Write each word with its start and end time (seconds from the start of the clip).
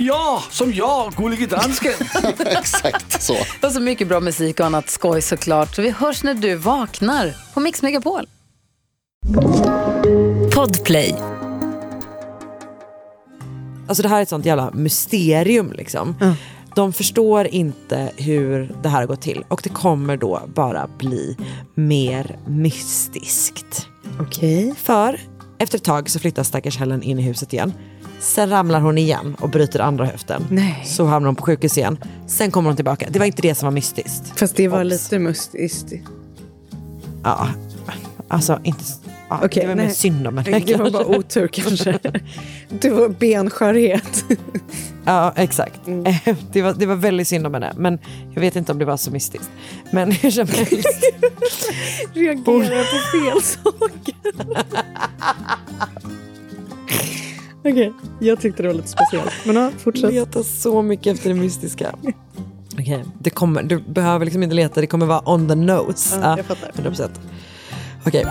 Ja, 0.00 0.42
som 0.50 0.74
jag, 0.74 1.12
Gullige 1.12 1.46
Dansken. 1.46 1.92
Exakt 2.38 3.22
så. 3.22 3.36
Och 3.62 3.72
så 3.72 3.80
mycket 3.80 4.08
bra 4.08 4.20
musik 4.20 4.60
och 4.60 4.66
annat 4.66 4.90
skoj 4.90 5.22
såklart. 5.22 5.74
Så 5.74 5.82
vi 5.82 5.90
hörs 5.90 6.22
när 6.22 6.34
du 6.34 6.54
vaknar 6.54 7.34
på 7.54 7.60
Mix 7.60 7.82
Megapol. 7.82 8.26
Podplay. 10.54 11.14
Alltså 13.88 14.02
det 14.02 14.08
här 14.08 14.18
är 14.18 14.22
ett 14.22 14.28
sånt 14.28 14.46
jävla 14.46 14.70
mysterium 14.70 15.72
liksom. 15.72 16.16
De 16.74 16.92
förstår 16.92 17.46
inte 17.46 18.12
hur 18.16 18.74
det 18.82 18.88
här 18.88 18.98
har 18.98 19.06
gått 19.06 19.22
till 19.22 19.44
och 19.48 19.60
det 19.64 19.68
kommer 19.68 20.16
då 20.16 20.42
bara 20.54 20.88
bli 20.98 21.36
mer 21.74 22.38
mystiskt. 22.46 23.86
Okej. 24.20 24.74
För 24.76 25.20
efter 25.58 25.78
ett 25.78 25.84
tag 25.84 26.10
så 26.10 26.18
flyttar 26.18 26.42
stackars 26.42 26.78
Helen 26.78 27.02
in 27.02 27.18
i 27.18 27.22
huset 27.22 27.52
igen. 27.52 27.72
Sen 28.20 28.50
ramlar 28.50 28.80
hon 28.80 28.98
igen 28.98 29.36
och 29.40 29.48
bryter 29.50 29.80
andra 29.80 30.04
höften. 30.04 30.46
Nej. 30.50 30.82
Så 30.86 31.04
hamnar 31.04 31.26
hon 31.28 31.36
på 31.36 31.44
sjukhus 31.44 31.78
igen. 31.78 31.98
Sen 32.26 32.50
kommer 32.50 32.70
hon 32.70 32.76
tillbaka. 32.76 33.06
Det 33.10 33.18
var 33.18 33.26
inte 33.26 33.42
det 33.42 33.54
som 33.54 33.66
var 33.66 33.72
mystiskt. 33.72 34.38
Fast 34.38 34.56
det 34.56 34.68
var 34.68 34.80
Obs. 34.84 34.90
lite 34.90 35.18
mystiskt. 35.18 35.92
Ja, 37.24 37.48
alltså 38.28 38.60
inte... 38.64 38.84
Ja, 39.30 39.40
Okej, 39.44 39.62
det 39.62 39.68
var 39.68 39.74
mer 39.74 39.88
synd 39.88 40.26
om 40.26 40.38
henne 40.38 40.58
Det 40.58 40.76
var 40.76 40.90
bara 40.90 41.06
otur 41.06 41.48
kanske. 41.48 41.98
Det 42.68 42.90
var 42.90 43.08
benskörhet. 43.08 44.24
Ja, 45.04 45.32
exakt. 45.36 45.86
Mm. 45.86 46.14
Det, 46.52 46.62
var, 46.62 46.74
det 46.74 46.86
var 46.86 46.94
väldigt 46.94 47.28
synd 47.28 47.46
om 47.46 47.54
henne. 47.54 47.72
Men 47.76 47.98
jag 48.34 48.40
vet 48.40 48.56
inte 48.56 48.72
om 48.72 48.78
det 48.78 48.84
var 48.84 48.96
så 48.96 49.10
mystiskt. 49.10 49.50
Men 49.90 50.12
hur 50.12 50.30
som 50.30 50.48
helst. 50.48 50.72
Reagerar 52.12 52.84
på 52.84 53.18
fel 53.18 53.42
saker. 53.42 54.14
Okej, 57.72 57.92
jag 58.20 58.40
tyckte 58.40 58.62
det 58.62 58.68
var 58.68 58.74
lite 58.74 58.88
speciellt. 58.88 59.32
Men 59.44 59.56
ja, 59.56 59.70
fortsätt. 59.78 60.12
Leta 60.12 60.42
så 60.42 60.82
mycket 60.82 61.14
efter 61.14 61.28
det 61.28 61.34
mystiska. 61.34 61.94
Okej, 62.72 63.04
det 63.18 63.30
kommer, 63.30 63.62
du 63.62 63.78
behöver 63.78 64.24
liksom 64.24 64.42
inte 64.42 64.54
leta, 64.54 64.80
det 64.80 64.86
kommer 64.86 65.06
vara 65.06 65.30
on 65.30 65.48
the 65.48 65.54
nose. 65.54 66.18
Ja, 66.22 66.36
jag 66.36 66.46
fattar. 66.46 66.70
100%. 66.70 67.10
Okej. 68.06 68.24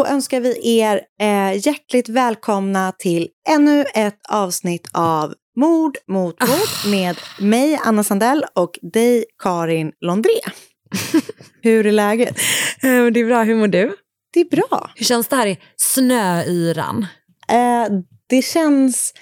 Då 0.00 0.06
önskar 0.06 0.40
vi 0.40 0.78
er 0.78 1.00
eh, 1.20 1.66
hjärtligt 1.66 2.08
välkomna 2.08 2.92
till 2.98 3.28
ännu 3.48 3.84
ett 3.94 4.18
avsnitt 4.28 4.88
av 4.92 5.34
Mord 5.56 5.96
mot 6.08 6.40
mord 6.48 6.92
med 6.92 7.16
mig, 7.40 7.78
Anna 7.84 8.04
Sandell, 8.04 8.44
och 8.54 8.78
dig, 8.82 9.24
Karin 9.42 9.92
Londré. 10.00 10.30
Hur 11.62 11.86
är 11.86 11.92
läget? 11.92 12.36
Eh, 12.82 13.06
Det 13.06 13.20
är 13.20 13.26
bra, 13.26 13.42
hur 13.42 13.54
mår 13.56 13.68
du? 13.68 13.96
Det 14.32 14.40
är 14.40 14.44
bra. 14.56 14.90
Hur 14.94 15.04
känns 15.04 15.28
det 15.28 15.36
här 15.36 15.46
i 15.46 15.58
snöyran? 15.76 17.06
Eh, 17.48 17.86
det 18.28 18.42
känns 18.42 19.14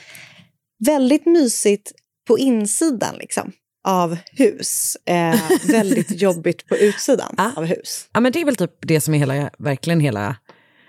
väldigt 0.86 1.26
mysigt 1.26 1.92
på 2.28 2.38
insidan 2.38 3.14
liksom, 3.18 3.52
av 3.88 4.16
hus. 4.32 4.96
Eh, 5.06 5.40
väldigt 5.68 6.10
jobbigt 6.22 6.66
på 6.68 6.76
utsidan 6.76 7.34
Ah. 7.38 7.50
av 7.56 7.64
hus. 7.64 8.08
Ja, 8.12 8.20
men 8.20 8.32
det 8.32 8.40
är 8.40 8.44
väl 8.44 8.56
typ 8.56 8.72
det 8.80 9.00
som 9.00 9.14
är 9.14 9.18
hela, 9.18 9.50
verkligen 9.58 10.00
hela, 10.00 10.36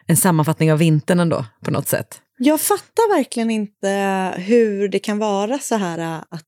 en 0.10 0.18
sammanfattning 0.18 0.72
av 0.72 0.80
vintern 0.80 1.20
ändå, 1.20 1.46
på 1.64 1.72
något 1.72 1.88
sätt. 1.88 2.22
Jag 2.38 2.62
fattar 2.62 3.16
verkligen 3.18 3.52
inte 3.52 3.90
hur 4.38 4.88
det 4.88 5.00
kan 5.00 5.18
vara 5.20 5.60
så 5.60 5.76
här 5.76 5.98
äh, 6.00 6.24
att 6.30 6.48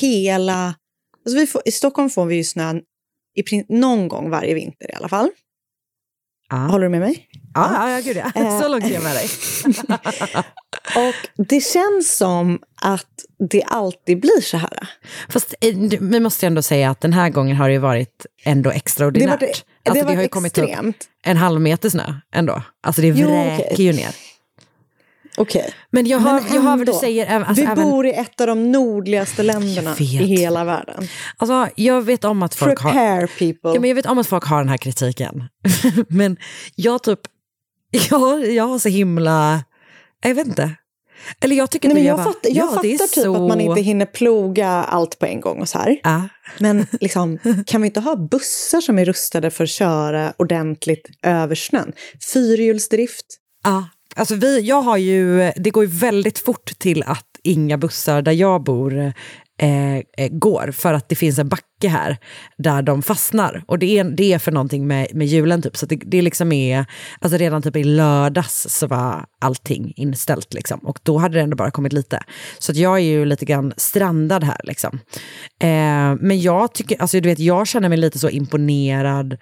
hela... 0.00 0.74
Alltså 1.26 1.46
får, 1.46 1.62
I 1.64 1.70
Stockholm 1.70 2.10
får 2.10 2.26
vi 2.26 2.36
ju 2.36 2.44
snö 2.44 2.80
i, 3.34 3.64
någon 3.68 4.08
gång 4.08 4.30
varje 4.30 4.54
vinter 4.54 4.90
i 4.90 4.94
alla 4.94 5.08
fall. 5.08 5.30
Ja, 6.48 6.56
Håller 6.56 6.84
du 6.84 6.90
med 6.90 7.00
mig? 7.00 7.28
Ja, 7.54 7.70
ja, 7.74 7.90
ja 7.90 8.00
gud 8.00 8.16
ja. 8.16 8.42
Eh. 8.42 8.60
Så 8.60 8.68
långt 8.68 8.84
är 8.84 8.90
jag 8.90 9.02
med 9.02 9.16
dig. 9.16 9.28
Och 10.96 11.44
det 11.48 11.60
känns 11.60 12.16
som 12.16 12.58
att 12.82 13.06
det 13.50 13.62
alltid 13.62 14.20
blir 14.20 14.40
så 14.40 14.56
här. 14.56 14.88
Fast 15.28 15.54
eh, 15.60 15.76
vi 16.00 16.20
måste 16.20 16.46
ändå 16.46 16.62
säga 16.62 16.90
att 16.90 17.00
den 17.00 17.12
här 17.12 17.30
gången 17.30 17.56
har 17.56 17.68
det 17.68 17.72
ju 17.72 17.78
varit 17.78 18.26
ändå 18.44 18.70
Det 18.70 18.76
extraordinärt. 18.76 19.30
var, 19.30 19.38
det, 19.38 19.46
alltså, 19.46 19.64
det 19.84 20.00
det 20.00 20.04
var 20.04 20.14
har 20.14 20.22
ju 20.22 20.28
kommit 20.28 20.58
upp 20.58 20.70
en 21.24 21.36
halv 21.36 21.60
meter 21.60 21.88
snö 21.90 22.14
ändå. 22.32 22.62
Alltså 22.82 23.02
det 23.02 23.12
vräker 23.12 23.72
okej. 23.72 23.86
ju 23.86 23.92
ner. 23.92 24.14
Okej. 25.38 25.74
Men 25.90 26.06
jag 26.06 26.18
hör, 26.18 26.42
jag 26.54 26.62
hör 26.62 26.76
vad 26.76 26.86
du 26.86 26.92
säger. 26.92 27.26
Alltså, 27.26 27.54
vi 27.54 27.62
även, 27.62 27.90
bor 27.90 28.06
i 28.06 28.12
ett 28.12 28.40
av 28.40 28.46
de 28.46 28.72
nordligaste 28.72 29.42
länderna 29.42 29.96
i 29.98 30.04
hela 30.04 30.64
världen. 30.64 31.08
alltså, 31.36 31.68
jag 31.76 32.02
vet 32.02 32.24
om 32.24 32.42
att 32.42 32.54
folk 32.54 32.80
har... 32.80 33.26
People. 33.26 33.70
Ja, 33.74 33.80
men 33.80 33.88
jag 33.88 33.94
vet 33.94 34.06
om 34.06 34.18
att 34.18 34.26
folk 34.26 34.44
har 34.44 34.58
den 34.58 34.68
här 34.68 34.76
kritiken. 34.76 35.44
men 36.08 36.36
jag 36.74 37.02
typ... 37.02 37.20
Jag, 37.90 38.52
jag 38.52 38.64
har 38.64 38.78
så 38.78 38.88
himla... 38.88 39.64
Jag 40.22 40.34
vet 40.34 40.46
inte. 40.46 40.76
Eller 41.40 41.56
jag 41.56 41.70
tycker 41.70 41.88
Nej, 41.88 41.94
men 41.94 42.04
jag 42.04 42.16
bara, 42.16 42.24
fattar, 42.24 42.50
jag 42.50 42.56
ja, 42.56 42.68
fattar 42.70 42.82
typ 42.82 43.00
så... 43.00 43.34
att 43.34 43.48
man 43.48 43.60
inte 43.60 43.80
hinner 43.80 44.06
ploga 44.06 44.68
allt 44.68 45.18
på 45.18 45.26
en 45.26 45.40
gång 45.40 45.60
och 45.60 45.68
så 45.68 45.78
här. 45.78 46.00
Ja. 46.02 46.28
Men 46.58 46.86
liksom, 47.00 47.38
kan 47.66 47.82
vi 47.82 47.86
inte 47.86 48.00
ha 48.00 48.16
bussar 48.16 48.80
som 48.80 48.98
är 48.98 49.04
rustade 49.04 49.50
för 49.50 49.64
att 49.64 49.70
köra 49.70 50.32
ordentligt 50.36 51.08
över 51.22 51.54
snön? 51.54 51.92
Fyrhjulsdrift. 52.32 53.26
Ja, 53.64 53.88
alltså 54.16 54.34
vi, 54.34 54.60
jag 54.60 54.82
har 54.82 54.96
ju, 54.96 55.52
det 55.56 55.70
går 55.70 55.84
ju 55.84 55.90
väldigt 55.90 56.38
fort 56.38 56.78
till 56.78 57.02
att 57.02 57.26
inga 57.42 57.78
bussar 57.78 58.22
där 58.22 58.32
jag 58.32 58.64
bor 58.64 59.12
Eh, 59.60 59.96
eh, 59.96 60.28
går 60.30 60.70
för 60.70 60.94
att 60.94 61.08
det 61.08 61.14
finns 61.14 61.38
en 61.38 61.48
backe 61.48 61.88
här 61.88 62.16
där 62.58 62.82
de 62.82 63.02
fastnar. 63.02 63.64
Och 63.66 63.78
det 63.78 63.98
är, 63.98 64.04
det 64.04 64.32
är 64.32 64.38
för 64.38 64.52
någonting 64.52 64.86
med, 64.86 65.08
med 65.14 65.26
julen 65.26 65.62
typ. 65.62 65.76
Så 65.76 65.86
det, 65.86 65.96
det 65.96 66.22
liksom 66.22 66.52
är, 66.52 66.84
alltså 67.20 67.38
redan 67.38 67.62
typ 67.62 67.76
i 67.76 67.84
lördags 67.84 68.66
så 68.70 68.86
var 68.86 69.26
allting 69.40 69.92
inställt 69.96 70.54
liksom. 70.54 70.78
Och 70.78 70.98
då 71.02 71.18
hade 71.18 71.34
det 71.34 71.40
ändå 71.40 71.56
bara 71.56 71.70
kommit 71.70 71.92
lite. 71.92 72.20
Så 72.58 72.72
att 72.72 72.78
jag 72.78 72.94
är 72.94 73.02
ju 73.02 73.24
lite 73.24 73.44
grann 73.44 73.72
strandad 73.76 74.44
här 74.44 74.60
liksom. 74.64 75.00
Eh, 75.60 76.14
men 76.20 76.40
jag 76.40 76.74
tycker, 76.74 77.02
alltså 77.02 77.20
du 77.20 77.28
vet, 77.28 77.38
jag 77.38 77.66
känner 77.66 77.88
mig 77.88 77.98
lite 77.98 78.18
så 78.18 78.28
imponerad 78.28 79.36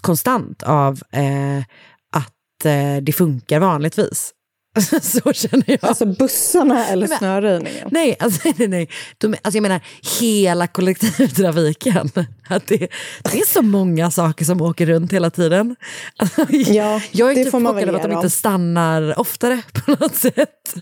konstant 0.00 0.62
av 0.62 1.02
eh, 1.12 1.58
att 2.12 2.64
eh, 2.64 3.02
det 3.02 3.12
funkar 3.12 3.60
vanligtvis. 3.60 4.34
så 5.02 5.32
känner 5.32 5.64
jag. 5.70 5.78
Alltså 5.82 6.06
bussarna 6.06 6.86
eller 6.88 7.08
Men- 7.08 7.18
snöröjningen. 7.18 7.88
Nej, 7.90 8.16
alltså, 8.18 8.52
nej, 8.56 8.68
nej. 8.68 8.88
De, 9.18 9.26
alltså 9.42 9.56
jag 9.56 9.62
menar 9.62 9.80
hela 10.20 10.66
kollektivtrafiken. 10.66 12.10
Att 12.50 12.66
det, 12.66 12.78
det 13.32 13.38
är 13.40 13.46
så 13.52 13.62
många 13.62 14.10
saker 14.10 14.44
som 14.44 14.60
åker 14.60 14.86
runt 14.86 15.12
hela 15.12 15.30
tiden. 15.30 15.76
Alltså, 16.16 16.46
Ja, 16.50 17.00
jag 17.12 17.30
är 17.30 17.34
det 17.34 17.44
typ 17.44 17.50
får 17.50 17.60
man 17.60 17.74
chockad 17.74 17.88
över 17.88 17.98
att 17.98 18.10
de 18.10 18.12
inte 18.12 18.30
stannar 18.30 19.18
oftare 19.20 19.62
på 19.72 19.90
något 19.90 20.14
sätt. 20.16 20.74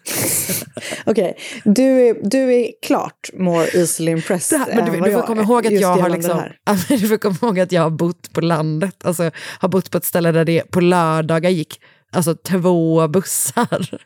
Okej, 1.04 1.36
du, 1.64 1.82
är, 2.08 2.16
du 2.22 2.54
är 2.54 2.70
klart 2.86 3.30
more 3.38 3.66
easily 3.74 4.12
impressed 4.12 4.58
här, 4.58 4.66
men 4.68 4.78
än 4.78 4.84
du, 4.84 4.90
vad 4.90 5.08
du 5.08 5.12
får 5.12 5.20
jag 5.20 5.26
komma 5.26 5.42
ihåg 5.42 5.66
att 5.66 5.80
jag 5.80 5.96
har 5.96 6.10
liksom, 6.10 6.42
du 6.88 7.08
får 7.08 7.16
komma 7.18 7.36
ihåg 7.42 7.60
att 7.60 7.72
jag 7.72 7.82
har 7.82 7.90
bott 7.90 8.32
på 8.32 8.40
landet. 8.40 8.96
Alltså 9.04 9.30
har 9.58 9.68
bott 9.68 9.90
på 9.90 9.98
ett 9.98 10.04
ställe 10.04 10.32
där 10.32 10.44
det 10.44 10.70
på 10.70 10.80
lördagar 10.80 11.50
gick 11.50 11.80
alltså, 12.16 12.34
två 12.34 13.08
bussar. 13.08 14.00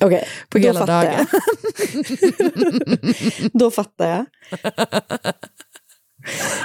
Okej, 0.00 0.28
på 0.48 0.58
då 0.58 0.64
hela 0.64 0.80
fattar 0.80 1.04
dagen. 1.04 1.26
jag. 1.32 1.42
då 3.52 3.70
fattar 3.70 4.08
jag. 4.08 4.26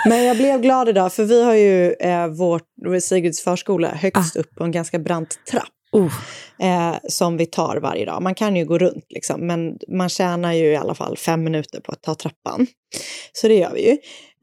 Men 0.10 0.24
jag 0.24 0.38
blev 0.38 0.62
glad 0.62 0.90
idag, 0.90 1.14
för 1.14 1.26
vi 1.26 1.44
har 1.44 1.54
ju 1.54 1.94
eh, 1.94 2.28
vårt, 2.28 2.68
Sigrids 3.02 3.44
förskola 3.44 3.88
högst 3.88 4.36
upp 4.36 4.56
på 4.56 4.64
en 4.64 4.72
ganska 4.72 5.00
brant 5.00 5.40
trapp. 5.52 5.70
Oh. 5.92 6.14
Eh, 6.60 6.96
som 7.10 7.38
vi 7.38 7.46
tar 7.46 7.78
varje 7.78 8.06
dag. 8.06 8.22
Man 8.22 8.36
kan 8.36 8.56
ju 8.56 8.66
gå 8.66 8.78
runt, 8.78 9.06
liksom, 9.10 9.48
men 9.48 9.78
man 9.88 10.10
tjänar 10.10 10.54
ju 10.54 10.66
i 10.66 10.76
alla 10.76 10.96
fall 10.96 11.18
fem 11.18 11.44
minuter 11.44 11.80
på 11.80 11.92
att 11.92 12.04
ta 12.04 12.16
trappan. 12.16 12.68
Så 13.34 13.48
det 13.48 13.56
gör 13.56 13.74
vi 13.74 13.90
ju. 13.90 13.98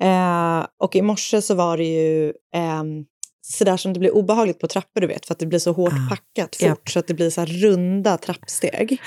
Eh, 0.07 0.67
och 0.79 0.97
i 0.97 1.03
morse 1.03 1.43
så 1.43 1.55
var 1.55 1.77
det 1.77 1.85
ju 1.85 2.33
ehm, 2.55 3.05
sådär 3.43 3.77
som 3.77 3.93
det 3.93 3.99
blir 4.01 4.15
obehagligt 4.15 4.59
på 4.59 4.67
trappor, 4.67 5.01
du 5.01 5.07
vet, 5.07 5.27
för 5.27 5.35
att 5.35 5.39
det 5.39 5.47
blir 5.47 5.59
så 5.59 5.73
hårt 5.73 5.93
Ah, 5.93 6.09
packat 6.09 6.57
fort, 6.57 6.67
japp. 6.69 6.89
så 6.91 6.99
att 6.99 7.07
det 7.07 7.15
blir 7.15 7.31
så 7.31 7.45
runda 7.45 8.17
trappsteg. 8.19 9.01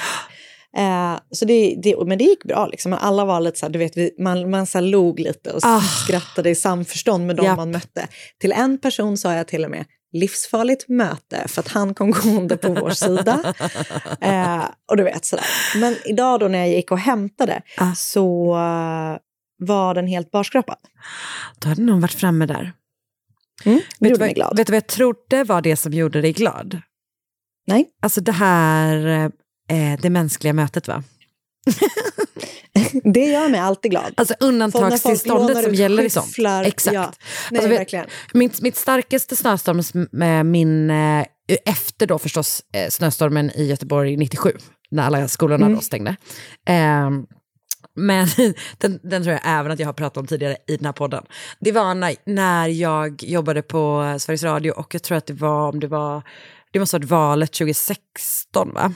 Eh, 0.77 1.15
så 1.31 1.45
det, 1.45 1.75
det, 1.83 1.95
men 2.05 2.17
det 2.17 2.23
gick 2.23 2.43
bra, 2.43 2.67
liksom. 2.67 2.89
Men 2.89 2.99
alla 2.99 3.25
var 3.25 3.39
lite 3.39 3.59
så 3.59 3.65
här, 3.65 3.73
du 3.73 3.79
vet, 3.79 3.97
vi, 3.97 4.11
man, 4.19 4.49
man 4.49 4.65
så 4.67 4.79
log 4.79 5.19
lite 5.19 5.51
och 5.51 5.59
Ah. 5.63 5.81
skrattade 5.81 6.49
i 6.49 6.55
samförstånd 6.55 7.27
med 7.27 7.35
de 7.35 7.45
Japp. 7.45 7.57
man 7.57 7.71
mötte. 7.71 8.07
Till 8.41 8.51
en 8.51 8.77
person 8.77 9.17
sa 9.17 9.33
jag 9.33 9.47
till 9.47 9.63
och 9.65 9.71
med, 9.71 9.85
livsfarligt 10.13 10.89
möte, 10.89 11.47
för 11.47 11.59
att 11.61 11.67
han 11.67 11.93
kom 11.93 12.11
gående 12.11 12.57
på 12.57 12.73
vår 12.73 12.89
sida. 12.89 13.53
Eh, 14.21 14.63
och 14.91 14.97
du 14.97 15.03
vet 15.03 15.25
sådär. 15.25 15.45
Men 15.75 15.95
idag 16.05 16.39
då 16.39 16.47
när 16.47 16.59
jag 16.59 16.69
gick 16.69 16.91
och 16.91 16.99
hämtade 16.99 17.61
Ah. 17.77 17.93
så 17.95 18.53
eh, 18.55 19.17
var 19.67 19.93
den 19.93 20.07
helt 20.07 20.31
barskrapad. 20.31 20.77
Då 21.59 21.69
hade 21.69 21.81
någon 21.81 22.01
varit 22.01 22.13
framme 22.13 22.45
där. 22.45 22.73
Mm, 23.65 23.81
det 23.99 24.09
gjorde 24.09 24.19
mig 24.25 24.33
glad. 24.33 24.57
vet 24.57 24.67
du 24.67 24.71
vad 24.71 24.77
jag 24.77 24.87
trodde 24.87 25.43
var 25.43 25.61
det 25.61 25.75
som 25.75 25.93
gjorde 25.93 26.21
dig 26.21 26.33
glad? 26.33 26.81
Nej. 27.67 27.85
Alltså 28.01 28.21
det 28.21 28.31
här, 28.31 29.05
eh, 29.69 29.99
det 30.01 30.09
mänskliga 30.09 30.53
mötet 30.53 30.87
va? 30.87 31.03
Det 33.03 33.25
gör 33.25 33.49
mig 33.49 33.59
alltid 33.59 33.91
glad. 33.91 34.13
Alltså 34.17 34.33
undantagstillståndet 34.39 35.63
som 35.63 35.73
gäller 35.73 36.03
i 36.03 36.09
sånt. 36.09 36.35
Exakt. 36.65 36.93
Ja, 36.95 37.11
nej, 37.51 37.59
Alltså, 37.59 37.69
verkligen. 37.77 38.05
Mitt, 38.33 38.61
mitt 38.61 38.75
starkaste 38.75 39.35
snöstormsminne, 39.35 41.25
efter 41.65 42.07
då 42.07 42.19
förstås 42.19 42.63
eh, 42.73 42.89
snöstormen 42.89 43.51
i 43.55 43.65
Göteborg 43.65 44.17
97, 44.17 44.51
när 44.91 45.03
alla 45.03 45.27
skolorna 45.27 45.65
Mm. 45.65 45.75
då 45.75 45.81
stängde. 45.81 46.15
Ehm, 46.67 47.25
men 47.95 48.27
den, 48.77 48.99
den 49.03 49.23
tror 49.23 49.33
jag 49.33 49.41
även 49.45 49.71
att 49.71 49.79
jag 49.79 49.87
har 49.87 49.93
pratat 49.93 50.17
om 50.17 50.27
tidigare 50.27 50.57
i 50.67 50.77
den 50.77 50.85
här 50.85 50.93
podden. 50.93 51.25
Det 51.59 51.71
var 51.71 51.93
när, 51.95 52.15
när 52.25 52.67
jag 52.67 53.23
jobbade 53.23 53.61
på 53.61 54.15
Sveriges 54.19 54.43
Radio 54.43 54.71
och 54.71 54.93
jag 54.95 55.03
tror 55.03 55.17
att 55.17 55.25
det 55.25 55.33
var, 55.33 55.69
om 55.69 55.79
det 55.79 55.87
var, 55.87 56.21
det 56.71 56.79
måste 56.79 56.95
ha 56.97 56.99
varit 56.99 57.09
valet 57.09 57.51
2016 57.53 58.73
va? 58.73 58.93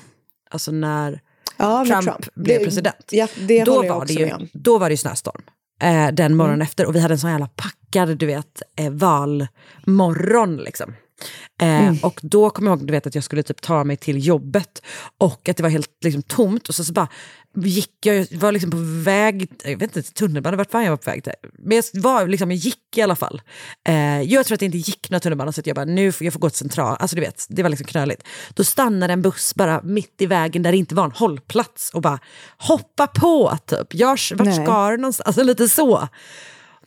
Alltså 0.52 0.72
när 0.72 1.20
Ja, 1.58 1.84
med 1.84 2.04
Trump, 2.04 2.34
blev 2.36 2.60
Det- 2.60 2.66
president. 2.66 3.06
Ja, 3.12 3.28
det 3.48 3.64
då, 3.64 3.84
var 3.84 4.06
det 4.06 4.14
ju. 4.14 4.26
Mm. 4.28 4.48
då 4.54 4.78
var 4.78 4.90
det 4.90 4.94
ju 4.94 4.98
snöstorm. 4.98 5.42
Eh, 5.82 6.08
den 6.12 6.36
morgonen 6.36 6.62
efter 6.62 6.86
och 6.86 6.96
vi 6.96 7.00
hade 7.00 7.14
en 7.14 7.20
sån 7.20 7.30
jävla 7.32 7.48
packad, 7.56 8.18
du 8.18 8.26
vet, 8.26 8.62
eh, 8.76 8.92
valmorgon 8.92 10.58
liksom. 10.58 10.94
Eh, 11.62 11.80
Mm. 11.88 11.98
Och 12.04 12.20
då 12.24 12.50
kom 12.50 12.68
jag 12.68 12.78
ihåg 12.78 12.88
du 12.88 12.92
vet, 12.92 13.08
att 13.08 13.16
jag 13.16 13.24
skulle 13.24 13.44
typ 13.44 13.62
ta 13.62 13.84
mig 13.84 13.98
till 13.98 14.26
jobbet 14.28 14.82
och 15.18 15.50
att 15.50 15.58
det 15.58 15.64
var 15.64 15.70
helt 15.70 15.90
liksom, 16.04 16.22
tomt 16.22 16.70
och 16.70 16.76
så, 16.76 16.84
så 16.84 16.94
bara 16.94 17.08
gick 17.56 18.06
jag, 18.06 18.28
var 18.32 18.52
liksom 18.52 18.72
på 18.72 18.78
väg, 19.04 19.52
jag 19.64 19.78
vet 19.78 19.82
inte, 19.82 20.02
till 20.02 20.14
tunnelbanan, 20.14 20.58
vart 20.58 20.72
fan 20.72 20.84
jag 20.84 20.90
var 20.90 20.98
på 20.98 21.10
väg 21.10 21.24
till. 21.24 21.34
Men 21.58 21.78
jag, 21.78 22.02
var, 22.02 22.28
liksom, 22.28 22.52
jag 22.52 22.58
gick 22.58 22.98
i 22.98 23.02
alla 23.02 23.16
fall. 23.16 23.42
Eh, 23.88 24.22
jag 24.22 24.46
tror 24.46 24.56
att 24.56 24.60
det 24.60 24.66
inte 24.66 24.78
gick 24.78 25.10
några 25.10 25.20
tunnelbanor 25.20 25.52
så 25.52 25.62
jag 25.66 25.76
bara, 25.76 25.86
nu 25.86 26.12
får 26.12 26.26
jag 26.26 26.34
får 26.34 26.40
gå 26.40 26.50
till 26.50 26.58
central, 26.58 26.98
alltså 27.00 27.16
du 27.16 27.22
vet, 27.22 27.46
det 27.50 27.64
var 27.64 27.70
liksom 27.70 27.88
knöligt. 27.88 28.24
Då 28.54 28.64
stannade 28.64 29.14
en 29.14 29.22
buss 29.22 29.56
bara 29.56 29.82
mitt 29.84 30.22
i 30.22 30.26
vägen 30.26 30.64
där 30.64 30.72
det 30.72 30.78
inte 30.78 30.96
var 30.96 31.06
en 31.06 31.12
hållplats 31.12 31.90
och 31.94 32.02
bara 32.02 32.20
hoppa 32.58 33.08
på 33.08 33.58
typ. 33.66 33.94
Jag, 33.94 34.10
vart 34.10 34.48
Nej. 34.48 34.66
ska 34.66 34.90
du 34.90 34.98
någonstans? 34.98 35.28
Alltså 35.28 35.44
lite 35.44 35.70
så. 35.70 36.08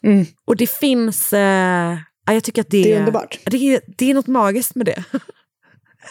Mm. 0.02 0.26
Och 0.44 0.56
det 0.56 0.70
finns, 0.70 1.32
eh, 1.32 1.98
ja, 2.26 2.32
jag 2.32 2.44
tycker 2.44 2.60
att 2.60 2.70
det, 2.70 2.82
Det 2.82 2.92
är 2.92 2.98
underbart. 2.98 3.38
Det 3.44 3.80
det 3.86 4.10
är 4.10 4.14
något 4.14 4.26
magiskt 4.26 4.74
med 4.74 4.86
det. 4.86 5.04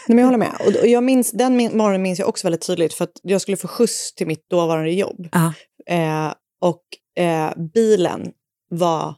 Nej, 0.08 0.16
men 0.16 0.18
jag 0.18 0.24
håller 0.26 0.38
med. 0.38 0.52
Och, 0.60 0.86
jag 0.88 1.04
minns, 1.04 1.30
den 1.32 1.56
morgonen 1.56 2.02
minns 2.02 2.18
jag 2.18 2.28
också 2.28 2.46
väldigt 2.46 2.66
tydligt 2.66 2.94
för 2.94 3.04
att 3.04 3.12
jag 3.22 3.40
skulle 3.40 3.56
få 3.56 3.68
skjuts 3.68 4.14
till 4.14 4.26
mitt 4.26 4.50
dåvarande 4.50 4.90
jobb. 4.92 5.28
Ja. 5.32 5.52
Eh, 5.90 6.32
och 6.60 6.82
eh, 7.24 7.52
bilen 7.74 8.30
var 8.70 9.14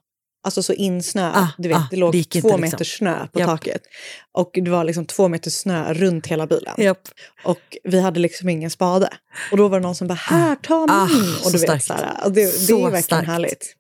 alltså 0.46 0.62
så 0.62 0.72
insnöad. 0.72 1.32
Ah, 1.36 1.48
du 1.58 1.68
vet, 1.68 1.76
ah, 1.78 1.86
det 1.90 1.96
låg 1.96 2.12
det 2.12 2.24
två 2.24 2.48
inte, 2.48 2.60
meter 2.60 2.78
liksom. 2.78 2.96
snö 2.98 3.26
på 3.32 3.40
Japp. 3.40 3.48
taket. 3.48 3.82
Och 4.32 4.50
det 4.54 4.70
var 4.70 4.84
liksom 4.84 5.06
två 5.06 5.28
meter 5.28 5.50
snö 5.50 5.92
runt 5.94 6.26
hela 6.26 6.46
bilen. 6.46 6.74
Japp. 6.78 7.08
Och 7.44 7.76
vi 7.84 8.00
hade 8.00 8.20
liksom 8.20 8.48
ingen 8.48 8.70
spade. 8.70 9.08
Och 9.50 9.56
då 9.56 9.68
var 9.68 9.80
det 9.80 9.86
någon 9.86 9.94
som 9.94 10.06
bara, 10.08 10.14
här, 10.14 10.56
ta 10.56 10.86
Ah, 10.90 11.06
min. 11.06 11.24
så 11.24 11.46
och 11.46 11.52
du 11.52 11.58
vet, 11.58 11.62
starkt. 11.66 11.84
så 11.84 11.92
här, 11.92 12.16
det, 12.24 12.30
det 12.30 12.46
Så 12.46 12.78
är 12.78 12.82
verkligen 12.82 13.02
starkt. 13.02 13.26
härligt. 13.28 13.74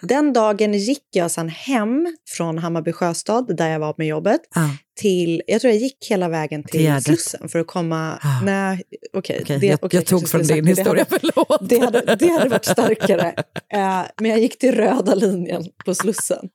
Den 0.00 0.32
dagen 0.32 0.72
gick 0.74 1.02
jag 1.12 1.30
sen 1.30 1.48
hem 1.48 2.16
från 2.36 2.58
Hammarby 2.58 2.92
sjöstad, 2.92 3.56
där 3.56 3.68
jag 3.70 3.78
var 3.78 3.94
med 3.98 4.06
jobbet, 4.06 4.40
Ja. 4.54 4.70
till, 5.00 5.42
jag 5.46 5.60
tror 5.60 5.72
jag 5.72 5.80
gick 5.82 6.06
hela 6.10 6.28
vägen 6.28 6.62
till 6.64 6.80
Gärdet. 6.80 7.04
Slussen 7.04 7.48
för 7.48 7.58
att 7.58 7.66
komma, 7.66 8.18
Ah. 8.22 8.40
nej, 8.44 8.82
okej. 9.12 9.38
Okej, 9.42 9.58
det- 9.58 9.66
jag, 9.66 9.78
okej, 9.82 9.96
jag 9.98 10.06
tog 10.06 10.28
från 10.28 10.40
din 10.40 10.48
sagt 10.48 10.56
det. 10.56 10.62
Det 10.62 10.68
historia, 10.80 11.06
hade- 11.10 11.20
förlåt. 11.20 11.68
Det 11.68 11.78
hade, 11.78 12.14
det 12.16 12.28
hade 12.28 12.48
varit 12.48 12.64
starkare. 12.64 13.34
Eh, 13.72 14.02
men 14.20 14.30
jag 14.30 14.40
gick 14.40 14.58
till 14.58 14.74
röda 14.74 15.14
linjen 15.14 15.64
på 15.84 15.94
Slussen. 15.94 16.48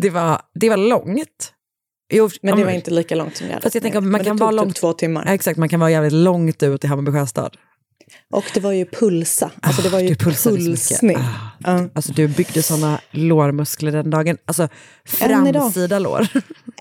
Det, 0.00 0.10
var, 0.10 0.40
det 0.54 0.68
var 0.68 0.76
långt. 0.76 1.52
Jo, 2.12 2.28
Men 2.42 2.56
det 2.58 2.64
var 2.64 2.70
inte 2.72 2.90
lika 2.90 3.14
långt 3.14 3.36
som 3.36 3.46
jag 3.46 3.54
hade 3.54 3.62
Fast 3.62 3.74
jag 3.74 3.82
tänker, 3.82 4.00
man 4.00 4.10
Men 4.10 4.24
kan 4.24 4.24
det 4.24 4.30
tog 4.30 4.40
vara 4.40 4.50
typ 4.50 4.56
långt- 4.56 4.76
två 4.76 4.92
timmar. 4.92 5.26
Exakt, 5.26 5.58
man 5.58 5.68
kan 5.68 5.80
vara 5.80 5.90
jävligt 5.90 6.12
långt 6.12 6.62
ut 6.62 6.84
i 6.84 6.86
Hammarby 6.86 7.12
sjöstad. 7.12 7.56
Och 8.32 8.44
det 8.54 8.60
var 8.60 8.72
ju 8.72 8.84
pulsa. 8.86 9.50
Alltså 9.62 9.82
det 9.82 9.88
var 9.88 10.00
ju 10.00 10.08
du 10.08 10.14
pulsade 10.16 10.56
så 10.56 10.62
mycket. 10.62 10.88
pulsning. 10.88 11.16
Ah. 11.16 11.50
Ja. 11.64 11.88
Alltså 11.94 12.12
du 12.12 12.28
byggde 12.28 12.62
såna 12.62 13.00
lårmuskler 13.10 13.92
den 13.92 14.10
dagen. 14.10 14.38
Alltså 14.44 14.62
Än 15.20 15.52
framsida 15.52 15.98
lår. 15.98 16.26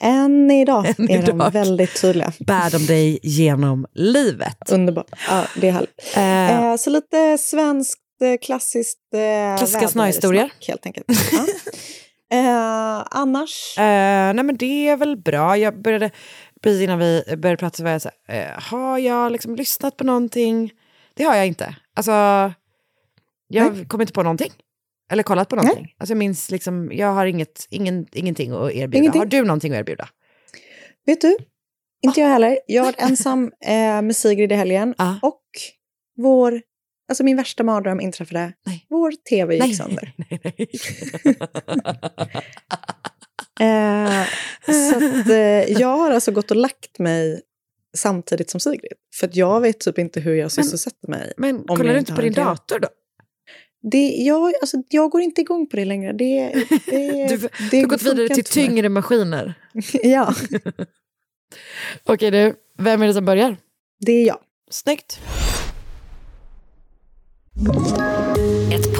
Än 0.01 0.51
idag 0.51 0.85
Än 0.97 1.09
är 1.11 1.21
de 1.25 1.35
idag. 1.35 1.51
väldigt 1.51 2.01
tydliga. 2.01 2.33
Bär 2.39 2.69
de 2.71 2.85
dig 2.85 3.19
genom 3.23 3.85
livet. 3.93 4.71
Underbart. 4.71 5.09
Ja, 5.29 5.43
det 5.55 5.67
är 5.67 5.71
härligt. 5.71 6.15
Eh, 6.15 6.65
Eh, 6.71 6.75
så 6.77 6.89
lite 6.89 7.37
svenskt, 7.37 7.99
eh, 8.23 8.37
klassiskt 8.45 8.99
eh, 9.13 9.57
Klassiska 9.57 9.87
snöhistorier. 9.87 10.51
helt 10.67 10.85
enkelt. 10.85 11.05
Ja. 11.31 11.45
Eh, 12.33 13.03
annars? 13.11 13.77
Eh, 13.77 13.83
nej 14.33 14.43
men 14.43 14.57
det 14.57 14.87
är 14.87 14.97
väl 14.97 15.17
bra. 15.17 15.57
Jag 15.57 15.81
började, 15.81 16.11
precis 16.63 16.81
innan 16.81 16.99
vi 16.99 17.23
började 17.37 17.57
prata 17.57 17.77
så 17.77 17.83
var 17.83 17.91
jag 17.91 18.01
så 18.01 18.09
här, 18.27 18.55
har 18.61 18.97
jag 18.97 19.31
liksom 19.31 19.55
lyssnat 19.55 19.97
på 19.97 20.03
någonting? 20.03 20.71
Det 21.13 21.23
har 21.23 21.35
jag 21.35 21.47
inte. 21.47 21.75
Alltså, 21.95 22.11
jag 23.47 23.75
Nej. 23.75 23.85
kommer 23.85 24.03
inte 24.03 24.13
på 24.13 24.23
någonting. 24.23 24.51
Eller 25.11 25.23
kollat 25.23 25.49
på 25.49 25.55
någonting. 25.55 25.95
Alltså 25.97 26.11
jag 26.11 26.17
minns 26.17 26.51
liksom, 26.51 26.91
jag 26.93 27.13
har 27.13 27.25
inget, 27.25 27.67
ingen, 27.69 28.07
ingenting 28.11 28.51
att 28.51 28.71
erbjuda. 28.71 28.97
Ingenting. 28.97 29.19
Har 29.19 29.25
du 29.25 29.41
någonting 29.41 29.73
att 29.73 29.79
erbjuda? 29.79 30.09
Vet 31.05 31.21
du? 31.21 31.37
Inte 32.01 32.21
jag 32.21 32.27
heller. 32.27 32.59
Jag 32.67 32.83
har 32.83 32.91
varit 32.91 33.01
ensam 33.01 33.51
eh, 33.65 34.01
med 34.01 34.15
Sigrid 34.15 34.51
i 34.51 34.55
helgen. 34.55 34.95
Ah. 34.97 35.13
Och 35.21 35.43
vår, 36.17 36.61
alltså 37.09 37.23
min 37.23 37.37
värsta 37.37 37.63
mardröm 37.63 38.01
inträffade. 38.01 38.53
Nej. 38.65 38.85
Vår 38.89 39.11
tv 39.29 39.55
gick 39.55 39.63
Nej, 39.63 39.73
sönder. 39.73 40.13
nej, 40.29 40.41
nej. 40.43 40.67
Eh, 43.59 44.25
så 44.65 44.95
att, 44.95 45.29
eh, 45.29 45.79
jag 45.81 45.97
har 45.97 46.11
alltså 46.11 46.31
gått 46.31 46.51
och 46.51 46.57
lagt 46.57 46.99
mig 46.99 47.41
samtidigt 47.97 48.49
som 48.49 48.59
Sigrid. 48.59 48.93
För 49.15 49.29
jag 49.33 49.61
vet 49.61 49.79
typ 49.79 49.97
inte 49.97 50.19
hur 50.19 50.35
jag 50.35 50.51
sysselsätter 50.51 51.07
mig. 51.07 51.33
Men 51.37 51.63
kollar 51.63 51.93
du 51.93 51.99
inte 51.99 52.13
på 52.13 52.21
din 52.21 52.33
dator 52.33 52.79
då? 52.79 52.87
Det, 53.83 54.07
jag, 54.07 54.53
alltså, 54.61 54.77
jag 54.89 55.11
går 55.11 55.21
inte 55.21 55.41
igång 55.41 55.67
på 55.67 55.75
det 55.75 55.85
längre. 55.85 56.13
Det, 56.13 56.53
det, 56.85 57.27
Du, 57.29 57.37
det 57.37 57.49
du 57.71 57.77
har 57.77 57.85
gått 57.87 58.01
vidare 58.01 58.29
till 58.29 58.43
tyngre 58.43 58.89
maskiner. 58.89 59.53
Ja, 60.03 60.35
Okej 62.03 62.31
du, 62.31 62.55
vem 62.77 63.01
är 63.01 63.07
det 63.07 63.13
som 63.13 63.25
börjar? 63.25 63.57
det 63.99 64.11
är 64.11 64.27
jag. 64.27 64.39
Snyggt. 64.69 65.19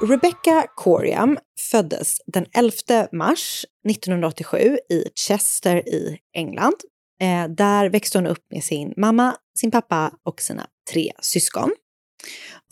Rebecca 0.00 0.66
Coriam 0.74 1.38
föddes 1.70 2.20
den 2.26 2.46
11 2.52 3.08
mars 3.12 3.64
1987 3.88 4.78
i 4.90 5.04
Chester 5.14 5.88
i 5.88 6.18
England. 6.34 6.74
Eh, 7.20 7.48
där 7.48 7.88
växte 7.88 8.18
hon 8.18 8.26
upp 8.26 8.46
med 8.50 8.64
sin 8.64 8.94
mamma, 8.96 9.36
sin 9.58 9.70
pappa 9.70 10.12
och 10.22 10.40
sina 10.40 10.66
tre 10.90 11.12
syskon. 11.20 11.70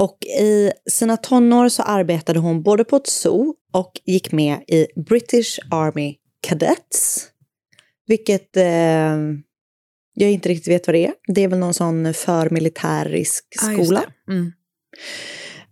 Och 0.00 0.18
i 0.24 0.70
sina 0.90 1.16
tonår 1.16 1.68
så 1.68 1.82
arbetade 1.82 2.38
hon 2.38 2.62
både 2.62 2.84
på 2.84 2.96
ett 2.96 3.06
zoo 3.06 3.54
och 3.72 4.00
gick 4.04 4.32
med 4.32 4.64
i 4.68 4.86
British 4.96 5.58
Army 5.70 6.16
Cadets. 6.40 7.28
Vilket 8.06 8.56
eh, 8.56 9.16
jag 10.14 10.30
inte 10.30 10.48
riktigt 10.48 10.68
vet 10.68 10.86
vad 10.86 10.94
det 10.94 11.06
är. 11.06 11.12
Det 11.28 11.44
är 11.44 11.48
väl 11.48 11.58
någon 11.58 11.74
sån 11.74 12.14
förmilitärisk 12.14 13.44
skola. 13.60 14.04
det. 14.26 14.52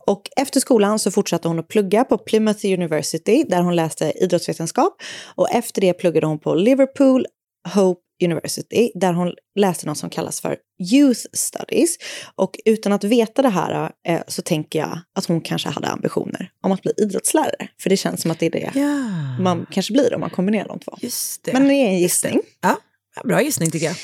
Mm. 0.08 0.14
Och 0.16 0.28
efter 0.36 0.60
skolan 0.60 0.98
så 0.98 1.10
fortsatte 1.10 1.48
hon 1.48 1.58
att 1.58 1.68
plugga 1.68 2.04
på 2.04 2.18
Plymouth 2.18 2.66
University 2.66 3.44
där 3.48 3.62
hon 3.62 3.76
läste 3.76 4.12
idrottsvetenskap. 4.16 5.02
Och 5.34 5.50
efter 5.50 5.80
det 5.80 5.92
pluggade 5.92 6.26
hon 6.26 6.38
på 6.38 6.54
Liverpool 6.54 7.26
Hope 7.74 8.00
University 8.24 8.92
där 8.94 9.12
hon 9.12 9.32
läste 9.58 9.86
något 9.86 9.98
som 9.98 10.10
kallas 10.10 10.40
för 10.40 10.56
Youth 10.92 11.20
Studies. 11.32 11.96
Och 12.34 12.58
utan 12.64 12.92
att 12.92 13.04
veta 13.04 13.42
det 13.42 13.48
här 13.48 13.92
eh, 14.08 14.20
så 14.28 14.42
tänker 14.42 14.78
jag 14.78 14.98
att 15.14 15.24
hon 15.26 15.40
kanske 15.40 15.68
hade 15.68 15.88
ambitioner 15.88 16.50
om 16.62 16.72
att 16.72 16.82
bli 16.82 16.92
idrottslärare. 16.96 17.68
För 17.80 17.90
det 17.90 17.96
känns 17.96 18.22
som 18.22 18.30
att 18.30 18.38
det 18.38 18.46
är 18.46 18.50
det 18.50 18.70
Ja, 18.74 19.42
man 19.42 19.66
kanske 19.70 19.92
blir 19.92 20.14
om 20.14 20.20
man 20.20 20.30
kombinerar 20.30 20.68
de 20.68 20.78
två. 20.78 20.96
just 21.00 21.44
det. 21.44 21.52
Men 21.52 21.68
det 21.68 21.74
är 21.74 21.86
en 21.86 21.98
gissning. 21.98 22.40
ja, 22.60 23.22
bra 23.24 23.42
gissning 23.42 23.70
tycker 23.70 23.86
jag. 23.86 23.96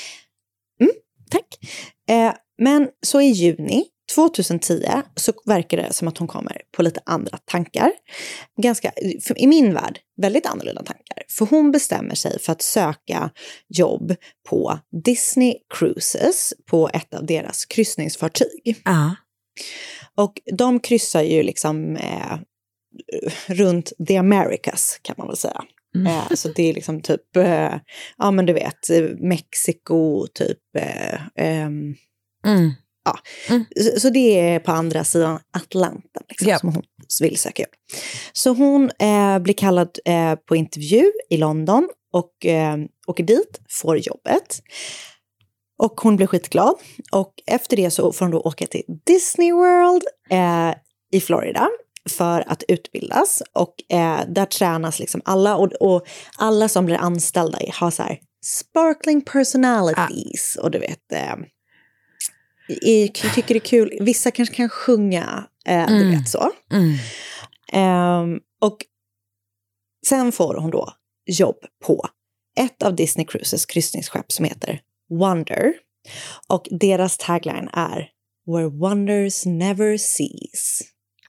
Tack. 1.29 1.45
Eh, 2.09 2.33
men 2.57 2.87
så 3.05 3.21
i 3.21 3.25
juni 3.25 3.85
2010 4.15 4.83
så 5.15 5.33
verkar 5.45 5.77
det 5.77 5.93
som 5.93 6.07
att 6.07 6.17
hon 6.17 6.27
kommer 6.27 6.61
på 6.71 6.83
lite 6.83 7.01
andra 7.05 7.37
tankar. 7.37 7.91
Ganska, 8.61 8.91
i 9.35 9.47
min 9.47 9.73
värld, 9.73 9.99
väldigt 10.21 10.45
annorlunda 10.45 10.83
tankar. 10.83 11.23
För 11.29 11.45
hon 11.45 11.71
bestämmer 11.71 12.15
sig 12.15 12.39
för 12.39 12.51
att 12.51 12.61
söka 12.61 13.29
jobb 13.67 14.15
på 14.49 14.79
Disney 15.03 15.55
Cruises 15.73 16.53
på 16.69 16.89
ett 16.93 17.13
av 17.13 17.25
deras 17.25 17.65
kryssningsfartyg. 17.65 18.81
Ja. 18.85 19.15
Och 20.15 20.33
de 20.57 20.79
kryssar 20.79 21.21
ju 21.21 21.43
liksom 21.43 21.95
eh, 21.95 22.37
runt 23.47 23.93
the 24.07 24.17
Americas 24.17 24.99
kan 25.01 25.15
man 25.17 25.27
väl 25.27 25.37
säga. 25.37 25.63
Eh, 26.07 26.35
så 26.35 26.49
det 26.49 26.69
är 26.69 26.73
liksom 26.73 27.01
typ, 27.01 27.37
eh, 27.37 27.73
ja 28.17 28.31
men 28.31 28.45
du 28.45 28.53
vet, 28.53 28.89
Mexiko, 29.19 30.27
typ 30.27 30.59
eh, 31.35 31.69
ehm, 33.49 33.55
Mm. 33.55 33.65
så, 33.93 33.99
så 33.99 34.09
det 34.09 34.39
är 34.39 34.59
på 34.59 34.71
andra 34.71 35.03
sidan 35.03 35.39
Atlanten 35.53 36.23
liksom, 36.29 36.47
Ja. 36.47 36.59
som 36.59 36.69
hon 36.73 36.83
vill 37.21 37.37
söka 37.37 37.61
jobb. 37.63 37.71
Så 38.33 38.49
hon 38.53 38.91
eh, 38.99 39.39
blir 39.39 39.53
kallad 39.53 39.89
eh, 40.05 40.35
på 40.35 40.55
intervju 40.55 41.11
i 41.29 41.37
London 41.37 41.89
och 42.13 42.45
eh, 42.45 42.77
åker 43.07 43.23
dit, 43.23 43.59
får 43.69 43.97
jobbet. 43.97 44.59
Och 45.81 46.01
hon 46.01 46.15
blir 46.15 46.27
skitglad. 46.27 46.75
Och 47.11 47.33
efter 47.45 47.77
det 47.77 47.91
så 47.91 48.11
får 48.13 48.25
hon 48.25 48.31
då 48.31 48.39
åka 48.39 48.65
till 48.67 48.83
Disney 49.05 49.51
World 49.51 50.03
eh, 50.29 50.73
i 51.11 51.21
Florida 51.21 51.69
för 52.09 52.43
att 52.51 52.63
utbildas. 52.67 53.43
Och 53.53 53.75
eh, 53.95 54.19
där 54.27 54.45
tränas 54.45 54.99
liksom 54.99 55.21
alla. 55.25 55.55
Och, 55.57 55.71
och 55.73 56.07
alla 56.37 56.67
som 56.69 56.85
blir 56.85 56.95
anställda 56.97 57.59
har 57.73 57.91
så 57.91 58.03
här 58.03 58.19
sparkling 58.45 59.21
personalities. 59.21 60.57
Och 60.61 60.71
du 60.71 60.79
vet, 60.79 61.11
eh, 61.13 61.35
jag 62.81 63.13
tycker 63.13 63.47
det 63.53 63.55
är 63.57 63.59
kul. 63.59 63.97
Vissa 64.01 64.31
kanske 64.31 64.55
kan 64.55 64.69
sjunga, 64.69 65.47
eh, 65.65 65.87
du 65.87 65.95
Mm. 65.95 66.11
vet 66.11 66.29
så. 66.29 66.51
Mm. 66.71 66.95
Ehm, 67.71 68.39
och 68.61 68.77
sen 70.07 70.31
får 70.31 70.55
hon 70.55 70.71
då 70.71 70.93
jobb 71.25 71.57
på 71.85 72.05
ett 72.59 72.83
av 72.83 72.95
Disney 72.95 73.25
Cruises 73.25 73.65
kryssningsskepp 73.65 74.31
som 74.31 74.45
heter 74.45 74.81
Wonder. 75.09 75.73
Och 76.47 76.67
deras 76.71 77.17
tagline 77.17 77.69
är 77.73 78.09
Where 78.45 78.69
wonders 78.69 79.45
never 79.45 79.97
cease. 79.97 80.83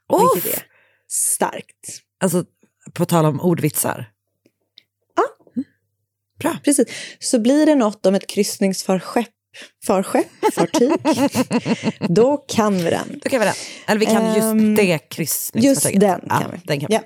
Vilket 0.09 0.53
Uff. 0.53 0.59
är 0.59 0.63
starkt. 1.09 2.03
Alltså, 2.21 2.45
på 2.95 3.05
tal 3.07 3.25
om 3.25 3.41
ordvitsar. 3.41 4.11
Precis. 6.65 6.89
Så 7.19 7.39
blir 7.39 7.67
det 7.67 7.75
något 7.75 8.07
om 8.07 8.15
ett 8.15 8.27
kryssningsfarskepp, 8.27 9.29
farskepp, 9.87 10.27
fartyg, 10.55 10.91
då 12.09 12.37
kan 12.37 12.77
vi 12.77 12.91
den. 12.91 13.21
Då 13.25 13.31
kan 13.31 13.41
vi 13.41 13.47
den. 13.47 13.55
Eller 13.87 14.01
vi 14.01 14.07
kan 14.07 14.27
just 14.35 14.39
Ehm, 14.39 14.75
det 14.75 14.83
Just 14.83 15.09
kryssningsfartyget. 15.09 16.01
den 16.01 16.21
Ja, 16.29 16.39
kan 16.41 16.51
vi. 16.53 16.61
Den 16.65 16.81
kan 16.81 16.89
vi. 16.91 16.95
Ja. 16.95 17.01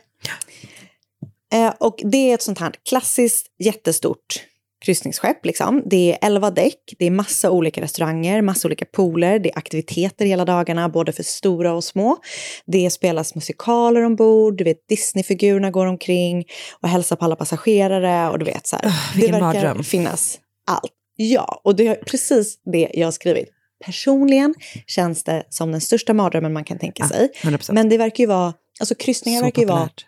Eh, 1.55 1.75
och 1.81 2.01
det 2.05 2.31
är 2.31 2.35
ett 2.35 2.43
sånt 2.43 2.59
här 2.61 2.73
klassiskt 2.89 3.47
jättestort 3.59 4.41
kryssningsskepp. 4.85 5.45
Liksom. 5.47 5.83
Det 5.87 6.13
är 6.13 6.27
elva 6.27 6.51
däck, 6.51 6.95
det 6.99 7.07
är 7.07 7.11
massa 7.11 7.51
olika 7.51 7.81
restauranger, 7.81 8.43
massa 8.43 8.69
olika 8.69 8.85
pooler, 8.85 9.39
det 9.39 9.51
är 9.51 9.59
aktiviteter 9.59 10.25
hela 10.27 10.45
dagarna, 10.45 10.89
både 10.89 11.13
för 11.13 11.23
stora 11.23 11.73
och 11.73 11.85
små. 11.85 12.17
Det 12.67 12.91
spelas 12.91 13.35
musikaler 13.35 14.03
ombord, 14.05 14.57
du 14.57 14.65
vet 14.65 14.89
Disneyfigurerna 14.89 15.71
går 15.71 15.87
omkring 15.87 16.45
och 16.81 16.89
hälsar 16.89 17.17
på 17.17 17.25
alla 17.25 17.37
passagerare 17.37 18.31
och 18.31 18.39
du 18.39 18.45
vet 18.45 18.67
så 18.67 18.77
här. 18.77 18.83
det 18.83 18.93
vilken 19.15 19.33
verkar 19.33 19.47
mardröm. 19.47 19.85
finnas 19.85 20.39
allt. 20.67 20.93
Ja, 21.16 21.61
och 21.64 21.76
det 21.76 21.87
är 21.87 21.94
precis 21.94 22.59
det 22.73 22.90
jag 22.94 23.06
har 23.06 23.12
skrivit. 23.12 23.49
Personligen 23.85 24.54
känns 24.87 25.25
det 25.25 25.47
som 25.49 25.73
den 25.73 25.80
största 25.80 26.14
mardrömmen 26.14 26.52
man 26.52 26.64
kan 26.64 26.78
tänka 26.78 27.09
sig. 27.09 27.30
100%. 27.42 27.73
Men 27.73 27.88
det 27.88 27.99
verkar 27.99 28.25
ju 28.25 28.28
vara, 28.28 28.54
alltså 28.80 28.94
kryssningar 28.94 29.40
Så 29.40 29.44
verkar 29.44 29.62
ju 29.62 29.68
vara 29.68 29.78
populärt. 29.80 30.06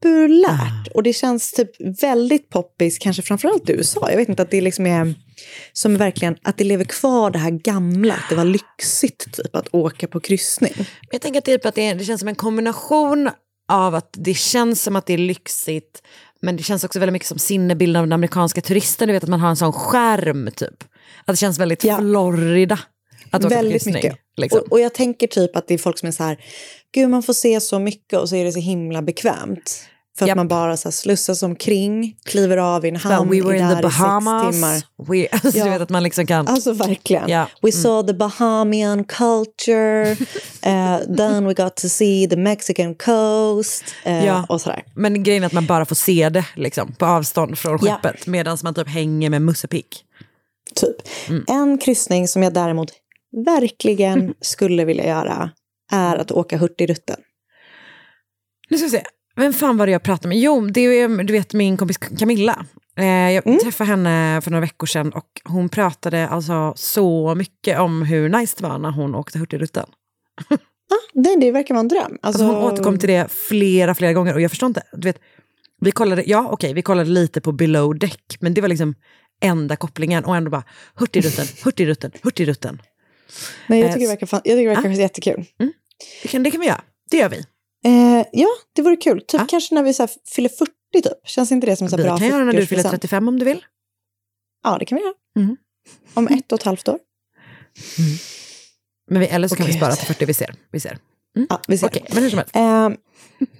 populärt. 0.00 0.88
Och 0.94 1.02
det 1.02 1.12
känns 1.12 1.52
typ 1.52 1.70
väldigt 2.02 2.48
poppis, 2.48 2.98
kanske 2.98 3.22
framförallt 3.22 3.70
i 3.70 3.72
USA. 3.72 4.10
Jag 4.10 4.16
vet 4.16 4.28
inte 4.28 4.42
att 4.42 4.50
det 4.50 4.60
liksom 4.60 4.86
är 4.86 5.14
som 5.72 5.96
verkligen, 5.96 6.36
att 6.42 6.56
det 6.58 6.64
lever 6.64 6.84
kvar 6.84 7.30
det 7.30 7.38
här 7.38 7.50
gamla, 7.50 8.14
att 8.14 8.28
det 8.28 8.34
var 8.34 8.44
lyxigt 8.44 9.32
typ 9.32 9.56
att 9.56 9.74
åka 9.74 10.06
på 10.06 10.20
kryssning. 10.20 10.72
Jag 11.10 11.20
tänker 11.20 11.40
typ 11.40 11.66
att 11.66 11.74
det, 11.74 11.94
det 11.94 12.04
känns 12.04 12.20
som 12.20 12.28
en 12.28 12.34
kombination 12.34 13.30
av 13.68 13.94
att 13.94 14.10
det 14.12 14.34
känns 14.34 14.82
som 14.82 14.96
att 14.96 15.06
det 15.06 15.14
är 15.14 15.18
lyxigt, 15.18 16.02
men 16.42 16.56
det 16.56 16.62
känns 16.62 16.84
också 16.84 16.98
väldigt 16.98 17.12
mycket 17.12 17.28
som 17.28 17.38
sinnebilden 17.38 18.00
av 18.00 18.06
den 18.06 18.12
amerikanska 18.12 18.60
turisten. 18.60 19.08
Du 19.08 19.12
vet 19.14 19.22
att 19.22 19.28
man 19.30 19.40
har 19.40 19.48
en 19.48 19.56
sån 19.56 19.72
skärm 19.72 20.50
typ. 20.56 20.84
Att 21.24 21.26
det 21.26 21.36
känns 21.36 21.58
väldigt 21.58 21.84
Ja. 21.84 21.98
Florida 21.98 22.78
att 23.30 23.44
åka 23.44 23.54
Väldigt 23.54 23.72
kryssning. 23.72 23.94
mycket. 23.94 24.16
Liksom. 24.36 24.60
Och, 24.60 24.72
och 24.72 24.80
jag 24.80 24.94
tänker 24.94 25.26
typ 25.26 25.56
att 25.56 25.68
det 25.68 25.74
är 25.74 25.78
folk 25.78 25.98
som 25.98 26.06
är 26.06 26.12
så 26.12 26.24
här, 26.24 26.38
gud 26.94 27.10
man 27.10 27.22
får 27.22 27.32
se 27.32 27.60
så 27.60 27.78
mycket 27.78 28.18
och 28.18 28.28
så 28.28 28.36
är 28.36 28.44
det 28.44 28.52
så 28.52 28.60
himla 28.60 29.02
bekvämt. 29.02 29.82
För 30.18 30.24
att 30.24 30.28
Japp. 30.28 30.36
man 30.36 30.48
bara 30.48 30.76
så 30.76 30.88
här 30.88 30.92
slussas 30.92 31.42
omkring, 31.42 32.16
kliver 32.24 32.56
av 32.56 32.84
i 32.84 32.88
en 32.88 32.96
hamn, 32.96 33.30
we 33.30 33.40
were 33.42 33.58
in 33.58 33.68
där 33.68 33.74
the 33.82 33.88
i 33.88 33.90
sex 33.90 33.98
Bahamas. 33.98 34.54
timmar. 34.54 34.82
We, 35.08 35.28
alltså, 35.32 35.58
Ja. 35.58 35.64
Du 35.64 35.70
vet 35.70 35.80
att 35.82 35.90
man 35.90 36.02
liksom 36.02 36.26
kan... 36.26 36.48
Alltså 36.48 36.72
verkligen. 36.72 37.28
Ja. 37.28 37.46
We 37.62 37.72
saw 37.72 38.12
the 38.12 38.18
Bahamian 38.18 39.04
culture, 39.04 40.10
uh, 40.12 41.16
then 41.16 41.44
we 41.46 41.54
got 41.54 41.76
to 41.76 41.88
see 41.88 42.28
the 42.28 42.36
Mexican 42.36 42.94
coast 42.94 43.84
eh, 44.04 44.26
Ja. 44.26 44.46
och 44.48 44.60
sådär. 44.60 44.82
Men 44.94 45.22
grejen 45.22 45.42
är 45.42 45.46
att 45.46 45.52
man 45.52 45.66
bara 45.66 45.84
får 45.84 45.96
se 45.96 46.28
det 46.28 46.44
liksom, 46.56 46.92
på 46.92 47.06
avstånd 47.06 47.58
från 47.58 47.78
skeppet 47.78 48.26
medan 48.26 48.58
man 48.64 48.74
typ 48.74 48.88
hänger 48.88 49.30
med 49.30 49.42
Musse 49.42 49.68
Pigg. 49.68 49.86
Typ. 50.74 50.96
Mm. 51.28 51.44
En 51.48 51.78
kryssning 51.78 52.28
som 52.28 52.42
jag 52.42 52.54
däremot 52.54 52.92
verkligen 53.46 54.34
skulle 54.40 54.84
vilja 54.84 55.06
göra 55.06 55.50
är 55.92 56.16
att 56.16 56.30
åka 56.32 56.56
Hurtigruten. 56.56 57.16
Nu 58.70 58.76
ska 58.76 58.84
vi 58.86 58.90
se, 58.90 59.02
vem 59.40 59.52
fan 59.52 59.76
var 59.76 59.86
det 59.86 59.92
jag 59.92 60.02
pratade 60.02 60.28
med? 60.28 60.38
Jo, 60.38 60.66
det 60.66 60.80
är 60.80 61.08
du 61.24 61.32
vet 61.32 61.52
min 61.52 61.76
kompis 61.76 61.98
Camilla. 61.98 62.66
Eh, 62.96 63.04
jag 63.06 63.46
Mm. 63.46 63.58
träffade 63.58 63.90
henne 63.90 64.40
för 64.40 64.50
några 64.50 64.60
veckor 64.60 64.86
sedan 64.86 65.12
och 65.12 65.26
hon 65.44 65.68
pratade 65.68 66.28
alltså 66.28 66.72
så 66.76 67.34
mycket 67.34 67.78
om 67.78 68.02
hur 68.02 68.28
nice 68.28 68.54
det 68.58 68.62
var 68.68 68.78
när 68.78 68.90
hon 68.90 69.14
åkte 69.14 69.38
Hurtigruten. 69.38 69.86
Det, 71.14 71.36
det 71.40 71.52
verkar 71.52 71.74
vara 71.74 71.80
en 71.80 71.88
dröm. 71.88 72.18
Alltså, 72.22 72.44
hon 72.44 72.54
återkom 72.56 72.98
till 72.98 73.08
det 73.08 73.28
flera, 73.32 73.94
flera 73.94 74.12
gånger 74.12 74.34
och 74.34 74.40
jag 74.40 74.50
förstår 74.50 74.66
inte. 74.66 74.82
Du 74.92 75.08
vet, 75.08 75.18
vi 75.80 75.90
kollade, 75.90 76.22
ja 76.26 76.48
okej, 76.50 76.74
vi 76.74 76.82
kollade 76.82 77.10
lite 77.10 77.40
på 77.40 77.52
below 77.52 77.98
deck, 77.98 78.36
men 78.40 78.54
det 78.54 78.60
var 78.60 78.68
liksom 78.68 78.94
enda 79.42 79.76
kopplingen 79.76 80.24
och 80.24 80.36
ändå 80.36 80.50
bara 80.50 80.64
Hurtigruten, 80.94 81.46
Hurtigruten, 81.64 82.10
Hurtigruten. 82.22 82.82
Nej, 83.66 83.80
jag 83.80 83.88
Eh, 83.88 83.92
tycker 83.94 84.06
det 84.06 84.12
verkar, 84.12 84.26
fan, 84.26 84.40
jag 84.44 84.56
tycker 84.58 84.68
det 84.70 84.74
verkar 84.76 84.90
jättekul. 84.90 85.44
Det 86.22 86.28
kan, 86.28 86.42
det 86.42 86.50
kan 86.50 86.60
vi 86.60 86.66
göra, 86.66 86.80
det 87.10 87.16
gör 87.16 87.28
vi. 87.28 87.44
Eh, 87.84 88.26
ja, 88.32 88.48
det 88.72 88.82
vore 88.82 88.96
kul. 88.96 89.20
Typ 89.20 89.48
kanske 89.48 89.74
när 89.74 89.82
vi 89.82 89.94
så 89.94 90.08
fyller 90.34 90.48
40 90.48 90.72
typ. 90.92 91.12
Känns 91.24 91.52
inte 91.52 91.66
det 91.66 91.76
som 91.76 91.84
en 91.84 91.90
så 91.90 91.96
här 91.96 92.02
Vi 92.02 92.08
bra 92.08 92.18
kan 92.18 92.28
göra 92.28 92.44
när 92.44 92.52
du 92.52 92.66
fyller 92.66 92.82
40-årspresent? 92.82 92.90
35 92.90 93.28
om 93.28 93.38
du 93.38 93.44
vill. 93.44 93.64
Ja, 94.64 94.76
det 94.78 94.84
kan 94.84 94.98
vi 94.98 95.04
göra. 95.04 95.14
Mm. 95.38 95.56
Om 96.14 96.28
ett 96.28 96.52
och 96.52 96.58
ett 96.58 96.64
halvt 96.64 96.88
år. 96.88 96.98
Men 99.10 99.20
vi, 99.20 99.26
eller 99.26 99.48
så 99.48 99.56
kan 99.56 99.66
vi 99.66 99.72
spara 99.72 99.96
till 99.96 100.06
40, 100.06 100.24
vi 100.24 100.34
ser. 100.34 100.54
Vi 100.72 100.80
ser. 100.80 100.98
Ja, 101.48 101.60
vi 101.68 101.78
ser. 101.78 101.86
Okej, 101.86 102.04
men 102.14 102.22
hur 102.22 102.30
som 102.30 102.38
helst. 102.38 102.56
Eh, 102.56 102.90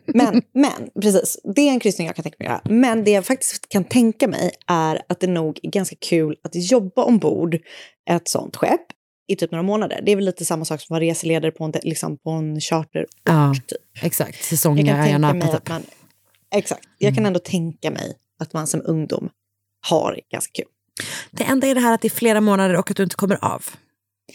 men, 0.04 0.42
men, 0.52 0.90
precis. 1.02 1.40
Det 1.54 1.60
är 1.60 1.70
en 1.70 1.80
kryssning 1.80 2.06
jag 2.06 2.16
kan 2.16 2.22
tänka 2.22 2.36
mig 2.38 2.48
göra. 2.48 2.60
Men 2.64 3.04
det 3.04 3.10
jag 3.10 3.26
faktiskt 3.26 3.68
kan 3.68 3.84
tänka 3.84 4.28
mig 4.28 4.50
är 4.66 5.02
att 5.08 5.20
det 5.20 5.26
nog 5.26 5.60
är 5.62 5.70
ganska 5.70 5.96
kul 5.96 6.36
att 6.42 6.54
jobba 6.54 7.04
ombord 7.04 7.58
ett 8.10 8.28
sånt 8.28 8.56
skepp 8.56 8.86
i 9.30 9.36
typ 9.36 9.50
några 9.50 9.62
månader. 9.62 10.00
Det 10.02 10.12
är 10.12 10.16
väl 10.16 10.24
lite 10.24 10.44
samma 10.44 10.64
sak 10.64 10.80
som 10.80 10.94
att 10.94 11.00
vara 11.00 11.10
reseledare 11.10 11.50
på 11.50 11.64
en, 11.64 11.72
liksom 11.82 12.18
på 12.18 12.30
en 12.30 12.60
charter. 12.60 13.06
Ja, 13.24 13.54
typ. 13.66 13.78
exakt. 14.02 14.36
Jag 14.36 14.44
Säsongen 14.44 14.86
kan 14.86 14.96
är 14.96 15.12
jag 15.12 15.20
mig 15.20 15.42
att 15.42 15.68
man... 15.68 15.82
Exakt. 16.54 16.88
Jag 16.98 17.14
kan 17.14 17.26
ändå 17.26 17.38
tänka 17.38 17.90
mig 17.90 18.14
att 18.38 18.52
man 18.52 18.66
som 18.66 18.82
ungdom 18.84 19.30
har 19.88 20.20
ganska 20.32 20.52
kul. 20.52 20.66
Det 21.30 21.44
enda 21.44 21.66
är 21.66 21.74
det 21.74 21.80
här 21.80 21.94
att 21.94 22.00
det 22.00 22.08
är 22.08 22.10
flera 22.10 22.40
månader 22.40 22.76
och 22.76 22.90
att 22.90 22.96
du 22.96 23.02
inte 23.02 23.16
kommer 23.16 23.44
av. 23.44 23.64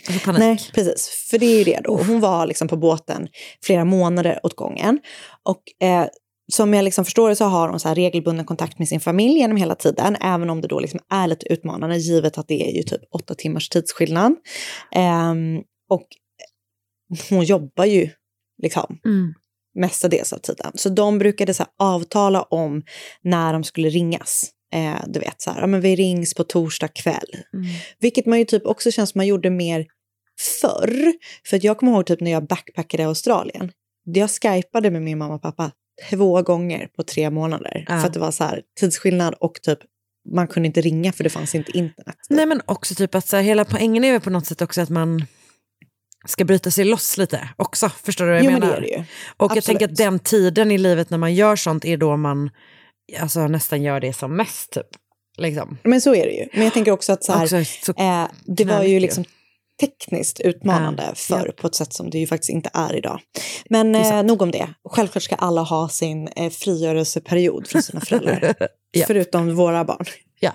Alltså 0.07 0.25
panik. 0.25 0.39
Nej, 0.39 0.59
precis. 0.73 1.27
För 1.29 1.37
det 1.37 1.45
är 1.45 1.57
ju 1.57 1.63
det 1.63 1.79
då. 1.83 1.97
Hon 1.97 2.19
var 2.19 2.47
liksom 2.47 2.67
på 2.67 2.77
båten 2.77 3.27
flera 3.63 3.85
månader 3.85 4.39
åt 4.43 4.55
gången. 4.55 4.99
Och 5.43 5.85
eh, 5.87 6.07
som 6.53 6.73
jag 6.73 6.83
liksom 6.83 7.05
förstår 7.05 7.29
det 7.29 7.35
så 7.35 7.45
har 7.45 7.69
hon 7.69 7.79
så 7.79 7.93
regelbunden 7.93 8.45
kontakt 8.45 8.79
med 8.79 8.87
sin 8.87 8.99
familj 8.99 9.39
genom 9.39 9.57
hela 9.57 9.75
tiden, 9.75 10.17
även 10.21 10.49
om 10.49 10.61
det 10.61 10.67
då 10.67 10.79
liksom 10.79 10.99
är 11.09 11.27
lite 11.27 11.53
utmanande, 11.53 11.97
givet 11.97 12.37
att 12.37 12.47
det 12.47 12.69
är 12.69 12.75
ju 12.75 12.83
typ 12.83 13.01
åtta 13.11 13.35
timmars 13.35 13.69
tidsskillnad. 13.69 14.35
Ehm, 14.95 15.57
och 15.89 16.07
hon 17.29 17.43
jobbar 17.43 17.85
ju 17.85 18.09
liksom 18.61 18.99
Mm. 19.05 19.33
mestadels 19.75 20.33
av 20.33 20.37
tiden. 20.37 20.71
Så 20.75 20.89
de 20.89 21.17
brukade 21.19 21.53
så 21.53 21.65
avtala 21.79 22.41
om 22.41 22.83
när 23.21 23.53
de 23.53 23.63
skulle 23.63 23.89
ringas. 23.89 24.51
Eh, 24.73 24.99
du 25.07 25.19
vet, 25.19 25.41
så 25.41 25.51
här, 25.51 25.61
ja, 25.61 25.67
men 25.67 25.81
vi 25.81 25.95
rings 25.95 26.33
på 26.33 26.43
torsdag 26.43 26.87
kväll. 26.87 27.29
Mm. 27.53 27.65
Vilket 27.99 28.25
man 28.25 28.39
ju 28.39 28.45
typ 28.45 28.65
också 28.65 28.91
känns 28.91 29.09
som 29.09 29.19
man 29.19 29.27
gjorde 29.27 29.49
mer 29.49 29.85
förr. 30.61 31.13
För 31.49 31.57
att 31.57 31.63
jag 31.63 31.77
kommer 31.77 31.91
ihåg 31.91 32.05
typ 32.05 32.21
när 32.21 32.31
jag 32.31 32.47
backpackade 32.47 33.03
i 33.03 33.05
Australien. 33.05 33.71
Jag 34.03 34.29
skypade 34.29 34.91
med 34.91 35.01
min 35.01 35.17
mamma 35.17 35.35
och 35.35 35.41
pappa 35.41 35.71
två 36.09 36.41
gånger 36.41 36.87
på 36.95 37.03
tre 37.03 37.29
månader. 37.29 37.85
Ja. 37.89 37.99
För 37.99 38.07
att 38.07 38.13
det 38.13 38.19
var 38.19 38.31
så 38.31 38.43
här 38.43 38.61
tidsskillnad 38.79 39.33
och 39.39 39.61
typ 39.61 39.79
man 40.33 40.47
kunde 40.47 40.67
inte 40.67 40.81
ringa 40.81 41.11
för 41.11 41.23
det 41.23 41.29
fanns 41.29 41.55
inte 41.55 41.77
internet. 41.77 42.15
Nej 42.29 42.45
men 42.45 42.61
också 42.65 42.95
typ 42.95 43.15
att 43.15 43.27
så 43.27 43.35
här, 43.35 43.43
hela 43.43 43.65
poängen 43.65 44.03
är 44.03 44.11
väl 44.11 44.21
på 44.21 44.29
något 44.29 44.45
sätt 44.45 44.61
också 44.61 44.81
att 44.81 44.89
man 44.89 45.25
ska 46.27 46.45
bryta 46.45 46.71
sig 46.71 46.85
loss 46.85 47.17
lite 47.17 47.49
också. 47.55 47.89
Förstår 47.89 48.25
du 48.25 48.31
vad 48.31 48.39
jag 48.39 48.45
Jo, 48.45 48.51
men 48.51 48.59
det 48.61 48.67
menar? 48.67 48.77
är 48.77 48.81
det 48.81 48.87
ju. 48.87 48.97
Och 48.97 49.05
jag 49.37 49.45
Absolut. 49.45 49.65
tänker 49.65 49.85
att 49.85 49.95
den 49.95 50.19
tiden 50.19 50.71
i 50.71 50.77
livet 50.77 51.09
när 51.09 51.17
man 51.17 51.33
gör 51.33 51.55
sånt 51.55 51.85
är 51.85 51.97
då 51.97 52.17
man 52.17 52.49
alltså, 53.19 53.47
nästan 53.47 53.83
gör 53.83 53.99
det 53.99 54.13
som 54.13 54.35
mest. 54.35 54.71
Typ. 54.71 54.87
Liksom. 55.37 55.77
Men 55.83 56.01
så 56.01 56.15
är 56.15 56.25
det 56.25 56.31
ju. 56.33 56.47
Men 56.53 56.63
jag 56.63 56.73
tänker 56.73 56.91
också 56.91 57.13
att 57.13 57.23
så 57.23 57.33
här, 57.33 57.43
Också 57.43 57.63
så 57.85 57.91
eh, 57.91 58.27
det 58.45 58.65
var 58.65 58.83
ju. 58.83 58.99
liksom 58.99 59.25
tekniskt 59.79 60.39
utmanande 60.39 61.03
Ja, 61.08 61.15
förr 61.15 61.53
på 61.58 61.67
ett 61.67 61.75
sätt 61.75 61.94
som 61.94 62.10
det 62.10 62.17
ju 62.17 62.27
faktiskt 62.27 62.50
inte 62.50 62.70
är 62.74 62.96
idag. 62.96 63.20
Men 63.70 63.96
eh, 63.96 64.24
nog 64.24 64.41
om 64.41 64.51
det. 64.51 64.70
Självklart 64.89 65.24
ska 65.24 65.36
alla 65.36 65.62
ha 65.62 65.89
sin 65.89 66.27
eh, 66.27 66.50
frigörelseperiod 66.50 67.67
från 67.67 67.82
sina 67.82 68.01
föräldrar. 68.01 68.55
Ja. 68.98 69.03
Förutom 69.08 69.55
våra 69.55 69.86
barn. 69.86 70.05
Ja. 70.39 70.51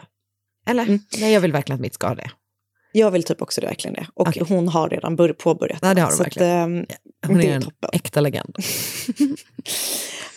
Eller? 0.67 0.83
Mm. 0.83 0.99
Nej, 1.21 1.33
jag 1.33 1.41
vill 1.41 1.53
verkligen 1.53 1.75
att 1.75 1.81
mitt 1.81 1.95
ska 1.95 2.07
ha 2.09 2.15
det. 2.15 2.31
Jag 2.93 3.11
vill 3.11 3.23
typ 3.25 3.43
också 3.43 3.61
det, 3.61 3.67
verkligen 3.67 3.95
det. 3.95 4.07
Och 4.15 4.29
Okej. 4.29 4.43
hon 4.49 4.69
har 4.69 4.89
redan 4.89 5.17
bör- 5.17 5.33
påbörjat 5.33 5.79
Ja, 5.83 5.95
det 5.95 6.00
har 6.00 6.09
hon 6.09 6.17
Så 6.17 6.23
att, 6.23 6.27
verkligen. 6.27 6.79
ehm, 6.79 6.87
Hon 7.27 7.41
är 7.41 7.45
är 7.45 7.53
en 7.55 7.62
toppen. 7.62 7.91
äkta 7.93 8.21
legend. 8.21 8.57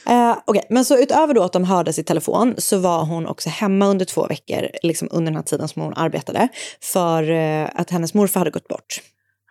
Eh, 0.05 0.37
Okej, 0.45 0.65
men 0.69 0.85
så 0.85 0.97
utöver 0.97 1.33
då 1.33 1.43
att 1.43 1.53
de 1.53 1.63
hördes 1.63 1.99
i 1.99 2.03
telefon 2.03 2.55
så 2.57 2.77
var 2.77 3.05
hon 3.05 3.27
också 3.27 3.49
hemma 3.49 3.85
under 3.85 4.05
två 4.05 4.27
veckor, 4.27 4.69
liksom 4.83 5.07
under 5.11 5.31
den 5.31 5.35
här 5.35 5.43
tiden 5.43 5.67
som 5.67 5.81
hon 5.81 5.93
arbetade, 5.93 6.47
för 6.81 7.31
eh, 7.31 7.69
att 7.75 7.89
hennes 7.89 8.13
morfar 8.13 8.39
hade 8.39 8.51
gått 8.51 8.67
bort. 8.67 9.01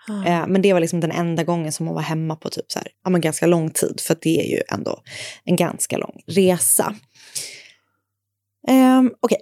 Eh, 0.09 0.47
men 0.47 0.63
det 0.63 0.73
var 0.73 0.81
liksom 0.81 1.01
den 1.01 1.11
enda 1.11 1.45
gången 1.45 1.73
som 1.73 1.87
hon 1.87 1.95
var 1.95 2.03
hemma 2.03 2.37
på 2.37 2.51
typ 2.51 2.73
så 2.73 2.79
här, 2.79 2.89
ja, 3.05 3.11
men 3.11 3.21
ganska 3.21 3.47
lång 3.47 3.71
tid, 3.71 4.01
för 4.01 4.17
det 4.21 4.41
är 4.41 4.57
ju 4.57 4.63
ändå 4.69 5.03
en 5.45 5.57
ganska 5.57 5.97
lång 5.99 6.23
resa. 6.27 6.95
Um, 8.69 9.15
Okej, 9.21 9.39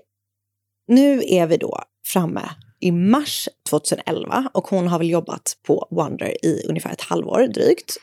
nu 0.89 1.23
är 1.27 1.47
vi 1.47 1.57
då 1.57 1.83
framme 2.07 2.51
i 2.81 2.93
mars 2.93 3.49
2011 3.69 4.51
och 4.55 4.69
hon 4.69 4.89
har 4.89 4.99
väl 4.99 5.11
jobbat 5.11 5.57
på 5.67 5.89
Wonder 5.91 6.45
i 6.45 6.67
ungefär 6.69 6.93
ett 6.93 7.01
halvår 7.01 7.47
drygt. 7.47 7.97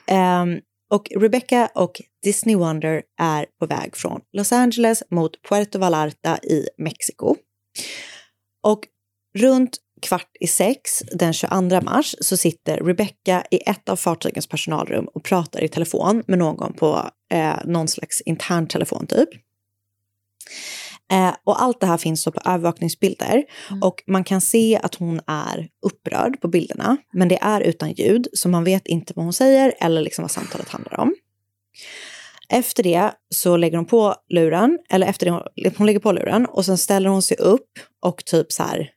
Och 0.89 1.12
Rebecca 1.15 1.70
och 1.75 2.01
Disney 2.24 2.56
Wonder 2.56 3.03
är 3.20 3.46
på 3.60 3.65
väg 3.65 3.96
från 3.96 4.22
Los 4.34 4.51
Angeles 4.51 5.03
mot 5.12 5.41
Puerto 5.50 5.79
Vallarta 5.79 6.38
i 6.38 6.67
Mexiko. 6.77 7.36
Och 8.63 8.79
runt 9.38 9.77
kvart 10.01 10.32
i 10.39 10.48
sex 10.48 11.03
den 11.12 11.34
22 11.34 11.82
mars 11.82 12.15
så 12.22 12.38
sitter 12.38 12.77
Rebecca 12.77 13.44
i 13.51 13.70
ett 13.70 13.89
av 13.89 13.96
fartygens 13.96 14.48
personalrum 14.48 15.08
och 15.13 15.24
pratar 15.24 15.63
i 15.63 15.67
telefon 15.67 16.24
med 16.27 16.39
någon 16.39 16.74
på 16.74 17.10
eh, 17.32 17.56
någon 17.65 17.88
slags 17.88 18.22
intern 18.22 18.67
telefon 18.67 19.08
typ. 19.08 19.30
Eh, 21.12 21.34
och 21.43 21.62
allt 21.62 21.80
det 21.80 21.88
här 21.88 21.98
finns 21.98 22.24
så 22.24 22.32
på 22.32 22.41
övervakningsbilder. 22.46 23.43
Och 23.82 24.04
man 24.08 24.24
kan 24.24 24.41
se 24.41 24.80
att 24.84 24.96
hon 24.96 25.22
är 25.28 25.67
upprörd 25.86 26.41
på 26.41 26.48
bilderna. 26.48 26.98
Men 27.13 27.28
det 27.28 27.39
är 27.41 27.62
utan 27.62 27.91
ljud, 27.91 28.28
så 28.34 28.50
man 28.50 28.63
vet 28.63 28.88
inte 28.88 29.13
vad 29.15 29.26
hon 29.26 29.34
säger 29.34 29.74
eller 29.80 30.02
liksom 30.02 30.22
vad 30.22 30.32
samtalet 30.32 30.70
handlar 30.70 31.00
om. 31.00 31.15
Efter 32.50 32.84
det 32.84 33.12
så 33.30 33.58
lägger 33.58 33.78
hon 33.78 33.86
på 33.86 34.15
luren, 34.30 34.80
eller 34.89 35.08
efter 35.08 35.26
det 35.26 35.32
hon, 35.32 35.41
hon 35.78 35.86
lägger 35.88 36.00
på 36.00 36.12
luren 36.12 36.46
och 36.46 36.65
sen 36.65 36.78
ställer 36.78 37.10
hon 37.10 37.22
sig 37.22 37.38
upp 37.38 37.70
och 38.02 38.26
typ 38.26 38.52
så 38.52 38.63
här 38.63 38.91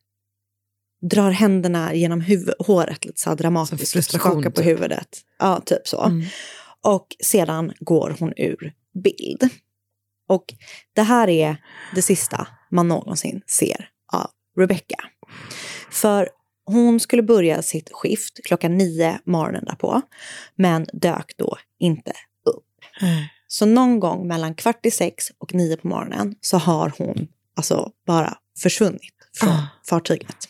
drar 1.03 1.31
händerna 1.31 1.95
genom 1.95 2.21
huvud, 2.21 2.55
håret 2.59 3.05
lite 3.05 3.21
så 3.21 3.29
här 3.29 3.37
dramatiskt. 3.37 3.93
frustration, 3.93 4.33
skakar 4.33 4.51
på 4.51 4.57
typ. 4.57 4.67
huvudet. 4.67 5.19
Ja, 5.39 5.61
typ 5.67 5.89
så. 5.89 6.03
Mm. 6.03 6.27
Och 6.83 7.07
sedan 7.25 7.73
går 7.81 8.17
hon 8.19 8.33
ur 8.37 8.73
bild. 9.05 9.51
Och 10.31 10.55
det 10.93 11.03
här 11.03 11.29
är 11.29 11.57
det 11.95 12.03
sista 12.03 12.47
man 12.71 12.89
någonsin 12.89 13.43
ser 13.47 13.89
av 14.13 14.31
Rebecca. 14.57 14.97
För 15.91 16.29
hon 16.67 17.01
skulle 17.01 17.23
börja 17.23 17.63
sitt 17.63 17.91
skift 17.93 18.41
klockan 18.45 18.77
nio 18.77 19.21
morgonen 19.25 19.65
därpå, 19.65 20.03
men 20.55 20.87
dök 20.93 21.33
då 21.37 21.57
inte 21.79 22.13
upp. 22.45 22.65
Så 23.49 23.67
någon 23.67 24.01
gång 24.01 24.29
mellan 24.29 24.55
kvart 24.55 24.87
i 24.87 24.91
sex 24.91 25.25
och 25.39 25.55
nio 25.55 25.77
på 25.77 25.89
morgonen 25.89 26.35
så 26.41 26.57
har 26.59 26.93
hon 26.99 27.29
alltså 27.57 27.91
bara 28.07 28.39
försvunnit 28.63 29.15
från 29.37 29.51
Ah. 29.51 29.67
fartyget. 29.89 30.49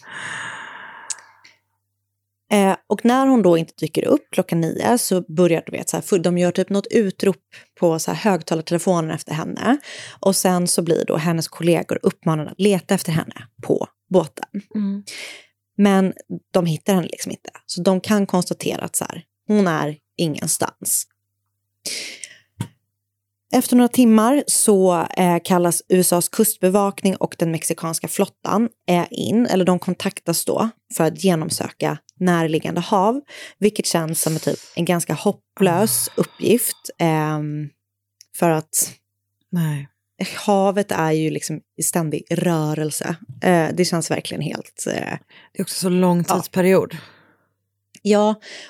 Eh, 2.52 2.76
och 2.86 3.04
när 3.04 3.26
hon 3.26 3.42
då 3.42 3.58
inte 3.58 3.72
dyker 3.76 4.04
upp 4.04 4.28
klockan 4.30 4.60
nio 4.60 4.98
så 4.98 5.20
börjar 5.20 5.62
du 5.66 5.72
vet, 5.72 5.88
så 5.88 5.96
här, 5.96 6.18
de 6.18 6.38
gör 6.38 6.52
typ 6.52 6.70
något 6.70 6.86
utrop 6.86 7.36
på 7.80 7.98
så 7.98 8.10
här, 8.10 8.30
högtalartelefonen 8.30 9.10
efter 9.10 9.32
henne. 9.34 9.78
Och 10.20 10.36
sen 10.36 10.66
så 10.66 10.82
blir 10.82 11.04
då 11.04 11.16
hennes 11.16 11.48
kollegor 11.48 11.98
uppmanade 12.02 12.50
att 12.50 12.60
leta 12.60 12.94
efter 12.94 13.12
henne 13.12 13.46
på 13.62 13.86
båten. 14.10 14.48
Mm. 14.74 15.02
Men 15.76 16.12
de 16.52 16.66
hittar 16.66 16.94
henne 16.94 17.06
liksom 17.06 17.32
inte. 17.32 17.50
Så 17.66 17.82
de 17.82 18.00
kan 18.00 18.26
konstatera 18.26 18.84
att 18.84 18.96
så 18.96 19.04
här, 19.04 19.24
hon 19.46 19.66
är 19.66 19.96
ingenstans. 20.16 21.06
Efter 23.52 23.76
några 23.76 23.88
timmar 23.88 24.44
så 24.46 25.06
eh, 25.16 25.38
kallas 25.44 25.82
USAs 25.88 26.28
kustbevakning 26.28 27.16
och 27.16 27.34
den 27.38 27.50
mexikanska 27.50 28.08
flottan 28.08 28.68
eh, 28.88 29.06
in, 29.10 29.46
eller 29.46 29.64
de 29.64 29.78
kontaktas 29.78 30.44
då 30.44 30.68
för 30.96 31.04
att 31.04 31.24
genomsöka 31.24 31.98
närliggande 32.20 32.80
hav, 32.80 33.20
vilket 33.58 33.86
känns 33.86 34.22
som 34.22 34.38
typ, 34.38 34.58
en 34.74 34.84
ganska 34.84 35.14
hopplös 35.14 36.10
uppgift. 36.16 36.90
ehm, 36.98 37.68
för 38.36 38.50
att 38.50 38.92
Nej. 39.52 39.88
havet 40.36 40.92
är 40.92 41.12
ju 41.12 41.30
liksom 41.30 41.60
i 41.76 41.82
ständig 41.82 42.24
rörelse. 42.30 43.16
Eh, 43.42 43.68
det 43.74 43.84
känns 43.84 44.10
verkligen 44.10 44.42
helt... 44.42 44.84
Eh, 44.86 45.18
Det 45.52 45.58
är 45.58 45.62
också 45.62 45.74
så 45.80 45.88
lång 45.88 46.24
tidsperiod. 46.24 46.90
Ja, 46.92 46.98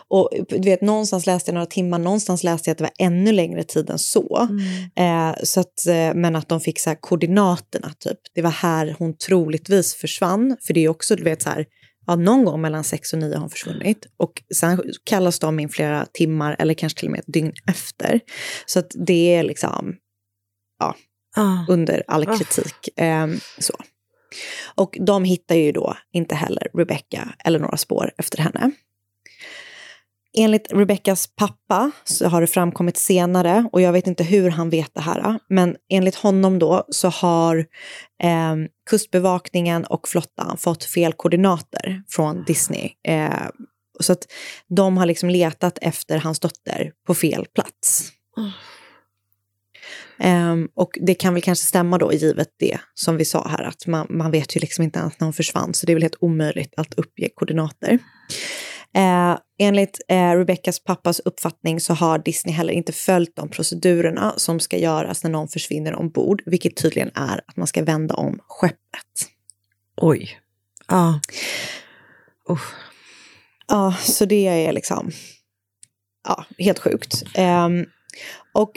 och 0.09 0.31
du 0.49 0.59
vet, 0.59 0.81
någonstans 0.81 1.27
läste 1.27 1.51
jag 1.51 1.55
några 1.55 1.67
timmar, 1.67 1.99
någonstans 1.99 2.45
läste 2.45 2.71
jag 2.71 2.73
att 2.73 2.79
det 2.79 2.85
var 2.85 3.07
ännu 3.07 3.33
längre 3.33 3.65
tid 3.65 3.91
än 3.91 3.99
så. 3.99 4.49
Eh, 4.97 5.35
så 5.45 5.61
att, 5.61 5.87
eh, 5.87 6.15
men 6.15 6.37
att 6.37 6.49
de 6.49 6.61
fick 6.61 6.79
så 6.81 6.95
koordinaterna, 7.01 7.93
typ. 7.99 8.19
Det 8.35 8.43
var 8.43 8.51
här 8.51 8.97
hon 8.99 9.17
troligtvis 9.17 9.95
försvann. 9.95 10.57
För 10.67 10.75
det 10.75 10.85
är 10.85 10.89
också, 10.89 11.17
du 11.17 11.23
vet, 11.23 11.43
så 11.43 11.49
här, 11.49 11.67
ja, 12.07 12.17
någon 12.17 12.45
gång 12.45 12.61
mellan 12.61 12.85
sex 12.85 13.13
och 13.13 13.19
nio 13.19 13.35
har 13.35 13.41
hon 13.41 13.51
försvunnit. 13.51 14.07
Och 14.17 14.33
sen 14.55 14.83
kallas 15.05 15.39
de 15.39 15.61
in 15.61 15.69
flera 15.69 16.07
timmar, 16.13 16.57
eller 16.59 16.75
kanske 16.75 16.99
till 16.99 17.09
och 17.09 17.13
med 17.13 17.21
ett 17.21 17.33
dygn 17.33 17.53
efter. 17.71 18.21
Så 18.67 18.79
att 18.79 18.91
det 19.07 19.35
är 19.35 19.43
liksom, 19.43 19.95
ja, 20.79 20.97
Ah. 21.37 21.59
under 21.69 22.03
all 22.07 22.29
Ah. 22.29 22.39
kritik. 22.39 22.89
Ehm, 22.97 23.39
så. 23.59 23.75
Och 24.75 24.97
de 25.01 25.25
hittar 25.25 25.55
ju 25.55 25.73
då 25.73 25.97
inte 26.13 26.35
heller 26.35 26.69
Rebecca 26.75 27.35
eller 27.45 27.59
några 27.59 27.77
spår 27.77 28.11
efter 28.19 28.39
henne. 28.39 28.71
Enligt 30.39 30.73
Rebeccas 30.73 31.27
pappa 31.37 31.91
så 32.05 32.29
har 32.29 32.41
det 32.41 32.47
framkommit 32.47 32.97
senare, 32.97 33.69
och 33.73 33.81
jag 33.81 33.93
vet 33.93 34.07
inte 34.07 34.25
hur 34.25 34.51
han 34.51 34.71
vet 34.71 34.95
det 34.95 35.01
här, 35.01 35.39
men 35.49 35.77
enligt 35.89 36.15
honom 36.15 36.59
då 36.59 36.85
så 36.89 37.09
har 37.09 37.57
eh, 38.23 38.57
kustbevakningen 38.91 39.85
och 39.85 40.09
flottan 40.09 40.57
fått 40.57 40.85
fel 40.85 41.13
koordinater 41.13 42.03
från 42.09 42.45
Disney. 42.45 42.91
Eh, 43.09 43.49
så 44.01 44.13
att 44.13 44.27
de 44.69 44.97
har 44.97 45.07
liksom 45.07 45.31
letat 45.31 45.79
efter 45.83 46.19
hans 46.19 46.41
dotter 46.41 46.93
på 47.07 47.15
fel 47.15 47.47
plats. 47.55 48.13
Ehm, 50.19 50.69
och 50.75 50.91
det 51.01 51.15
kan 51.15 51.35
väl 51.35 51.43
kanske 51.43 51.67
stämma 51.67 51.99
då 51.99 52.13
givet 52.13 52.49
det 52.59 52.79
som 52.95 53.17
vi 53.17 53.25
sa 53.25 53.49
här 53.49 53.63
att 53.63 53.87
man, 53.87 54.07
man 54.11 54.31
vet 54.31 54.57
ju 54.57 54.61
liksom 54.61 54.85
inte 54.85 54.99
ens 54.99 55.21
när 55.21 55.27
hon 55.27 55.33
försvann 55.33 55.75
så 55.75 55.87
det 55.87 55.93
är 55.93 55.95
väl 55.95 56.03
helt 56.03 56.17
omöjligt 56.21 56.75
att 56.77 56.95
uppge 56.95 57.29
koordinater. 57.35 57.99
Eh, 58.95 59.39
enligt 59.59 60.01
eh, 60.09 60.31
Rebeccas 60.31 60.85
pappas 60.85 61.21
uppfattning 61.21 61.81
så 61.81 61.95
har 61.95 62.19
Disney 62.19 62.55
heller 62.55 62.73
inte 62.73 62.93
följt 62.93 63.37
de 63.37 63.49
procedurerna 63.49 64.35
som 64.37 64.61
ska 64.61 64.79
göras 64.79 65.25
när 65.25 65.31
någon 65.31 65.49
försvinner 65.49 65.95
ombord, 65.95 66.43
vilket 66.47 66.77
tydligen 66.77 67.11
är 67.15 67.41
att 67.47 67.57
man 67.57 67.67
ska 67.67 67.85
vända 67.85 68.15
om 68.15 68.41
skeppet. 68.47 69.31
Oj. 69.97 70.39
Ja. 70.89 71.21
Ja, 73.69 73.95
så 74.01 74.25
det 74.25 74.47
är 74.47 74.73
liksom 74.73 75.11
ja, 76.29 76.45
helt 76.59 76.79
sjukt. 76.79 77.23
Ehm, 77.35 77.87
och 78.53 78.73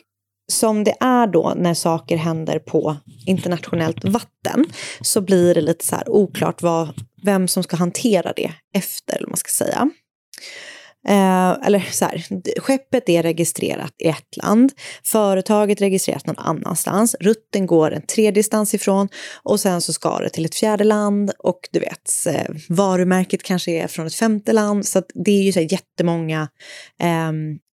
som 0.47 0.83
det 0.83 0.95
är 0.99 1.27
då 1.27 1.53
när 1.57 1.73
saker 1.73 2.17
händer 2.17 2.59
på 2.59 2.95
internationellt 3.25 4.05
vatten 4.05 4.65
så 5.01 5.21
blir 5.21 5.55
det 5.55 5.61
lite 5.61 5.85
så 5.85 5.95
här 5.95 6.09
oklart 6.09 6.61
vad, 6.61 6.93
vem 7.23 7.47
som 7.47 7.63
ska 7.63 7.75
hantera 7.75 8.33
det 8.35 8.53
efter, 8.73 9.17
eller 9.17 9.27
man 9.27 9.37
ska 9.37 9.49
säga. 9.49 9.89
Eh, 11.07 11.51
eller 11.67 11.87
så 11.91 12.05
här, 12.05 12.23
skeppet 12.59 13.09
är 13.09 13.23
registrerat 13.23 13.93
i 13.99 14.07
ett 14.07 14.37
land, 14.37 14.71
företaget 15.03 15.81
registrerat 15.81 16.27
någon 16.27 16.39
annanstans, 16.39 17.15
rutten 17.19 17.65
går 17.65 17.91
en 17.91 18.01
tredje 18.01 18.31
distans 18.31 18.73
ifrån 18.73 19.09
och 19.43 19.59
sen 19.59 19.81
så 19.81 19.93
ska 19.93 20.19
det 20.19 20.29
till 20.29 20.45
ett 20.45 20.55
fjärde 20.55 20.83
land 20.83 21.31
och 21.39 21.59
du 21.71 21.79
vet, 21.79 22.27
eh, 22.27 22.55
varumärket 22.69 23.43
kanske 23.43 23.71
är 23.71 23.87
från 23.87 24.07
ett 24.07 24.15
femte 24.15 24.53
land. 24.53 24.85
Så 24.85 24.99
att 24.99 25.11
det 25.13 25.31
är 25.31 25.43
ju 25.43 25.51
så 25.51 25.59
här 25.59 25.71
jättemånga 25.71 26.49
eh, 27.01 27.31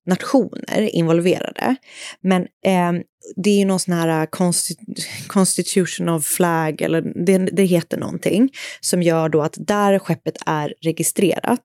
nationer 0.06 0.80
involverade. 0.94 1.76
Men 2.20 2.42
eh, 2.42 2.92
det 3.36 3.50
är 3.50 3.58
ju 3.58 3.64
någon 3.64 3.80
sån 3.80 3.94
här 3.94 4.22
eh, 4.22 4.26
consti- 4.26 5.26
constitution 5.26 6.08
of 6.08 6.24
flag, 6.24 6.82
eller 6.82 7.24
det, 7.26 7.38
det 7.38 7.64
heter 7.64 7.98
någonting, 7.98 8.50
som 8.80 9.02
gör 9.02 9.28
då 9.28 9.42
att 9.42 9.54
där 9.58 9.98
skeppet 9.98 10.36
är 10.46 10.74
registrerat 10.82 11.64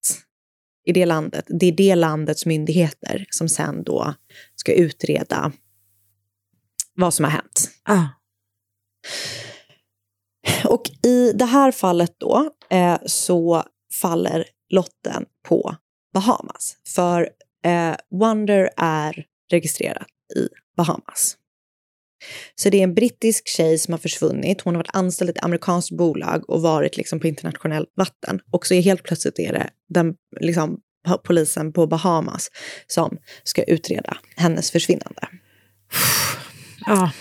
i 0.85 0.93
det 0.93 1.05
landet, 1.05 1.45
det 1.47 1.65
är 1.65 1.71
det 1.71 1.95
landets 1.95 2.45
myndigheter 2.45 3.25
som 3.29 3.49
sen 3.49 3.83
då 3.83 4.13
ska 4.55 4.73
utreda 4.73 5.51
vad 6.95 7.13
som 7.13 7.25
har 7.25 7.31
hänt. 7.31 7.69
Ah. 7.83 8.05
Och 10.65 10.83
i 11.03 11.31
det 11.31 11.45
här 11.45 11.71
fallet 11.71 12.15
då 12.17 12.51
eh, 12.69 12.97
så 13.05 13.63
faller 14.01 14.45
lotten 14.69 15.25
på 15.47 15.75
Bahamas. 16.13 16.77
För 16.95 17.29
eh, 17.65 17.95
Wonder 18.11 18.69
är 18.77 19.25
registrerat 19.51 20.07
i 20.35 20.47
Bahamas. 20.77 21.37
Så 22.55 22.69
det 22.69 22.77
är 22.79 22.83
en 22.83 22.93
brittisk 22.93 23.47
tjej 23.47 23.77
som 23.77 23.93
har 23.93 23.99
försvunnit. 23.99 24.61
Hon 24.61 24.75
har 24.75 24.79
varit 24.79 24.95
anställd 24.95 25.29
i 25.29 25.31
ett 25.31 25.43
amerikanskt 25.43 25.91
bolag 25.91 26.49
och 26.49 26.61
varit 26.61 26.97
liksom 26.97 27.19
på 27.19 27.27
internationellt 27.27 27.89
vatten. 27.95 28.39
Och 28.51 28.67
så 28.67 28.73
är 28.73 28.81
helt 28.81 29.03
plötsligt 29.03 29.39
är 29.39 29.53
det 29.53 29.69
den, 29.89 30.15
liksom, 30.39 30.79
polisen 31.23 31.73
på 31.73 31.87
Bahamas 31.87 32.49
som 32.87 33.17
ska 33.43 33.63
utreda 33.63 34.17
hennes 34.35 34.71
försvinnande. 34.71 35.27
Ja. 36.85 37.11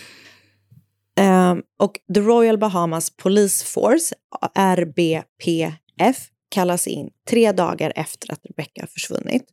Ehm, 1.18 1.62
och 1.78 1.92
The 2.14 2.20
Royal 2.20 2.58
Bahamas 2.58 3.10
Police 3.16 3.64
Force, 3.64 4.14
RBPF, 4.54 6.28
kallas 6.48 6.86
in 6.86 7.10
tre 7.30 7.52
dagar 7.52 7.92
efter 7.96 8.32
att 8.32 8.40
Rebecca 8.44 8.80
har 8.80 8.86
försvunnit. 8.86 9.44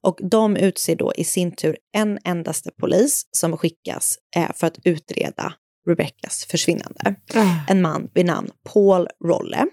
Och 0.00 0.18
de 0.22 0.56
utser 0.56 0.96
då 0.96 1.12
i 1.16 1.24
sin 1.24 1.52
tur 1.56 1.76
en 1.92 2.18
endaste 2.24 2.70
polis 2.80 3.26
som 3.30 3.56
skickas 3.56 4.18
eh, 4.36 4.52
för 4.54 4.66
att 4.66 4.78
utreda 4.84 5.54
Rebeccas 5.88 6.44
försvinnande. 6.44 7.14
En 7.68 7.82
man 7.82 8.10
vid 8.14 8.26
namn 8.26 8.50
Paul 8.72 9.08
Rolle. 9.24 9.66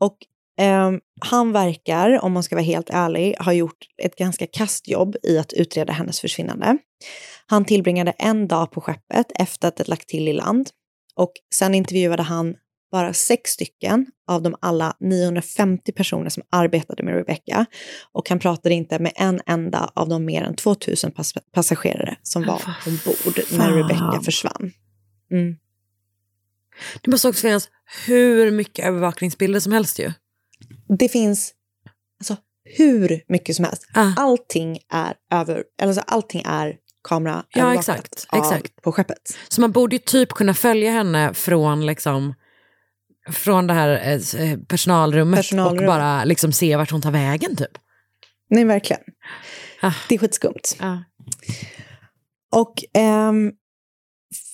Och 0.00 0.16
ehm, 0.60 1.00
han 1.20 1.52
verkar, 1.52 2.24
om 2.24 2.32
man 2.32 2.42
ska 2.42 2.56
vara 2.56 2.64
helt 2.64 2.90
ärlig, 2.90 3.36
ha 3.38 3.52
gjort 3.52 3.86
ett 4.02 4.16
ganska 4.16 4.46
kastjobb 4.46 5.16
i 5.22 5.38
att 5.38 5.52
utreda 5.52 5.92
hennes 5.92 6.20
försvinnande. 6.20 6.78
Han 7.46 7.64
tillbringade 7.64 8.10
en 8.10 8.48
dag 8.48 8.70
på 8.70 8.80
skeppet 8.80 9.26
efter 9.34 9.68
att 9.68 9.76
det 9.76 9.88
lagt 9.88 10.08
till 10.08 10.28
i 10.28 10.32
land. 10.32 10.70
Och 11.14 11.32
sen 11.54 11.74
intervjuade 11.74 12.22
han 12.22 12.56
bara 12.90 13.12
sex 13.12 13.50
stycken 13.50 14.06
av 14.28 14.42
de 14.42 14.54
alla 14.60 14.96
950 15.00 15.92
personer 15.92 16.28
som 16.28 16.42
arbetade 16.50 17.02
med 17.02 17.14
Rebecca. 17.14 17.66
Och 18.12 18.28
han 18.28 18.38
pratade 18.38 18.74
inte 18.74 18.98
med 18.98 19.12
en 19.16 19.40
enda 19.46 19.90
av 19.94 20.08
de 20.08 20.24
mer 20.24 20.42
än 20.42 20.56
2000 20.56 21.12
pass 21.12 21.34
passagerare 21.52 22.16
som 22.22 22.46
var 22.46 22.62
ombord 22.86 23.40
när. 23.52 23.72
Rebecca 23.72 24.20
försvann. 24.24 24.72
Mm. 25.30 25.56
Det 27.02 27.10
måste 27.10 27.28
också 27.28 27.42
finnas 27.42 27.68
hur 28.06 28.50
mycket 28.50 28.84
övervakningsbilder 28.84 29.60
som 29.60 29.72
helst 29.72 29.98
ju. 29.98 30.12
Det 30.98 31.08
finns 31.08 31.54
alltså, 32.20 32.36
hur 32.64 33.22
mycket 33.28 33.56
som 33.56 33.64
helst. 33.64 33.88
Allting 34.16 34.78
är 34.92 35.14
över, 35.30 35.64
alltså, 35.82 36.02
allting 36.06 36.42
är 36.46 36.76
kamera 37.08 37.44
Ja, 37.48 37.74
exakt, 37.74 38.26
exakt. 38.32 38.82
på 38.82 38.92
skeppet. 38.92 39.38
Så 39.48 39.60
man 39.60 39.72
borde 39.72 39.96
ju 39.96 39.98
typ 39.98 40.28
kunna 40.28 40.54
följa 40.54 40.90
henne 40.90 41.34
från 41.34 41.86
liksom 41.86 42.34
från 43.32 43.66
det 43.66 43.74
här 43.74 44.16
eh, 44.40 44.58
personalrummet, 44.58 45.38
Personalrum. 45.38 45.78
och 45.78 45.86
bara 45.86 46.24
liksom 46.24 46.52
se 46.52 46.76
vart 46.76 46.90
hon 46.90 47.02
tar 47.02 47.10
vägen 47.10 47.56
typ. 47.56 47.78
Nej, 48.50 48.64
verkligen. 48.64 49.02
Ah. 49.82 49.92
Det 50.08 50.14
är 50.14 50.18
skitskumt. 50.18 50.76
Ja. 50.80 51.04
Och 52.56 52.84
ehm, 52.94 53.52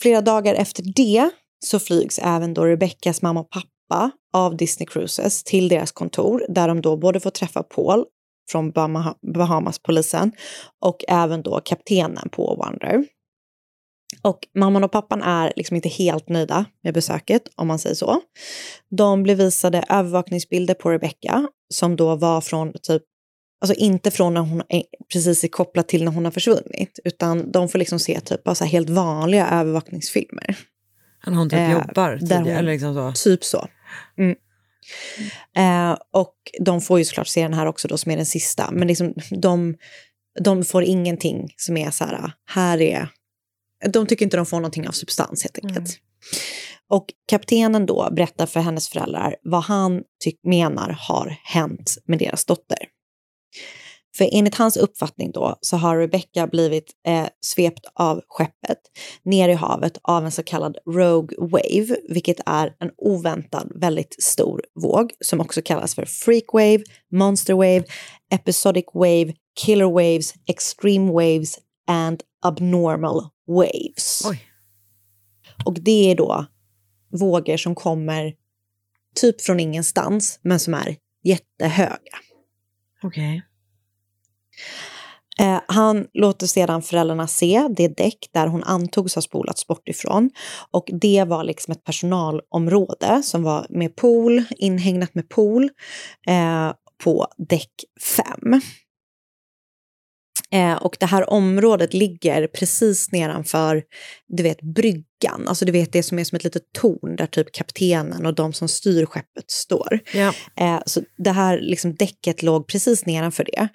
flera 0.03 0.21
dagar 0.21 0.55
efter 0.55 0.83
det 0.97 1.31
så 1.65 1.79
flygs 1.79 2.19
även 2.23 2.55
då 2.55 2.65
Rebeccas 2.65 3.23
mamma 3.23 3.41
och 3.41 3.51
pappa 3.51 4.11
av 4.33 4.57
Disney 4.57 4.87
Cruises 4.87 5.45
till 5.45 5.69
deras 5.69 5.93
kontor 5.93 6.47
där 6.49 6.69
de 6.69 6.81
då 6.81 6.97
både 6.97 7.21
får 7.21 7.31
träffa 7.31 7.63
Paul 7.63 8.05
från 8.51 8.73
Bahama- 8.73 9.15
Bahamas-polisen 9.35 10.33
och 10.81 11.05
även 11.09 11.43
då 11.43 11.61
kaptenen 11.65 12.29
på 12.33 12.55
Wonder. 12.65 13.05
Och 14.23 14.39
mamman 14.55 14.85
och 14.85 14.93
pappan 14.93 15.23
är 15.23 15.53
liksom 15.57 15.77
inte 15.77 15.89
helt 15.89 16.29
nöjda 16.29 16.65
med 16.83 16.95
besöket, 16.95 17.43
om 17.55 17.69
man 17.69 17.79
säger 17.79 17.95
så. 17.95 18.21
De 18.91 19.23
blev 19.23 19.37
visade 19.37 19.85
övervakningsbilder 19.89 20.75
på 20.75 20.91
Rebecca 20.91 21.49
som 21.75 21.97
då 21.97 22.17
var 22.17 22.41
från 22.41 22.73
typ 22.83 23.03
Alltså 23.61 23.75
inte 23.75 24.11
från 24.11 24.35
när 24.35 24.41
hon 24.41 24.63
är 24.69 24.83
precis 25.13 25.45
är 25.45 25.49
kopplat 25.49 25.89
till 25.89 26.05
när 26.05 26.13
hon 26.13 26.25
har 26.25 26.33
försvunnit, 26.33 26.99
utan 27.05 27.53
de 27.53 27.69
får 27.69 27.79
liksom 27.79 27.99
se 27.99 28.21
typ 28.21 28.45
bara 28.45 28.55
så 28.55 28.65
här 28.65 28.71
helt 28.71 28.91
vanliga 28.91 29.49
övervakningsfilmer. 29.49 30.59
När 31.27 31.35
hon 31.35 31.51
typ 31.51 31.59
Eh, 31.59 31.73
jobbar 31.73 32.19
tidigare, 32.19 32.59
eller 32.59 32.73
liksom 32.73 32.95
så. 32.95 33.13
Typ 33.25 33.45
så. 33.45 33.69
Mm. 34.19 34.37
Eh, 35.57 35.99
och 36.13 36.35
de 36.61 36.81
får 36.81 36.99
ju 36.99 37.05
såklart 37.05 37.29
se 37.29 37.43
den 37.43 37.55
här 37.55 37.67
också 37.67 37.89
då 37.89 37.99
som 37.99 38.13
är 38.13 38.17
den 38.17 38.27
sista, 38.27 38.71
men 38.71 38.89
liksom 38.89 39.15
de, 39.31 39.77
de 40.41 40.65
får 40.65 40.85
ingenting 40.85 41.55
som 41.57 41.77
är 41.77 41.91
så 41.91 42.05
här, 42.05 42.33
här 42.47 42.81
är... 42.81 43.09
De 43.89 44.07
tycker 44.07 44.25
inte 44.25 44.37
de 44.37 44.47
får 44.47 44.57
någonting 44.57 44.89
av 44.89 44.93
substans 44.93 45.43
helt 45.43 45.59
enkelt. 45.65 45.99
Och 46.89 47.07
kaptenen 47.29 47.87
då 47.87 48.09
berättar 48.13 48.47
för 48.47 48.61
hennes 48.61 48.89
föräldrar 48.89 49.37
vad 49.43 49.63
han 49.63 50.03
menar 50.43 50.97
har 51.01 51.37
hänt 51.45 51.99
med 52.07 52.19
deras 52.19 52.45
dotter. 52.45 52.79
För 54.17 54.29
enligt 54.33 54.55
hans 54.55 54.77
uppfattning 54.77 55.31
då 55.31 55.57
så 55.61 55.77
har 55.77 55.99
Rebecca 55.99 56.47
blivit 56.47 56.91
eh, 57.07 57.27
svept 57.41 57.87
av 57.95 58.21
skeppet 58.29 58.79
ner 59.25 59.49
i 59.49 59.53
havet 59.53 59.99
av 60.03 60.25
en 60.25 60.33
så 60.33 60.43
kallad 60.43 60.77
Rogue 60.91 61.37
Wave, 61.39 61.97
vilket 62.09 62.41
är 62.47 62.75
en 62.79 62.91
oväntad 62.97 63.73
väldigt 63.75 64.23
stor 64.23 64.63
våg 64.83 65.13
som 65.21 65.41
också 65.41 65.63
kallas 65.63 65.95
för 65.95 66.05
Freak 66.05 66.45
Wave, 66.53 66.83
Monster 67.13 67.55
Wave, 67.55 67.85
Episodic 68.35 68.85
Wave, 68.95 69.33
Killer 69.61 69.91
Waves, 69.91 70.35
Extreme 70.47 71.13
Waves 71.13 71.59
and 71.87 72.23
Abnormal 72.43 73.29
Waves. 73.47 74.23
Och 75.65 75.75
det 75.81 76.11
är 76.11 76.15
då 76.15 76.47
vågor 77.13 77.57
som 77.57 77.75
kommer 77.75 78.35
typ 79.15 79.41
från 79.41 79.61
ingenstans, 79.61 80.39
men 80.43 80.61
som 80.61 80.75
är 80.75 80.97
jättehöga. 81.25 82.19
Okej. 83.03 83.43
Eh, 85.39 85.61
han 85.69 86.07
låter 86.15 86.47
sedan 86.47 86.83
föräldrarna 86.83 87.27
se 87.27 87.69
det 87.77 87.89
däck 87.89 88.29
där 88.33 88.47
hon 88.47 88.65
antogs 88.65 89.15
ha 89.15 89.23
spolats 89.23 89.67
bort 89.67 89.89
ifrån. 89.89 90.31
Och 90.71 90.91
det 91.01 91.25
var 91.25 91.45
liksom 91.45 91.73
ett 91.73 91.85
personalområde 91.85 93.23
som 93.23 93.43
var 93.43 93.67
med 93.71 93.97
pool, 93.97 94.45
inhägnat 94.51 95.15
med 95.15 95.29
pool, 95.29 95.71
eh, 96.27 96.73
på 97.05 97.27
däck 97.37 97.71
5. 98.17 98.61
Eh, 100.53 100.75
och 100.75 100.97
det 101.01 101.07
här 101.07 101.31
området 101.31 101.95
ligger 101.95 102.47
precis 102.47 103.13
nedanför, 103.13 103.83
du 104.29 104.43
vet, 104.43 104.63
bryggan. 104.63 105.49
Alltså 105.49 105.65
du 105.65 105.73
vet 105.73 105.93
det 105.93 106.03
som 106.03 106.19
är 106.19 106.25
som 106.25 106.37
ett 106.37 106.45
litet 106.45 106.73
torn 106.73 107.17
där 107.17 107.27
typ 107.27 107.53
kaptenen 107.53 108.27
och 108.27 108.35
de 108.35 108.53
som 108.53 108.69
styr 108.69 109.07
skeppet 109.07 109.51
står. 109.51 110.01
Ja. 110.15 110.35
Eh, 110.61 110.81
så 110.87 111.01
det 111.17 111.31
här 111.31 111.61
liksom 111.61 111.95
däcket 111.95 112.43
låg 112.43 112.67
precis 112.67 113.07
nedanför 113.07 113.45
det. 113.45 113.69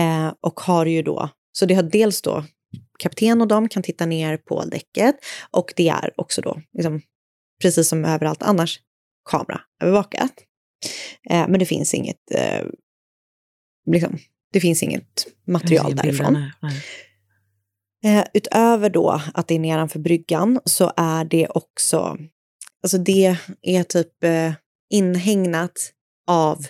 Eh, 0.00 0.32
och 0.40 0.60
har 0.60 0.86
ju 0.86 1.02
då, 1.02 1.28
så 1.52 1.66
det 1.66 1.74
har 1.74 1.82
dels 1.82 2.22
då 2.22 2.44
kapten 2.98 3.40
och 3.40 3.48
de 3.48 3.68
kan 3.68 3.82
titta 3.82 4.06
ner 4.06 4.36
på 4.36 4.64
däcket 4.64 5.16
och 5.50 5.72
det 5.76 5.88
är 5.88 6.12
också 6.16 6.42
då, 6.42 6.60
liksom, 6.72 7.00
precis 7.62 7.88
som 7.88 8.04
överallt 8.04 8.42
annars, 8.42 8.80
kameraövervakat. 9.30 10.32
Eh, 11.30 11.48
men 11.48 11.58
det 11.58 11.66
finns 11.66 11.94
inget, 11.94 12.30
eh, 12.34 12.64
liksom, 13.90 14.18
det 14.56 14.60
finns 14.60 14.82
inget 14.82 15.26
material 15.46 15.96
därifrån. 15.96 16.26
bilderna. 16.26 16.52
Eh, 18.04 18.24
utöver 18.34 18.90
då 18.90 19.22
att 19.34 19.48
det 19.48 19.54
är 19.54 19.58
nedanför 19.58 19.98
bryggan 19.98 20.60
så 20.64 20.92
är 20.96 21.24
det 21.24 21.48
också, 21.48 22.18
alltså 22.82 22.98
det 22.98 23.36
är 23.62 23.82
typ, 23.82 24.24
eh, 24.24 24.52
inhägnat 24.90 25.92
av 26.26 26.66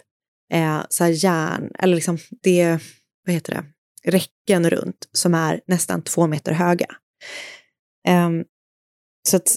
eh, 0.53 0.83
så 0.88 1.05
här 1.05 1.25
järn, 1.25 1.70
eller 1.79 1.94
liksom 1.94 2.18
det, 2.42 2.79
vad 3.27 3.35
heter 3.35 3.55
det, 3.55 3.64
räcken 4.11 4.70
runt 4.70 5.09
som 5.12 5.35
är 5.35 5.61
nästan 5.66 6.03
två 6.03 6.27
meter 6.27 6.53
höga. 6.53 6.88
Ehm, 8.09 8.44
så 9.29 9.37
att 9.37 9.57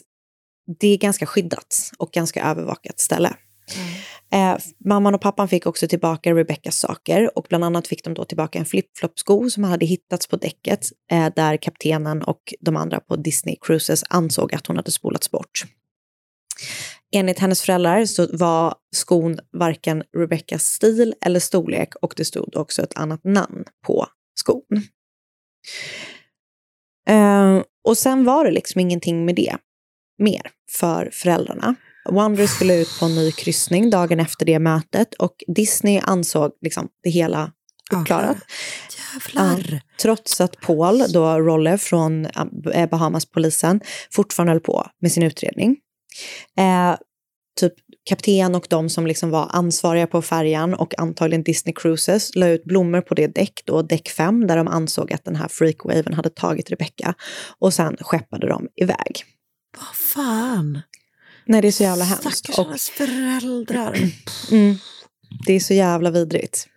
det 0.80 0.88
är 0.88 0.98
ganska 0.98 1.26
skyddat 1.26 1.92
och 1.98 2.12
ganska 2.12 2.44
övervakat 2.44 3.00
ställe. 3.00 3.36
Mm. 3.76 4.56
Eh, 4.56 4.62
mamman 4.86 5.16
och 5.16 5.22
pappan 5.22 5.48
fick 5.48 5.66
också 5.66 5.88
tillbaka 5.88 6.34
Rebeccas 6.34 6.80
saker 6.80 7.38
och 7.38 7.46
bland 7.50 7.64
annat 7.64 7.88
fick 7.88 8.04
de 8.04 8.14
då 8.14 8.26
tillbaka 8.26 8.60
en 8.60 8.66
flipflopsko 8.66 9.50
som 9.50 9.64
hade 9.64 9.86
hittats 9.86 10.28
på 10.28 10.36
däcket 10.36 10.88
eh, 11.12 11.34
där 11.36 11.58
kaptenen 11.58 12.22
och 12.22 12.54
de 12.60 12.76
andra 12.76 13.00
på 13.00 13.16
Disney 13.16 13.56
Cruises 13.62 14.04
ansåg 14.10 14.56
att 14.56 14.68
hon 14.68 14.76
hade 14.76 14.92
spolats 14.92 15.32
bort. 15.32 15.64
Enligt 17.12 17.40
hennes 17.40 17.62
föräldrar 17.62 18.06
så 18.06 18.38
var 18.38 18.76
skon 18.96 19.40
varken 19.52 20.04
Rebeccas 20.18 20.66
stil 20.66 21.16
eller 21.26 21.40
storlek 21.40 21.96
och 21.96 22.14
det 22.18 22.26
stod 22.26 22.56
också 22.56 22.82
ett 22.82 22.98
annat 22.98 23.24
namn 23.24 23.64
på 23.86 24.08
skon. 24.40 24.84
Eh, 27.10 27.64
och 27.84 27.98
sen 27.98 28.26
var 28.26 28.46
det 28.46 28.52
liksom 28.52 28.82
ingenting 28.82 29.26
med 29.26 29.36
det 29.36 29.58
mer 30.18 30.52
för 30.72 31.10
föräldrarna. 31.14 31.76
Wonder 32.12 32.48
skulle 32.48 32.76
ut 32.76 33.00
på 33.00 33.06
en 33.06 33.16
ny 33.16 33.32
kryssning 33.32 33.90
dagen 33.90 34.20
efter 34.20 34.46
det 34.46 34.60
mötet 34.60 35.14
och 35.14 35.44
Disney 35.56 36.02
ansåg 36.04 36.52
liksom 36.62 36.88
det 37.04 37.10
hela 37.10 37.52
uppklarat. 37.92 38.38
Jävlar. 39.14 39.70
Ja, 39.74 39.80
trots 40.02 40.42
att 40.42 40.62
Paul, 40.62 41.04
då 41.10 41.40
Rolle 41.40 41.78
från 41.78 42.26
eh, 42.74 42.90
Bahamas-polisen, 42.90 43.82
fortfarande 44.12 44.52
höll 44.52 44.60
på 44.60 44.88
med 45.02 45.12
sin 45.12 45.24
utredning. 45.24 45.78
Eh, 46.58 46.98
typ 47.60 47.74
kapten 48.10 48.56
och 48.56 48.68
de 48.70 48.90
som 48.90 49.08
liksom 49.08 49.30
var 49.30 49.48
ansvariga 49.52 50.08
på 50.08 50.22
färjan 50.22 50.74
och 50.74 51.00
antagligen 51.00 51.44
Disney 51.44 51.74
Cruises 51.74 52.36
la 52.36 52.48
ut 52.48 52.64
blommor 52.64 53.02
på 53.02 53.16
det 53.16 53.28
däck, 53.28 53.62
då 53.66 53.82
däck 53.82 54.10
5, 54.10 54.48
där 54.48 54.58
de 54.58 54.68
ansåg 54.68 55.14
att 55.14 55.26
den 55.26 55.36
här 55.36 55.48
freakwaven 55.48 56.14
hade 56.14 56.30
tagit 56.30 56.72
Rebecca 56.72 57.14
och 57.60 57.74
sen 57.74 57.98
skeppade 58.00 58.48
de 58.48 58.68
iväg. 58.76 59.24
Vad 59.78 59.96
fan? 59.96 60.82
Nej, 61.50 61.62
det 61.62 61.68
är 61.68 61.72
så 61.72 61.84
jävla 61.84 62.06
hemskt. 62.06 62.54
Stackars 62.54 62.90
föräldrar. 62.90 63.98
Mm, 64.52 64.76
det 65.46 65.54
är 65.54 65.60
så 65.60 65.74
jävla 65.74 66.12
vidrigt. 66.12 66.68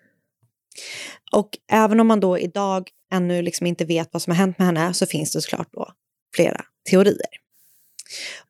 Och 1.32 1.48
även 1.70 2.00
om 2.00 2.06
man 2.06 2.20
då 2.20 2.38
idag 2.38 2.88
ännu 3.12 3.42
liksom 3.42 3.66
inte 3.66 3.84
vet 3.84 4.08
vad 4.12 4.22
som 4.22 4.30
har 4.30 4.38
hänt 4.38 4.58
med 4.58 4.66
henne 4.66 4.94
så 4.94 5.06
finns 5.06 5.32
det 5.32 5.42
såklart 5.42 5.68
då 5.72 5.92
flera 6.36 6.60
teorier. 6.90 7.28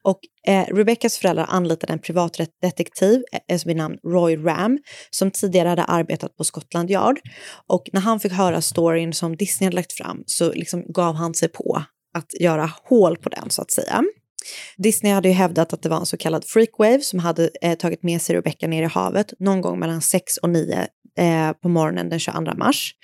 Och 0.03 0.19
eh, 0.47 0.75
Rebeccas 0.75 1.19
föräldrar 1.19 1.47
anlitade 1.49 1.93
en 1.93 1.99
privatdetektiv 1.99 3.23
eh, 3.49 3.61
vid 3.67 3.77
namn 3.77 3.99
Roy 4.05 4.37
Ram 4.37 4.79
som 5.11 5.31
tidigare 5.31 5.69
hade 5.69 5.85
arbetat 5.85 6.37
på 6.37 6.45
Scotland 6.45 6.91
Yard. 6.91 7.21
Och 7.67 7.89
när 7.93 8.01
han 8.01 8.21
fick 8.21 8.33
höra 8.33 8.63
storyn 8.63 9.13
som 9.13 9.37
Disney 9.37 9.67
hade 9.67 9.77
lagt 9.77 9.93
fram 9.93 10.23
så 10.27 10.53
liksom 10.53 10.85
gav 10.93 11.15
han 11.15 11.35
sig 11.35 11.49
på 11.49 11.83
att 12.15 12.35
göra 12.41 12.71
hål 12.85 13.17
på 13.17 13.29
den 13.29 13.51
så 13.51 13.63
att 13.63 13.71
säga. 13.71 14.05
Disney 14.77 15.13
hade 15.13 15.29
ju 15.29 15.35
hävdat 15.35 15.73
att 15.73 15.83
det 15.83 15.89
var 15.89 15.97
en 15.97 16.07
så 16.07 16.17
kallad 16.17 16.45
freakwave 16.45 17.01
som 17.01 17.19
hade 17.19 17.51
eh, 17.63 17.75
tagit 17.75 18.03
med 18.03 18.23
sig 18.23 18.37
Rebecca 18.37 18.67
ner 18.67 18.83
i 18.83 18.87
havet 18.87 19.33
någon 19.39 19.61
gång 19.61 19.79
mellan 19.79 20.03
6 20.03 20.37
och 20.37 20.51
9 20.51 20.87
eh, 21.19 21.53
på 21.53 21.69
morgonen 21.69 22.09
den 22.09 22.19
22 22.19 22.55
mars. 22.57 22.95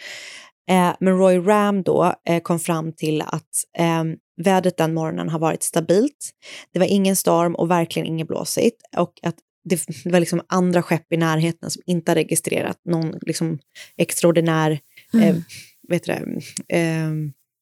Eh, 0.70 0.94
men 1.00 1.18
Roy 1.18 1.38
Ram 1.38 1.82
då 1.82 2.14
eh, 2.28 2.42
kom 2.42 2.60
fram 2.60 2.92
till 2.92 3.22
att 3.22 3.48
eh, 3.78 4.04
vädret 4.44 4.76
den 4.76 4.94
morgonen 4.94 5.28
har 5.28 5.38
varit 5.38 5.62
stabilt. 5.62 6.30
Det 6.72 6.78
var 6.78 6.86
ingen 6.86 7.16
storm 7.16 7.54
och 7.54 7.70
verkligen 7.70 8.08
inget 8.08 8.28
blåsigt 8.28 8.82
och 8.96 9.12
att 9.22 9.36
det, 9.64 9.86
det 10.04 10.10
var 10.10 10.20
liksom 10.20 10.40
andra 10.48 10.82
skepp 10.82 11.12
i 11.12 11.16
närheten 11.16 11.70
som 11.70 11.82
inte 11.86 12.10
har 12.10 12.16
registrerat 12.16 12.80
någon 12.84 13.14
liksom 13.20 13.58
extraordinär 13.96 14.80
mm. 15.14 15.42
vet 15.88 16.04
det, 16.04 16.22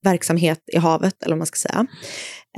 verksamhet 0.07 0.61
i 0.73 0.79
havet, 0.79 1.23
eller 1.23 1.35
vad 1.35 1.39
man 1.39 1.47
ska 1.47 1.69
säga. 1.69 1.87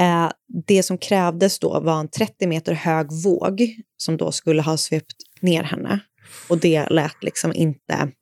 Eh, 0.00 0.30
det 0.66 0.82
som 0.82 0.98
krävdes 0.98 1.58
då 1.58 1.80
var 1.80 2.00
en 2.00 2.08
30 2.08 2.46
meter 2.46 2.72
hög 2.72 3.12
våg 3.24 3.74
som 3.96 4.16
då 4.16 4.32
skulle 4.32 4.62
ha 4.62 4.76
svept 4.76 5.16
ner 5.40 5.62
henne. 5.62 6.00
Och 6.48 6.58
det 6.58 6.88
lät 6.90 7.22
liksom 7.22 7.52
inte 7.52 8.12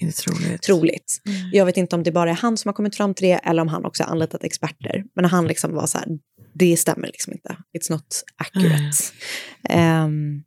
inte 0.00 0.22
troligt. 0.22 0.62
troligt. 0.62 1.22
Mm. 1.26 1.50
Jag 1.52 1.66
vet 1.66 1.76
inte 1.76 1.96
om 1.96 2.02
det 2.02 2.12
bara 2.12 2.30
är 2.30 2.34
han 2.34 2.56
som 2.56 2.68
har 2.68 2.74
kommit 2.74 2.96
fram 2.96 3.14
till 3.14 3.28
det 3.28 3.34
eller 3.34 3.62
om 3.62 3.68
han 3.68 3.84
också 3.84 4.02
har 4.02 4.10
anlitat 4.10 4.44
experter. 4.44 5.04
Men 5.14 5.24
han 5.24 5.46
liksom 5.46 5.74
var 5.74 5.86
så 5.86 5.98
här, 5.98 6.06
det 6.54 6.76
stämmer 6.76 7.06
liksom 7.06 7.32
inte. 7.32 7.56
It's 7.78 7.90
not 7.90 8.24
accurate. 8.36 8.96
Mm. 9.68 10.04
Um, 10.04 10.44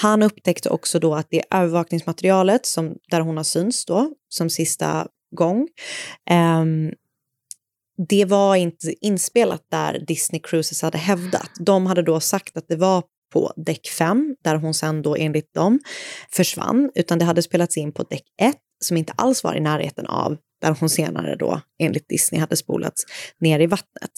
han 0.00 0.22
upptäckte 0.22 0.68
också 0.68 0.98
då 0.98 1.14
att 1.14 1.26
det 1.30 1.42
övervakningsmaterialet 1.50 2.66
som, 2.66 2.96
där 3.10 3.20
hon 3.20 3.36
har 3.36 3.44
syns 3.44 3.84
då, 3.84 4.12
som 4.28 4.50
sista 4.50 5.06
gång, 5.36 5.68
um, 6.30 6.92
det 8.08 8.24
var 8.24 8.56
inte 8.56 9.06
inspelat 9.06 9.62
där 9.70 10.04
Disney 10.06 10.40
Cruises 10.40 10.82
hade 10.82 10.98
hävdat. 10.98 11.50
De 11.60 11.86
hade 11.86 12.02
då 12.02 12.20
sagt 12.20 12.56
att 12.56 12.68
det 12.68 12.76
var 12.76 13.02
på 13.32 13.52
däck 13.56 13.88
5, 13.88 14.36
där 14.44 14.56
hon 14.56 14.74
sen 14.74 15.02
då 15.02 15.16
enligt 15.16 15.54
dem 15.54 15.80
försvann, 16.30 16.90
utan 16.94 17.18
det 17.18 17.24
hade 17.24 17.42
spelats 17.42 17.76
in 17.76 17.92
på 17.92 18.02
däck 18.02 18.24
1, 18.42 18.56
som 18.84 18.96
inte 18.96 19.12
alls 19.12 19.44
var 19.44 19.54
i 19.54 19.60
närheten 19.60 20.06
av 20.06 20.36
där 20.60 20.76
hon 20.80 20.88
senare 20.88 21.36
då 21.36 21.60
enligt 21.78 22.08
Disney 22.08 22.40
hade 22.40 22.56
spolats 22.56 23.04
ner 23.40 23.60
i 23.60 23.66
vattnet. 23.66 24.10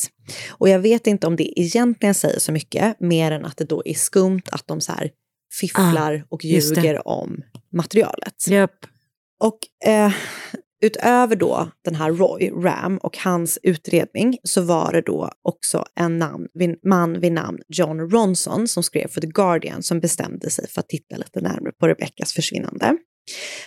Och 0.51 0.69
jag 0.69 0.79
vet 0.79 1.07
inte 1.07 1.27
om 1.27 1.37
det 1.37 1.61
egentligen 1.61 2.14
säger 2.14 2.38
så 2.38 2.53
mycket, 2.53 3.01
mer 3.01 3.31
än 3.31 3.45
att 3.45 3.57
det 3.57 3.64
då 3.64 3.83
är 3.85 3.95
skumt 3.95 4.43
att 4.53 4.66
de 4.66 4.81
så 4.81 4.93
här 4.93 5.11
fifflar 5.61 6.14
ah, 6.14 6.27
och 6.29 6.45
ljuger 6.45 7.09
om 7.09 7.43
materialet. 7.73 8.35
Yep. 8.51 8.71
Och 9.40 9.59
eh, 9.88 10.12
utöver 10.81 11.37
då 11.37 11.71
den 11.85 11.95
här 11.95 12.12
Roy 12.12 12.51
Ram 12.51 12.99
och 12.99 13.19
hans 13.19 13.59
utredning 13.62 14.38
så 14.43 14.62
var 14.62 14.93
det 14.93 15.01
då 15.01 15.31
också 15.43 15.85
en 15.95 16.19
namn, 16.19 16.47
man 16.85 17.21
vid 17.21 17.33
namn 17.33 17.59
John 17.69 18.11
Ronson 18.11 18.69
som 18.69 18.83
skrev 18.83 19.09
för 19.09 19.21
The 19.21 19.27
Guardian 19.27 19.83
som 19.83 20.01
bestämde 20.01 20.51
sig 20.51 20.69
för 20.69 20.81
att 20.81 20.88
titta 20.88 21.16
lite 21.16 21.40
närmare 21.40 21.73
på 21.73 21.88
Rebeccas 21.88 22.33
försvinnande. 22.33 22.97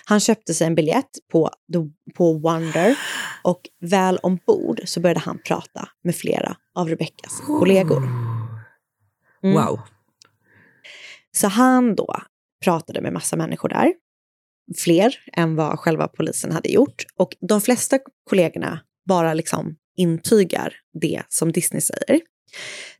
Han 0.04 0.20
köpte 0.20 0.54
sig 0.54 0.66
en 0.66 0.74
biljett 0.74 1.10
på, 1.32 1.50
på 2.14 2.32
Wonder 2.38 2.98
och 3.42 3.60
väl 3.80 4.18
ombord 4.18 4.80
så 4.84 5.00
började 5.00 5.20
han 5.20 5.38
prata 5.38 5.88
med 6.04 6.16
flera 6.16 6.56
av 6.74 6.88
Rebeccas 6.88 7.40
kollegor. 7.40 8.02
Mm. 9.42 9.54
Wow. 9.54 9.80
Så 11.32 11.48
han 11.48 11.94
då 11.94 12.16
pratade 12.64 13.00
med 13.00 13.12
massa 13.12 13.36
människor 13.36 13.68
där 13.68 13.92
fler 14.76 15.18
än 15.32 15.56
vad 15.56 15.78
själva 15.78 16.08
polisen 16.08 16.52
hade 16.52 16.68
gjort. 16.68 17.04
Och 17.16 17.36
de 17.40 17.60
flesta 17.60 17.98
kollegorna 18.30 18.80
bara 19.06 19.34
liksom 19.34 19.76
intygar 19.96 20.74
det 21.00 21.22
som 21.28 21.52
Disney 21.52 21.80
säger. 21.80 22.20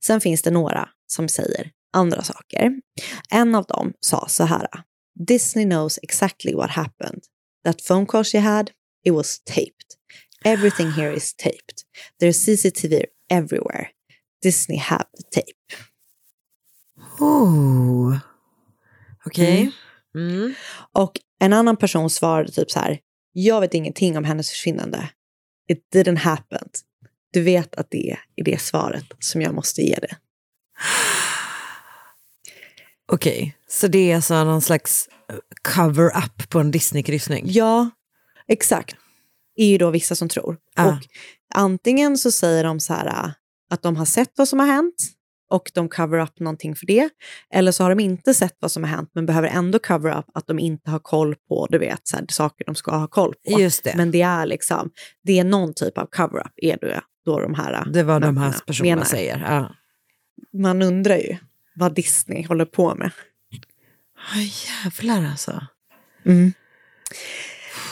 Sen 0.05 0.21
finns 0.21 0.43
det 0.43 0.51
några 0.51 0.89
som 1.07 1.29
säger 1.29 1.71
andra 1.93 2.23
saker. 2.23 2.73
En 3.31 3.55
av 3.55 3.65
dem 3.65 3.93
sa 4.01 4.29
så 4.29 4.45
här. 4.45 4.67
Disney 5.29 5.65
knows 5.65 5.99
exactly 6.03 6.55
what 6.55 6.71
happened. 6.71 7.23
That 7.65 7.83
phone 7.83 8.07
call 8.07 8.25
she 8.25 8.39
had, 8.39 8.71
it 9.05 9.13
was 9.13 9.41
taped. 9.45 9.95
Everything 10.45 10.91
here 10.91 11.13
is 11.13 11.35
taped. 11.35 11.83
There's 12.21 12.45
CCTV 12.45 13.05
everywhere. 13.31 13.89
Disney 14.43 14.77
have 14.77 15.07
the 15.17 15.41
tape. 15.41 15.77
Oh. 17.21 18.19
Okej. 19.27 19.45
Okay. 19.45 19.61
Mm. 19.61 19.73
Mm. 20.15 20.55
Och 20.93 21.21
en 21.41 21.53
annan 21.53 21.77
person 21.77 22.11
svarade 22.11 22.53
typ 22.53 22.71
så 22.71 22.79
här, 22.79 22.99
jag 23.33 23.61
vet 23.61 23.75
ingenting 23.75 24.19
om 24.19 24.25
hennes 24.25 24.51
försvinnande. 24.51 25.09
It 25.69 25.89
didn't 25.95 26.19
happen. 26.19 26.69
Du 27.33 27.43
vet 27.43 27.75
att 27.75 27.91
det 27.91 28.17
är 28.37 28.45
det 28.45 28.61
svaret 28.61 29.05
som 29.19 29.43
jag 29.43 29.55
måste 29.55 29.83
ge 29.83 29.95
dig. 29.95 30.17
Okej, 33.07 33.39
okay, 33.39 33.53
så 33.69 33.89
det 33.89 34.11
är 34.11 34.17
alltså 34.17 34.45
någon 34.45 34.63
slags 34.63 35.09
eh, 35.29 35.37
cover-up 35.75 36.51
på 36.51 36.59
en 36.59 36.71
Disney-kryssning? 36.71 37.45
Ja, 37.49 37.91
exakt. 38.49 38.97
är 39.57 39.67
ju 39.67 39.79
då 39.79 39.91
vissa 39.91 40.15
som 40.15 40.29
tror. 40.29 40.57
Ah. 40.77 40.89
Och 40.89 40.99
antingen 41.55 42.19
så 42.19 42.33
säger 42.33 42.65
de 42.65 42.81
så 42.81 42.93
här 42.93 43.07
äh, 43.07 43.31
att 43.71 43.83
de 43.83 43.97
har 43.97 44.05
sett 44.05 44.33
vad 44.37 44.49
som 44.49 44.59
har 44.59 44.67
hänt 44.67 45.14
och 45.55 45.71
de 45.75 45.89
cover 45.89 46.19
up 46.19 46.41
någonting 46.41 46.77
för 46.77 46.87
det. 46.87 47.09
Eller 47.51 47.73
så 47.73 47.83
har 47.83 47.91
de 47.91 48.01
inte 48.01 48.35
sett 48.35 48.57
vad 48.61 48.71
som 48.71 48.85
har 48.85 48.91
hänt 48.91 49.11
men 49.15 49.27
behöver 49.27 49.49
ändå 49.49 49.79
cover 49.79 50.19
up 50.19 50.27
att 50.35 50.47
de 50.47 50.59
inte 50.59 50.91
har 50.91 50.99
koll 50.99 51.35
på 51.49 51.67
du 51.71 51.79
vet, 51.79 52.01
så 52.09 52.17
här, 52.17 52.27
saker 52.29 52.65
de 52.65 52.75
ska 52.75 52.97
ha 52.97 53.07
koll 53.07 53.35
på. 53.49 53.61
Just 53.61 53.85
det. 53.85 53.95
Men 53.97 54.11
det 54.11 54.23
är 54.23 54.47
liksom, 54.47 54.91
det 55.23 55.39
är 55.39 55.45
någon 55.45 55.75
typ 55.75 55.99
av 55.99 56.07
cover 56.07 56.41
up 56.41 56.53
är 56.57 56.77
det 56.77 57.01
då 57.25 57.41
de 57.41 57.55
här 57.55 57.85
Det 57.93 58.03
var 58.03 58.21
de 58.21 58.37
här 58.37 58.55
personerna 58.67 58.95
menar. 58.95 59.05
säger. 59.05 59.45
Ja. 59.49 59.75
Man 60.61 60.83
undrar 60.83 61.17
ju 61.17 61.37
vad 61.75 61.95
Disney 61.95 62.47
håller 62.47 62.65
på 62.65 62.95
med. 62.95 63.11
Oh, 64.35 64.43
jävlar 64.85 65.31
alltså. 65.31 65.67
Mm. 66.27 66.53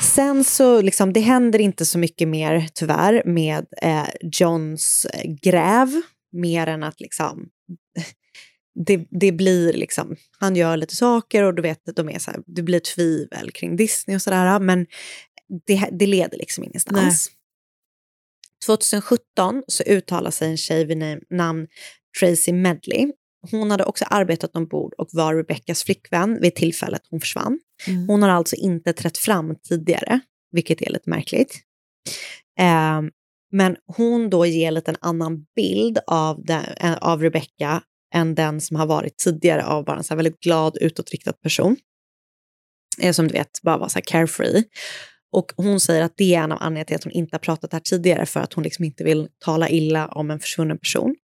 Sen 0.00 0.44
så, 0.44 0.80
liksom, 0.82 1.12
det 1.12 1.20
händer 1.20 1.58
inte 1.58 1.86
så 1.86 1.98
mycket 1.98 2.28
mer 2.28 2.68
tyvärr 2.74 3.22
med 3.24 3.66
eh, 3.82 4.06
Johns 4.22 5.06
gräv 5.42 6.02
mer 6.32 6.66
än 6.66 6.82
att 6.82 7.00
liksom 7.00 7.48
det, 8.74 9.06
det 9.10 9.32
blir 9.32 9.72
liksom, 9.72 10.16
han 10.38 10.56
gör 10.56 10.76
lite 10.76 10.96
saker 10.96 11.42
och 11.42 11.54
du 11.54 11.62
vet, 11.62 11.80
de 11.96 12.08
är 12.08 12.18
så 12.18 12.30
här, 12.30 12.40
det 12.46 12.62
blir 12.62 12.80
tvivel 12.80 13.50
kring 13.50 13.76
Disney 13.76 14.16
och 14.16 14.22
sådär, 14.22 14.60
men 14.60 14.86
det, 15.66 15.88
det 15.92 16.06
leder 16.06 16.38
liksom 16.38 16.64
ingenstans. 16.64 17.30
2017 18.66 19.62
så 19.66 19.82
uttalar 19.82 20.30
sig 20.30 20.50
en 20.50 20.56
tjej 20.56 20.84
vid 20.84 20.98
nam- 20.98 21.22
namn 21.30 21.66
Tracy 22.20 22.52
Medley. 22.52 23.12
Hon 23.50 23.70
hade 23.70 23.84
också 23.84 24.04
arbetat 24.04 24.56
ombord 24.56 24.94
och 24.98 25.08
var 25.12 25.34
Rebeccas 25.34 25.84
flickvän 25.84 26.40
vid 26.40 26.54
tillfället 26.54 27.02
hon 27.10 27.20
försvann. 27.20 27.60
Mm. 27.86 28.08
Hon 28.08 28.22
har 28.22 28.30
alltså 28.30 28.56
inte 28.56 28.92
trätt 28.92 29.18
fram 29.18 29.56
tidigare, 29.68 30.20
vilket 30.50 30.82
är 30.82 30.90
lite 30.90 31.10
märkligt. 31.10 31.60
Ehm, 32.58 33.10
men 33.52 33.76
hon 33.96 34.30
då 34.30 34.46
ger 34.46 34.70
lite 34.70 34.90
en 34.90 34.96
annan 35.00 35.46
bild 35.56 35.98
av, 36.06 36.44
den, 36.44 36.64
eh, 36.80 36.96
av 36.96 37.22
Rebecca 37.22 37.82
än 38.14 38.34
den 38.34 38.60
som 38.60 38.76
har 38.76 38.86
varit 38.86 39.16
tidigare 39.16 39.64
av 39.64 39.84
bara 39.84 39.96
en 39.96 40.04
så 40.04 40.14
här 40.14 40.16
väldigt 40.16 40.40
glad 40.40 40.76
utåtriktad 40.80 41.32
person. 41.32 41.76
Eh, 43.00 43.12
som 43.12 43.28
du 43.28 43.32
vet 43.32 43.62
bara 43.62 43.78
var 43.78 43.88
så 43.88 43.94
här 43.94 44.02
carefree. 44.06 44.64
Och 45.32 45.52
hon 45.56 45.80
säger 45.80 46.02
att 46.02 46.16
det 46.16 46.34
är 46.34 46.42
en 46.42 46.52
av 46.52 46.58
anledningarna 46.60 46.84
till 46.84 46.96
att 46.96 47.04
hon 47.04 47.12
inte 47.12 47.34
har 47.34 47.38
pratat 47.38 47.72
här 47.72 47.80
tidigare 47.80 48.26
för 48.26 48.40
att 48.40 48.52
hon 48.52 48.64
liksom 48.64 48.84
inte 48.84 49.04
vill 49.04 49.28
tala 49.44 49.68
illa 49.68 50.08
om 50.08 50.30
en 50.30 50.40
försvunnen 50.40 50.78
person. 50.78 51.16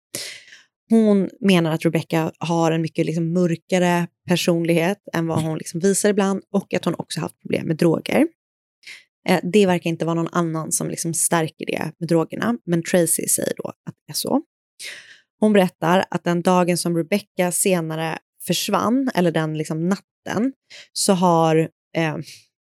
Hon 0.89 1.29
menar 1.39 1.71
att 1.71 1.85
Rebecca 1.85 2.31
har 2.39 2.71
en 2.71 2.81
mycket 2.81 3.05
liksom 3.05 3.33
mörkare 3.33 4.07
personlighet 4.27 4.97
än 5.13 5.27
vad 5.27 5.43
hon 5.43 5.57
liksom 5.57 5.79
visar 5.79 6.09
ibland 6.09 6.43
och 6.51 6.73
att 6.73 6.85
hon 6.85 6.95
också 6.97 7.19
haft 7.19 7.41
problem 7.41 7.67
med 7.67 7.77
droger. 7.77 8.27
Eh, 9.27 9.39
Det 9.43 9.65
verkar 9.65 9.89
inte 9.89 10.05
vara 10.05 10.15
någon 10.15 10.33
annan 10.33 10.71
som 10.71 10.89
liksom 10.89 11.13
stärker 11.13 11.65
det 11.65 11.91
med 11.99 12.09
drogerna, 12.09 12.57
men 12.65 12.83
Tracy 12.83 13.27
säger 13.27 13.53
då 13.57 13.69
att 13.69 13.95
det 14.07 14.11
är 14.11 14.15
så. 14.15 14.41
Hon 15.39 15.53
berättar 15.53 16.05
att 16.11 16.23
den 16.23 16.41
dagen 16.41 16.77
som 16.77 16.97
Rebecca 16.97 17.51
senare 17.51 18.17
försvann, 18.47 19.11
eller 19.15 19.31
den 19.31 19.57
liksom 19.57 19.89
natten, 19.89 20.53
så 20.93 21.13
har 21.13 21.69
eh, 21.97 22.15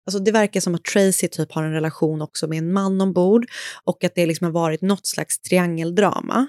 Alltså 0.06 0.18
det 0.18 0.32
verkar 0.32 0.60
som 0.60 0.74
att 0.74 0.84
Tracy 0.84 1.28
typ 1.28 1.52
har 1.52 1.62
en 1.62 1.72
relation 1.72 2.22
också 2.22 2.46
med 2.48 2.58
en 2.58 2.72
man 2.72 3.00
ombord 3.00 3.46
och 3.84 4.04
att 4.04 4.14
det 4.14 4.26
liksom 4.26 4.44
har 4.44 4.52
varit 4.52 4.82
något 4.82 5.06
slags 5.06 5.40
triangeldrama. 5.40 6.46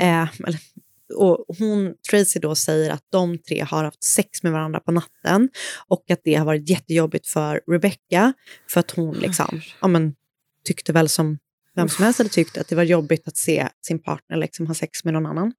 Eh, 0.00 0.28
eller- 0.46 0.60
och 1.16 1.44
hon, 1.58 1.94
Tracy 2.10 2.40
då 2.40 2.54
säger 2.54 2.90
att 2.90 3.04
de 3.10 3.38
tre 3.38 3.60
har 3.60 3.84
haft 3.84 4.04
sex 4.04 4.42
med 4.42 4.52
varandra 4.52 4.80
på 4.80 4.92
natten 4.92 5.48
och 5.88 6.10
att 6.10 6.20
det 6.24 6.34
har 6.34 6.44
varit 6.44 6.70
jättejobbigt 6.70 7.26
för 7.26 7.60
Rebecca 7.66 8.32
för 8.68 8.80
att 8.80 8.90
hon 8.90 9.18
liksom, 9.18 9.60
ja, 9.80 9.88
men, 9.88 10.14
tyckte 10.64 10.92
väl 10.92 11.08
som 11.08 11.38
vem 11.74 11.88
som 11.88 12.04
helst 12.04 12.18
hade 12.18 12.30
tyckt 12.30 12.58
att 12.58 12.68
det 12.68 12.76
var 12.76 12.82
jobbigt 12.82 13.28
att 13.28 13.36
se 13.36 13.68
sin 13.86 14.02
partner 14.02 14.36
liksom 14.36 14.66
ha 14.66 14.74
sex 14.74 15.04
med 15.04 15.14
någon 15.14 15.26
annan. 15.26 15.52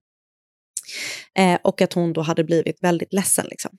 Eh, 1.38 1.60
och 1.64 1.82
att 1.82 1.94
hon 1.94 2.14
då 2.14 2.22
hade 2.22 2.44
blivit 2.44 2.84
väldigt 2.84 3.14
ledsen. 3.14 3.46
Liksom. 3.50 3.78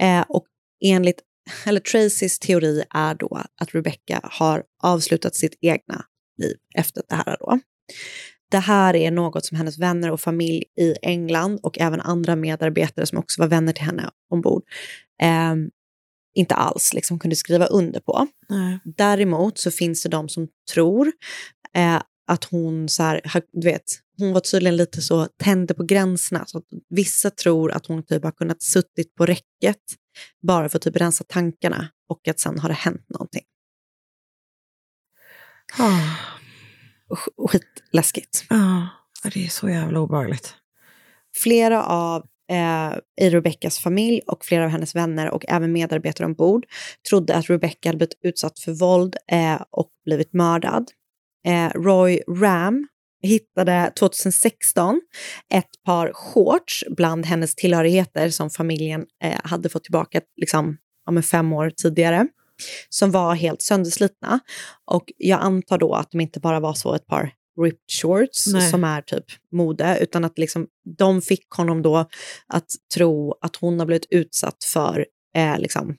Eh, 0.00 0.24
och 0.28 0.46
enligt, 0.84 1.20
eller 1.66 1.80
Tracys 1.80 2.38
teori 2.38 2.84
är 2.90 3.14
då 3.14 3.42
att 3.60 3.74
Rebecca 3.74 4.20
har 4.22 4.64
avslutat 4.82 5.34
sitt 5.34 5.58
egna 5.60 6.04
liv 6.38 6.56
efter 6.74 7.02
det 7.08 7.14
här. 7.14 7.36
Då. 7.40 7.60
Det 8.50 8.58
här 8.58 8.96
är 8.96 9.10
något 9.10 9.44
som 9.44 9.56
hennes 9.56 9.78
vänner 9.78 10.10
och 10.10 10.20
familj 10.20 10.64
i 10.80 10.94
England 11.02 11.60
och 11.62 11.78
även 11.78 12.00
andra 12.00 12.36
medarbetare 12.36 13.06
som 13.06 13.18
också 13.18 13.42
var 13.42 13.48
vänner 13.48 13.72
till 13.72 13.84
henne 13.84 14.10
ombord 14.30 14.62
eh, 15.22 15.54
inte 16.34 16.54
alls 16.54 16.94
liksom 16.94 17.18
kunde 17.18 17.36
skriva 17.36 17.66
under 17.66 18.00
på. 18.00 18.26
Nej. 18.48 18.78
Däremot 18.84 19.58
så 19.58 19.70
finns 19.70 20.02
det 20.02 20.08
de 20.08 20.28
som 20.28 20.48
tror 20.74 21.12
eh, 21.74 22.02
att 22.26 22.44
hon 22.44 22.88
så 22.88 23.02
här, 23.02 23.20
du 23.52 23.68
vet, 23.68 23.82
hon 24.18 24.32
var 24.32 24.40
tydligen 24.40 24.76
lite 24.76 25.02
så 25.02 25.28
tände 25.42 25.74
på 25.74 25.84
gränserna. 25.84 26.44
Så 26.46 26.58
att 26.58 26.64
vissa 26.88 27.30
tror 27.30 27.72
att 27.72 27.86
hon 27.86 28.02
typ 28.02 28.24
har 28.24 28.32
kunnat 28.32 28.62
suttit 28.62 29.14
på 29.14 29.26
räcket 29.26 29.82
bara 30.42 30.68
för 30.68 30.78
att 30.78 30.82
typ 30.82 30.96
rensa 30.96 31.24
tankarna 31.28 31.88
och 32.08 32.28
att 32.28 32.40
sen 32.40 32.58
har 32.58 32.68
det 32.68 32.74
hänt 32.74 33.04
någonting. 33.08 33.44
Ah, 35.78 36.35
Sk- 37.10 37.48
Skitläskigt. 37.48 38.44
ah, 38.50 38.82
det 39.32 39.44
är 39.44 39.48
så 39.48 39.68
jävla 39.68 40.00
obehagligt. 40.00 40.54
Flera 41.42 41.84
av 41.84 42.26
eh, 42.50 42.98
i 43.26 43.30
Rebeccas 43.30 43.78
familj 43.78 44.20
och 44.26 44.44
flera 44.44 44.64
av 44.64 44.70
hennes 44.70 44.94
vänner 44.94 45.30
och 45.30 45.44
även 45.48 45.72
medarbetare 45.72 46.26
ombord 46.26 46.66
trodde 47.08 47.34
att 47.34 47.50
Rebecca 47.50 47.88
hade 47.88 47.96
blivit 47.96 48.18
utsatt 48.22 48.58
för 48.58 48.72
våld 48.72 49.16
eh, 49.32 49.62
och 49.70 49.90
blivit 50.04 50.32
mördad. 50.32 50.90
Eh, 51.46 51.70
Roy 51.70 52.20
Ram 52.28 52.88
hittade 53.22 53.92
2016 53.98 55.00
ett 55.54 55.70
par 55.84 56.12
shorts 56.14 56.84
bland 56.96 57.26
hennes 57.26 57.54
tillhörigheter 57.54 58.30
som 58.30 58.50
familjen 58.50 59.06
eh, 59.22 59.40
hade 59.44 59.68
fått 59.68 59.84
tillbaka 59.84 60.20
liksom, 60.36 60.76
ja, 61.06 61.22
fem 61.22 61.52
år 61.52 61.70
tidigare 61.70 62.26
som 62.88 63.10
var 63.10 63.34
helt 63.34 63.62
sönderslitna. 63.62 64.40
Och 64.84 65.12
jag 65.16 65.40
antar 65.40 65.78
då 65.78 65.94
att 65.94 66.10
de 66.10 66.20
inte 66.20 66.40
bara 66.40 66.60
var 66.60 66.74
så 66.74 66.94
ett 66.94 67.06
par 67.06 67.32
ripped 67.62 67.90
shorts 68.02 68.46
Nej. 68.46 68.70
som 68.70 68.84
är 68.84 69.02
typ 69.02 69.24
mode, 69.52 69.98
utan 70.00 70.24
att 70.24 70.38
liksom, 70.38 70.66
de 70.98 71.22
fick 71.22 71.50
honom 71.50 71.82
då 71.82 71.96
att 72.46 72.66
tro 72.94 73.34
att 73.40 73.56
hon 73.56 73.78
har 73.78 73.86
blivit 73.86 74.06
utsatt 74.10 74.64
för 74.64 75.06
eh, 75.36 75.58
liksom, 75.58 75.96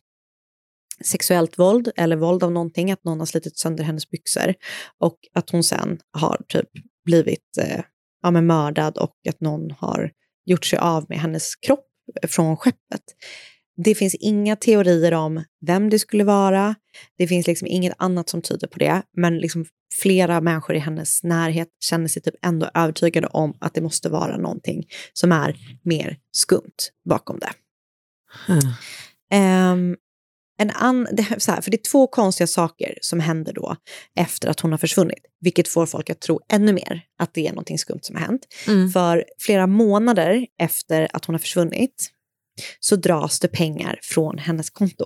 sexuellt 1.06 1.60
våld 1.60 1.92
eller 1.96 2.16
våld 2.16 2.44
av 2.44 2.52
någonting, 2.52 2.92
att 2.92 3.04
någon 3.04 3.20
har 3.20 3.26
slitit 3.26 3.58
sönder 3.58 3.84
hennes 3.84 4.10
byxor 4.10 4.54
och 5.00 5.18
att 5.34 5.50
hon 5.50 5.64
sen 5.64 6.00
har 6.12 6.42
typ 6.48 6.70
blivit 7.06 7.58
eh, 7.62 7.82
ja, 8.22 8.32
men 8.32 8.48
mördad 8.48 8.98
och 8.98 9.16
att 9.30 9.42
någon 9.42 9.72
har 9.72 10.12
gjort 10.46 10.66
sig 10.66 10.80
av 10.80 11.06
med 11.10 11.20
hennes 11.20 11.56
kropp 11.56 11.86
från 12.28 12.58
skeppet. 12.58 13.04
Det 13.84 13.96
finns 13.96 14.16
inga 14.16 14.56
teorier 14.56 15.14
om 15.14 15.44
vem 15.66 15.90
det 15.90 16.00
skulle 16.00 16.24
vara. 16.24 16.76
Det 17.18 17.28
finns 17.28 17.48
liksom 17.48 17.68
inget 17.68 17.94
annat 17.98 18.30
som 18.30 18.42
tyder 18.42 18.68
på 18.68 18.80
det. 18.80 19.02
Men 19.18 19.38
liksom 19.38 19.66
flera 20.02 20.42
människor 20.42 20.76
i 20.76 20.80
hennes 20.80 21.24
närhet 21.24 21.68
känner 21.80 22.08
sig 22.08 22.22
typ 22.22 22.36
ändå 22.46 22.70
övertygade 22.74 23.28
om 23.28 23.58
att 23.60 23.74
det 23.74 23.82
måste 23.82 24.10
vara 24.10 24.38
någonting 24.38 24.88
som 25.14 25.32
är 25.32 25.56
mer 25.84 26.18
skumt 26.32 26.92
bakom 27.10 27.40
det. 27.40 27.52
Ehm, 29.32 29.96
en 30.60 30.72
an, 30.72 31.08
det, 31.12 31.22
här, 31.22 31.62
för 31.62 31.72
det 31.72 31.78
är 31.78 31.92
två 31.92 32.08
konstiga 32.08 32.48
saker 32.48 32.98
som 33.02 33.20
händer 33.20 33.54
då 33.54 33.76
efter 34.16 34.48
att 34.48 34.60
hon 34.60 34.72
har 34.72 34.78
försvunnit, 34.78 35.20
vilket 35.40 35.68
får 35.68 35.86
folk 35.86 36.10
att 36.10 36.22
tro 36.22 36.40
ännu 36.52 36.74
mer 36.74 37.02
att 37.20 37.34
det 37.34 37.48
är 37.48 37.52
någonting 37.52 37.78
skumt 37.78 38.00
som 38.02 38.16
har 38.16 38.24
hänt. 38.24 38.48
Mm. 38.68 38.90
För 38.90 39.26
flera 39.40 39.68
månader 39.68 40.48
efter 40.62 41.08
att 41.14 41.26
hon 41.26 41.36
har 41.36 41.40
försvunnit 41.40 42.12
så 42.80 42.96
dras 42.96 43.40
det 43.40 43.48
pengar 43.48 44.00
från 44.04 44.38
hennes 44.38 44.70
konto. 44.70 45.06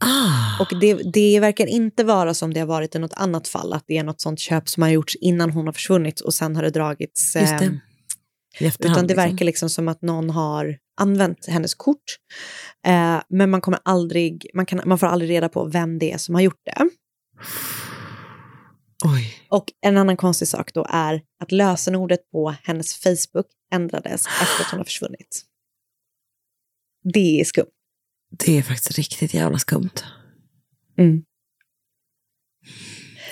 Ah. 0.00 0.62
Och 0.62 0.80
det, 0.80 0.94
det 0.94 1.40
verkar 1.40 1.66
inte 1.66 2.04
vara 2.04 2.34
som 2.34 2.54
det 2.54 2.60
har 2.60 2.66
varit 2.66 2.94
i 2.94 2.98
något 2.98 3.14
annat 3.14 3.48
fall, 3.48 3.72
att 3.72 3.84
det 3.86 3.98
är 3.98 4.04
något 4.04 4.20
sånt 4.20 4.40
köp 4.40 4.68
som 4.68 4.82
har 4.82 4.90
gjorts 4.90 5.16
innan 5.16 5.50
hon 5.50 5.66
har 5.66 5.72
försvunnit 5.72 6.20
och 6.20 6.34
sen 6.34 6.56
har 6.56 6.62
det 6.62 6.70
dragits. 6.70 7.36
Just 7.36 7.58
det. 7.58 7.64
ehm, 7.64 7.78
efterhand, 8.60 8.96
utan 8.96 9.06
det 9.06 9.14
liksom. 9.14 9.30
verkar 9.30 9.44
liksom 9.44 9.70
som 9.70 9.88
att 9.88 10.02
någon 10.02 10.30
har 10.30 10.78
använt 11.00 11.46
hennes 11.46 11.74
kort. 11.74 12.16
Eh, 12.86 13.20
men 13.28 13.50
man, 13.50 13.60
kommer 13.60 13.80
aldrig, 13.84 14.50
man, 14.54 14.66
kan, 14.66 14.80
man 14.84 14.98
får 14.98 15.06
aldrig 15.06 15.30
reda 15.30 15.48
på 15.48 15.64
vem 15.64 15.98
det 15.98 16.12
är 16.12 16.18
som 16.18 16.34
har 16.34 16.42
gjort 16.42 16.60
det. 16.64 16.88
Oj. 19.04 19.34
Och 19.48 19.64
en 19.80 19.96
annan 19.96 20.16
konstig 20.16 20.48
sak 20.48 20.74
då 20.74 20.86
är 20.88 21.22
att 21.42 21.52
lösenordet 21.52 22.30
på 22.32 22.54
hennes 22.62 22.94
Facebook 22.94 23.46
ändrades 23.72 24.26
efter 24.26 24.64
att 24.64 24.70
hon 24.70 24.80
har 24.80 24.84
försvunnit. 24.84 25.44
Det 27.12 27.40
är 27.40 27.44
skumt. 27.44 27.70
Det 28.30 28.58
är 28.58 28.62
faktiskt 28.62 28.98
riktigt 28.98 29.34
jävla 29.34 29.58
skumt. 29.58 30.04
Mm. 30.98 31.22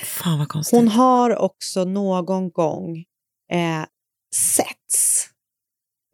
Fan 0.05 0.39
vad 0.39 0.49
konstigt. 0.49 0.79
Hon 0.79 0.89
har 0.89 1.37
också 1.37 1.85
någon 1.85 2.51
gång 2.51 3.05
eh, 3.53 3.85
setts 4.35 5.29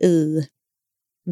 i 0.05 0.47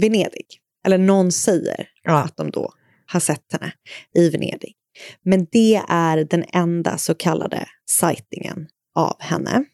Venedig. 0.03 0.47
Eller 0.87 0.99
någon 0.99 1.33
säger 1.33 1.89
Ja. 2.03 2.23
att 2.25 2.37
de 2.37 2.51
då 2.51 2.73
har 3.07 3.21
sett 3.21 3.53
henne 3.53 3.73
i 4.15 4.31
Venedig. 4.31 4.75
Men 5.23 5.47
det 5.53 5.83
är 5.89 6.25
den 6.25 6.45
enda 6.53 6.99
så 6.99 7.15
kallade 7.15 7.69
sightingen 7.91 8.69
av 8.95 9.17
henne. 9.21 9.65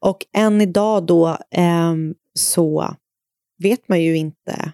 Och 0.00 0.26
än 0.32 0.60
idag 0.60 1.06
då 1.06 1.38
ehm, 1.50 2.14
så 2.34 2.96
vet 3.62 3.88
man 3.88 4.02
ju 4.02 4.16
inte 4.16 4.72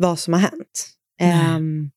vad 0.00 0.18
som 0.18 0.32
har 0.32 0.40
hänt. 0.40 0.88
Ehm, 1.20 1.90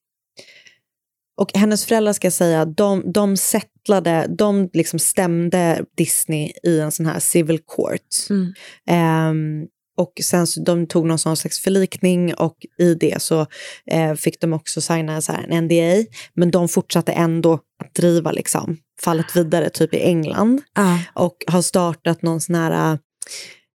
och 1.38 1.52
hennes 1.54 1.86
föräldrar 1.86 2.14
ska 2.14 2.26
jag 2.26 2.34
säga, 2.34 2.66
de, 2.66 3.12
de 3.12 3.38
settlade, 3.38 4.28
de 4.38 4.70
liksom 4.74 5.00
stämde 5.00 5.86
Disney 5.98 6.52
i 6.64 6.80
en 6.80 6.92
sån 6.92 7.06
här 7.06 7.20
civil 7.20 7.60
court. 7.60 8.30
Mm. 8.30 8.54
Ehm, 8.88 9.68
och 9.98 10.14
sen 10.24 10.48
så 10.48 10.62
de 10.62 10.88
tog 10.88 11.06
någon 11.06 11.20
sån 11.20 11.38
slags 11.38 11.60
förlikning 11.60 12.34
och 12.34 12.58
i 12.80 12.96
det 12.96 13.22
så 13.22 13.46
eh, 13.86 14.14
fick 14.14 14.42
de 14.42 14.54
också 14.54 14.82
signa 14.82 15.22
så 15.22 15.32
här 15.32 15.48
en 15.50 15.66
NDA. 15.66 16.10
Men 16.34 16.52
de 16.52 16.68
fortsatte 16.68 17.12
ändå 17.12 17.54
att 17.54 17.96
driva 17.96 18.32
liksom 18.32 18.78
fallet 19.02 19.36
vidare, 19.36 19.70
typ 19.70 19.94
i 19.94 20.00
England. 20.00 20.62
Ja. 20.76 21.00
Och 21.14 21.38
har 21.48 21.62
startat 21.62 22.22
någon 22.22 22.42
sån 22.42 22.56
här, 22.56 22.98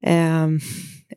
eh, 0.07 0.49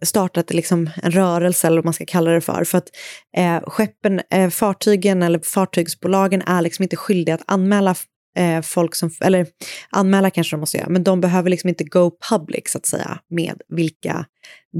startat 0.01 0.53
liksom 0.53 0.89
en 1.03 1.11
rörelse 1.11 1.67
eller 1.67 1.77
vad 1.77 1.85
man 1.85 1.93
ska 1.93 2.05
kalla 2.05 2.31
det 2.31 2.41
för. 2.41 2.63
För 2.63 2.77
att 2.77 2.89
eh, 3.37 3.59
skeppen, 3.67 4.21
eh, 4.31 4.49
fartygen 4.49 5.23
eller 5.23 5.39
fartygsbolagen 5.39 6.41
är 6.41 6.61
liksom 6.61 6.83
inte 6.83 6.95
skyldiga 6.95 7.35
att 7.35 7.43
anmäla 7.45 7.95
eh, 8.37 8.61
folk 8.61 8.95
som, 8.95 9.11
eller 9.21 9.47
anmäla 9.89 10.29
kanske 10.29 10.55
de 10.55 10.59
måste 10.59 10.77
göra, 10.77 10.89
men 10.89 11.03
de 11.03 11.21
behöver 11.21 11.49
liksom 11.49 11.69
inte 11.69 11.83
go 11.83 12.11
public 12.29 12.63
så 12.65 12.77
att 12.77 12.85
säga 12.85 13.19
med 13.29 13.61
vilka 13.69 14.25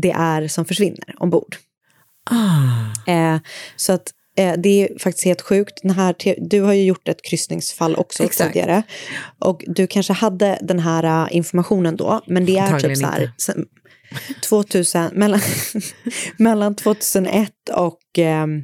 det 0.01 0.11
är 0.11 0.47
som 0.47 0.65
försvinner 0.65 1.15
ombord. 1.18 1.55
Ah. 2.30 3.11
Eh, 3.11 3.39
så 3.76 3.93
att 3.93 4.11
eh, 4.38 4.53
det 4.57 4.70
är 4.70 4.99
faktiskt 4.99 5.26
helt 5.26 5.41
sjukt. 5.41 5.80
Den 5.82 5.91
här, 5.91 6.15
du 6.49 6.61
har 6.61 6.74
ju 6.74 6.84
gjort 6.84 7.07
ett 7.07 7.22
kryssningsfall 7.22 7.95
också 7.95 8.24
Exakt. 8.24 8.53
tidigare. 8.53 8.84
Och 9.39 9.63
du 9.68 9.88
kanske 9.88 10.13
hade 10.13 10.59
den 10.61 10.80
här 10.80 11.03
eh, 11.03 11.36
informationen 11.36 11.95
då, 11.95 12.22
men 12.28 12.45
det 12.45 12.57
är 12.57 12.61
Antagligen 12.61 12.95
typ 12.95 13.32
så 13.38 13.51
här, 13.51 13.65
2000, 14.49 15.10
mellan, 15.14 15.39
mellan 16.38 16.76
2001 16.76 17.51
och 17.74 17.99
ehm, 18.18 18.64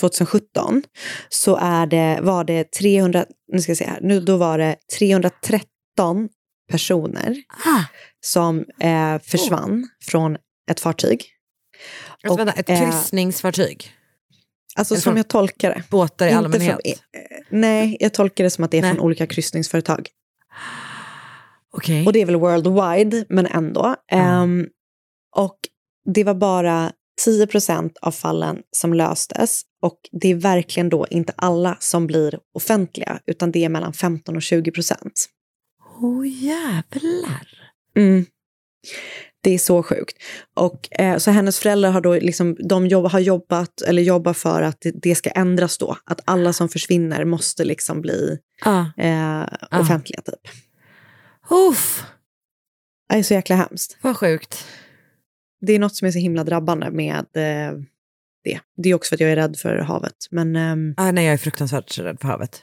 2017 0.00 0.82
så 1.28 1.56
är 1.56 1.86
det, 1.86 2.18
var 2.22 2.44
det 2.44 2.72
300, 2.72 3.24
nu 3.52 3.60
ska 3.60 3.70
jag 3.70 3.76
se 3.76 3.84
här, 3.84 3.98
nu, 4.02 4.20
då 4.20 4.36
var 4.36 4.58
det 4.58 4.76
313 4.98 6.28
personer 6.70 7.36
Ah. 7.64 7.84
som 8.20 8.64
eh, 8.80 9.18
försvann 9.22 9.88
från 10.04 10.36
ett 10.70 10.80
fartyg. 10.80 11.24
Alltså, 12.22 12.36
vänta, 12.36 12.52
ett 12.52 12.68
eh, 12.68 12.80
kryssningsfartyg? 12.80 13.92
Alltså 14.76 14.96
som 14.96 15.16
jag 15.16 15.28
tolkar 15.28 15.70
det. 15.74 15.82
Båtar 15.90 16.26
i 16.26 16.30
allmänhet? 16.30 16.80
Från, 16.84 16.92
eh, 16.92 16.98
nej, 17.50 17.96
jag 18.00 18.14
tolkar 18.14 18.44
det 18.44 18.50
som 18.50 18.64
att 18.64 18.70
det 18.70 18.78
är 18.78 18.82
Nej. 18.82 18.94
från 18.94 19.00
olika 19.00 19.26
kryssningsföretag. 19.26 20.08
Okej. 21.76 22.06
Och 22.06 22.12
det 22.12 22.20
är 22.22 22.26
väl 22.26 22.36
worldwide, 22.36 23.24
men 23.28 23.46
ändå. 23.46 23.96
Ehm, 24.10 24.66
och 25.36 25.58
det 26.14 26.24
var 26.24 26.34
bara 26.34 26.92
10% 27.26 27.96
av 28.02 28.10
fallen 28.10 28.58
som 28.76 28.94
löstes. 28.94 29.62
Och 29.82 29.98
det 30.20 30.28
är 30.28 30.34
verkligen 30.34 30.88
då 30.88 31.06
inte 31.10 31.32
alla 31.36 31.76
som 31.80 32.06
blir 32.06 32.38
offentliga, 32.54 33.20
utan 33.26 33.52
det 33.52 33.64
är 33.64 33.68
mellan 33.68 33.92
15 33.92 34.36
och 34.36 34.42
20 34.42 34.70
procent. 34.70 35.26
Åh 36.00 36.26
jävlar. 36.28 37.48
Mm. 37.96 38.26
Det 39.42 39.50
är 39.54 39.58
så 39.58 39.82
sjukt. 39.82 40.16
Och, 40.56 41.00
eh, 41.00 41.18
så 41.18 41.30
hennes 41.30 41.58
föräldrar 41.58 41.90
har 41.90 42.00
då 42.00 42.14
liksom, 42.14 42.56
de 42.68 42.86
jobb, 42.86 43.06
har 43.06 43.20
jobbat, 43.20 43.80
eller 43.82 44.02
jobbar 44.02 44.32
för 44.32 44.62
att 44.62 44.80
det, 44.80 44.90
det 45.02 45.14
ska 45.14 45.30
ändras 45.30 45.78
då. 45.78 45.96
Att 46.04 46.20
alla 46.24 46.52
som 46.52 46.68
försvinner 46.68 47.24
måste 47.24 47.64
liksom 47.64 48.00
bli 48.00 48.38
Ah. 48.64 48.84
eh, 48.98 49.46
offentliga 49.80 50.20
typ. 50.20 50.40
Uff, 51.50 52.04
Det 53.08 53.14
är 53.14 53.22
så 53.22 53.34
jäkla 53.34 53.56
hemskt. 53.56 53.96
vad 54.02 54.16
sjukt. 54.16 54.66
Det 55.60 55.72
är 55.72 55.78
något 55.78 55.96
som 55.96 56.08
är 56.08 56.12
så 56.12 56.18
himla 56.18 56.44
drabbande 56.44 56.90
med 56.90 57.18
eh, 57.18 57.78
det. 58.44 58.60
Det 58.76 58.88
är 58.90 58.94
också 58.94 59.08
för 59.08 59.16
att 59.16 59.20
jag 59.20 59.30
är 59.30 59.36
rädd 59.36 59.56
för 59.56 59.76
havet. 59.78 60.16
Men 60.30 60.56
ehm, 60.56 60.94
Ah, 60.96 61.10
nej, 61.12 61.24
jag 61.24 61.32
är 61.34 61.38
fruktansvärt 61.38 61.98
rädd 61.98 62.18
för 62.20 62.28
havet. 62.28 62.62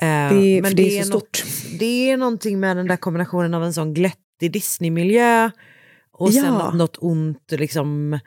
Eh, 0.00 0.06
Det- 0.38 0.62
för 0.68 0.74
det 0.74 0.98
är 0.98 1.02
så 1.02 1.10
något- 1.12 1.44
det 1.78 2.10
är 2.10 2.16
någonting 2.16 2.60
med 2.60 2.76
den 2.76 2.86
där 2.86 2.96
kombinationen 2.96 3.54
av 3.54 3.64
en 3.64 3.72
sån 3.72 3.94
glättig 3.94 4.52
Disney-miljö 4.52 5.50
och 6.12 6.32
sen 6.34 6.44
Ja. 6.44 6.62
att 6.68 6.74
något 6.74 6.96
ont 7.00 7.50
liksom 7.52 8.18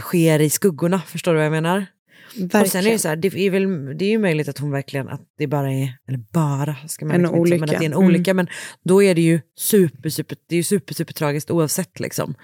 sker 0.00 0.40
i 0.40 0.50
skuggorna. 0.50 1.00
Förstår 1.00 1.32
du 1.32 1.36
vad 1.38 1.44
jag 1.46 1.50
menar? 1.52 1.86
Och 2.62 2.68
sen 2.68 2.86
är 2.86 2.90
det 2.92 2.98
så 2.98 3.08
här, 3.08 3.16
det 3.16 3.34
är, 3.34 3.50
väl, 3.50 3.98
det 3.98 4.04
är 4.04 4.10
ju 4.10 4.18
möjligt 4.18 4.48
att 4.48 4.58
hon 4.58 4.70
verkligen, 4.70 5.08
att 5.08 5.20
det 5.38 5.46
bara 5.46 5.72
är, 5.72 5.92
eller 6.08 6.18
bara, 6.32 6.76
ska 6.88 7.04
man 7.04 7.14
En 7.14 7.22
liksom 7.22 7.46
säga, 7.46 7.58
men 7.58 7.60
olycka. 7.60 7.64
att 7.64 7.70
det 7.80 7.84
är 7.84 7.86
en 7.86 7.92
Mm. 7.92 8.06
olycka. 8.06 8.34
Men 8.34 8.46
då 8.84 9.02
är 9.02 9.14
det 9.14 9.20
ju 9.20 9.40
super, 9.58 10.08
super, 10.10 10.36
det 10.48 10.54
är 10.54 10.56
ju 10.56 10.62
super, 10.62 10.94
super 10.94 11.12
tragiskt 11.12 11.50
oavsett 11.50 12.00
liksom. 12.00 12.34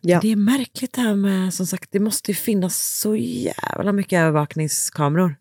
Ja. 0.00 0.18
Det 0.22 0.32
är 0.32 0.36
märkligt 0.36 0.92
det 0.92 1.00
här 1.00 1.14
med, 1.14 1.54
som 1.54 1.66
sagt, 1.66 1.88
det 1.92 2.00
måste 2.00 2.30
ju 2.30 2.34
finnas 2.34 2.98
så 3.00 3.16
jävla 3.16 3.92
mycket 3.92 4.16
övervakningskameror. 4.18 5.34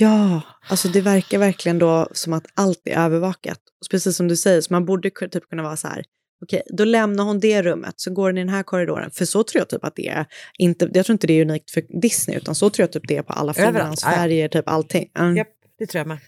Ja, 0.00 0.42
alltså 0.68 0.88
det 0.88 1.00
verkar 1.00 1.38
verkligen 1.38 1.78
då 1.78 2.08
som 2.12 2.32
att 2.32 2.46
allt 2.54 2.80
är 2.84 2.98
övervakat. 2.98 3.58
Och 3.80 3.90
precis 3.90 4.16
som 4.16 4.28
du 4.28 4.36
säger, 4.36 4.60
så 4.60 4.72
man 4.72 4.84
borde 4.84 5.10
typ 5.10 5.48
kunna 5.50 5.62
vara 5.62 5.76
så 5.76 5.88
här, 5.88 6.04
okej, 6.42 6.62
då 6.66 6.84
lämnar 6.84 7.24
hon 7.24 7.40
det 7.40 7.62
rummet, 7.62 7.94
så 7.96 8.10
går 8.10 8.28
den 8.28 8.38
i 8.38 8.40
den 8.40 8.48
här 8.54 8.62
korridoren. 8.62 9.10
För 9.10 9.24
så 9.24 9.42
tror 9.42 9.60
jag 9.60 9.68
typ 9.68 9.84
att 9.84 9.96
det 9.96 10.08
är, 10.08 10.26
inte, 10.58 10.90
jag 10.94 11.06
tror 11.06 11.14
inte 11.14 11.26
det 11.26 11.32
är 11.32 11.42
unikt 11.42 11.70
för 11.70 12.00
Disney, 12.00 12.36
utan 12.36 12.54
så 12.54 12.70
tror 12.70 12.82
jag 12.82 12.92
typ 12.92 13.08
det 13.08 13.16
är 13.16 13.22
på 13.22 13.32
alla 13.32 13.54
Finlandsfärger, 13.54 14.48
typ 14.48 14.68
allting. 14.68 15.10
Mm. 15.18 15.36
Japp, 15.36 15.48
det 15.78 15.86
tror 15.86 15.98
jag 16.00 16.06
med. 16.06 16.18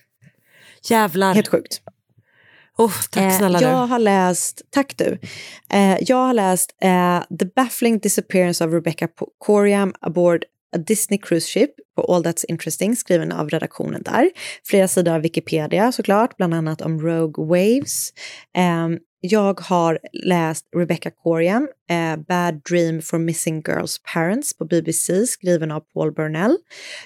Jävlar. 0.90 1.34
Helt 1.34 1.48
sjukt. 1.48 1.80
Oh, 2.78 2.92
tack 3.10 3.22
Eh, 3.22 3.38
snälla 3.38 3.60
jag 3.62 3.72
du. 3.72 3.74
har 3.92 3.98
läst, 3.98 4.62
tack 4.70 4.96
du. 4.96 5.18
Eh, 5.72 5.96
jag 6.00 6.16
har 6.16 6.34
läst 6.34 6.74
eh, 6.82 7.22
The 7.38 7.44
Baffling 7.56 7.98
Disappearance 7.98 8.64
of 8.64 8.72
Rebecca 8.72 9.08
Coriam 9.38 9.94
aboard 10.00 10.44
a 10.76 10.78
Disney 10.78 11.18
Cruise 11.18 11.46
Ship 11.48 11.70
på 11.96 12.02
All 12.14 12.24
That's 12.24 12.44
Interesting, 12.48 12.96
skriven 12.96 13.32
av 13.32 13.48
redaktionen 13.48 14.02
där. 14.02 14.30
Flera 14.64 14.88
sidor 14.88 15.14
av 15.14 15.20
Wikipedia 15.20 15.92
såklart, 15.92 16.36
bland 16.36 16.54
annat 16.54 16.80
om 16.80 17.00
Rogue 17.00 17.44
Waves. 17.46 18.10
Eh, 18.56 18.88
jag 19.24 19.60
har 19.60 19.98
läst 20.12 20.66
Rebecca 20.76 21.10
Coriam, 21.10 21.68
eh, 21.90 22.16
Bad 22.16 22.60
Dream 22.70 23.02
for 23.02 23.18
Missing 23.18 23.62
Girls 23.68 24.00
Parents 24.14 24.58
på 24.58 24.64
BBC, 24.64 25.26
skriven 25.26 25.70
av 25.70 25.80
Paul 25.80 26.12
Burnell. 26.12 26.56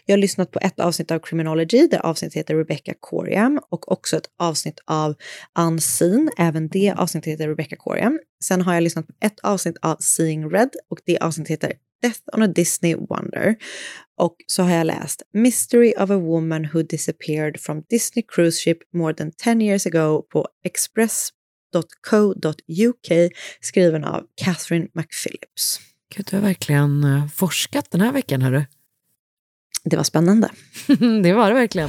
Jag 0.07 0.13
har 0.13 0.19
lyssnat 0.19 0.51
på 0.51 0.59
ett 0.63 0.81
avsnitt 0.81 1.11
av 1.11 1.19
Criminology, 1.19 1.89
där 1.91 2.07
avsnittet 2.07 2.37
heter 2.37 2.55
Rebecca 2.55 2.95
Coriam, 3.01 3.61
och 3.71 3.93
också 3.93 4.17
ett 4.17 4.31
avsnitt 4.39 4.81
av 4.87 5.15
Unseen, 5.59 6.31
även 6.39 6.69
det 6.69 6.95
avsnittet 6.97 7.33
heter 7.33 7.49
Rebecca 7.49 7.77
Coriam. 7.77 8.19
Sen 8.45 8.63
har 8.63 8.75
jag 8.75 8.83
lyssnat 8.83 9.07
på 9.07 9.13
ett 9.21 9.41
avsnitt 9.41 9.77
av 9.83 9.97
Seeing 10.01 10.51
Red, 10.51 10.71
och 10.91 10.99
det 11.07 11.19
avsnittet 11.19 11.51
heter 11.51 11.73
Death 12.03 12.21
on 12.33 12.43
a 12.43 12.47
Disney 12.47 12.95
Wonder. 12.95 13.57
Och 14.19 14.37
så 14.47 14.63
har 14.63 14.71
jag 14.71 14.87
läst 14.87 15.23
Mystery 15.33 15.95
of 15.99 16.11
a 16.11 16.17
Woman 16.17 16.69
Who 16.73 16.83
Disappeared 16.83 17.61
from 17.61 17.83
Disney 17.91 18.25
Cruise 18.29 18.61
Ship 18.65 18.79
More 18.95 19.15
than 19.15 19.33
10 19.33 19.61
years 19.61 19.87
ago 19.87 20.23
på 20.33 20.49
Express 20.65 21.29
express.co.uk 21.75 23.33
skriven 23.61 24.05
av 24.05 24.25
Catherine 24.35 24.89
McPhillips. 24.93 25.81
Gud, 26.15 26.27
du 26.31 26.37
har 26.37 26.43
verkligen 26.43 27.05
eh, 27.05 27.27
forskat 27.27 27.91
den 27.91 28.01
här 28.01 28.13
veckan, 28.13 28.43
hörru. 28.43 28.65
Det 29.85 29.97
var 29.97 30.05
spännande. 30.05 30.51
det 31.23 31.33
var 31.33 31.49
det 31.49 31.55
verkligen. 31.55 31.89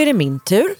är 0.00 0.06
det 0.06 0.12
min 0.12 0.40
tur. 0.40 0.74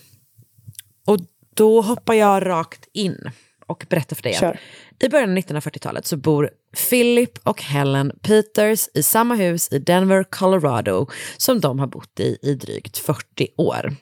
Och 1.06 1.18
då 1.54 1.80
hoppar 1.80 2.14
jag 2.14 2.46
rakt 2.46 2.88
in 2.92 3.30
och 3.66 3.86
berättar 3.88 4.16
för 4.16 4.22
dig 4.22 4.32
att 4.32 4.40
Kör. 4.40 4.60
i 4.98 5.08
början 5.08 5.30
av 5.30 5.36
1940-talet 5.36 6.06
så 6.06 6.16
bor 6.16 6.50
Philip 6.88 7.38
och 7.42 7.62
Helen 7.62 8.12
Peters 8.22 8.88
i 8.94 9.02
samma 9.02 9.34
hus 9.34 9.68
i 9.72 9.78
Denver, 9.78 10.24
Colorado 10.24 11.06
som 11.36 11.60
de 11.60 11.78
har 11.78 11.86
bott 11.86 12.20
i 12.20 12.38
i 12.42 12.54
drygt 12.54 12.98
40 12.98 13.48
år. 13.56 13.94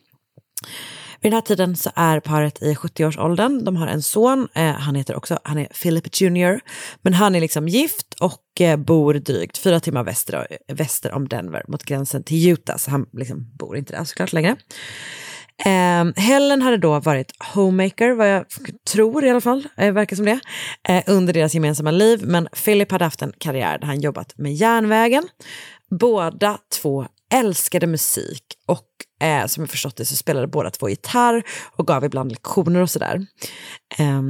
Vid 1.20 1.32
den 1.32 1.36
här 1.36 1.40
tiden 1.40 1.76
så 1.76 1.90
är 1.94 2.20
paret 2.20 2.62
i 2.62 2.74
70-årsåldern. 2.74 3.64
De 3.64 3.76
har 3.76 3.86
en 3.86 4.02
son, 4.02 4.48
eh, 4.54 4.72
han 4.72 4.94
heter 4.94 5.16
också, 5.16 5.38
han 5.44 5.58
är 5.58 5.64
Philip 5.82 6.20
Jr. 6.20 6.60
Men 7.02 7.14
han 7.14 7.34
är 7.34 7.40
liksom 7.40 7.68
gift 7.68 8.14
och 8.20 8.60
eh, 8.60 8.76
bor 8.76 9.14
drygt 9.14 9.58
fyra 9.58 9.80
timmar 9.80 10.04
väster, 10.04 10.46
väster 10.72 11.12
om 11.12 11.28
Denver 11.28 11.64
mot 11.68 11.82
gränsen 11.82 12.22
till 12.22 12.48
Utah. 12.48 12.76
Så 12.76 12.90
han 12.90 13.06
liksom 13.12 13.50
bor 13.58 13.76
inte 13.76 13.92
där 13.92 14.04
såklart 14.04 14.32
längre. 14.32 14.56
Eh, 15.64 16.22
Helen 16.22 16.62
hade 16.62 16.76
då 16.76 17.00
varit 17.00 17.32
homemaker, 17.54 18.12
vad 18.12 18.30
jag 18.30 18.44
tror 18.90 19.24
i 19.24 19.30
alla 19.30 19.40
fall, 19.40 19.68
eh, 19.76 19.92
verkar 19.92 20.16
som 20.16 20.24
det, 20.24 20.40
eh, 20.88 21.02
under 21.06 21.32
deras 21.32 21.54
gemensamma 21.54 21.90
liv. 21.90 22.20
Men 22.22 22.48
Philip 22.64 22.92
hade 22.92 23.04
haft 23.04 23.22
en 23.22 23.32
karriär 23.38 23.78
där 23.78 23.86
han 23.86 24.00
jobbat 24.00 24.38
med 24.38 24.54
järnvägen. 24.54 25.28
Båda 25.90 26.58
två 26.82 27.06
älskade 27.34 27.86
musik 27.86 28.42
och 28.66 28.86
eh, 29.26 29.46
som 29.46 29.62
jag 29.62 29.70
förstått 29.70 29.96
det 29.96 30.04
så 30.04 30.16
spelade 30.16 30.46
båda 30.46 30.70
två 30.70 30.88
gitarr 30.88 31.42
och 31.76 31.86
gav 31.86 32.04
ibland 32.04 32.30
lektioner 32.30 32.80
och 32.80 32.90
sådär. 32.90 33.26
Eh, 33.98 34.22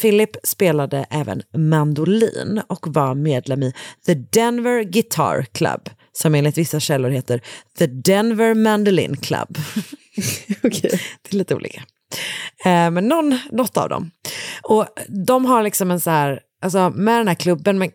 Philip 0.00 0.30
spelade 0.42 1.06
även 1.10 1.42
mandolin 1.56 2.62
och 2.66 2.94
var 2.94 3.14
medlem 3.14 3.62
i 3.62 3.72
The 4.06 4.14
Denver 4.14 4.82
Guitar 4.82 5.46
Club 5.52 5.90
som 6.12 6.34
enligt 6.34 6.58
vissa 6.58 6.80
källor 6.80 7.10
heter 7.10 7.40
The 7.78 7.86
Denver 7.86 8.54
Mandolin 8.54 9.16
Club. 9.16 9.58
Okej. 10.64 11.00
Det 11.22 11.32
är 11.32 11.36
lite 11.36 11.54
olika. 11.54 11.82
Eh, 12.64 12.90
men 12.90 13.08
någon, 13.08 13.38
något 13.50 13.76
av 13.76 13.88
dem. 13.88 14.10
Och 14.62 14.86
de 15.26 15.44
har 15.44 15.62
liksom 15.62 15.90
en 15.90 16.00
så 16.00 16.10
här, 16.10 16.40
alltså 16.62 16.90
med 16.90 17.20
den 17.20 17.28
här 17.28 17.34
klubben 17.34 17.78
men, 17.78 17.90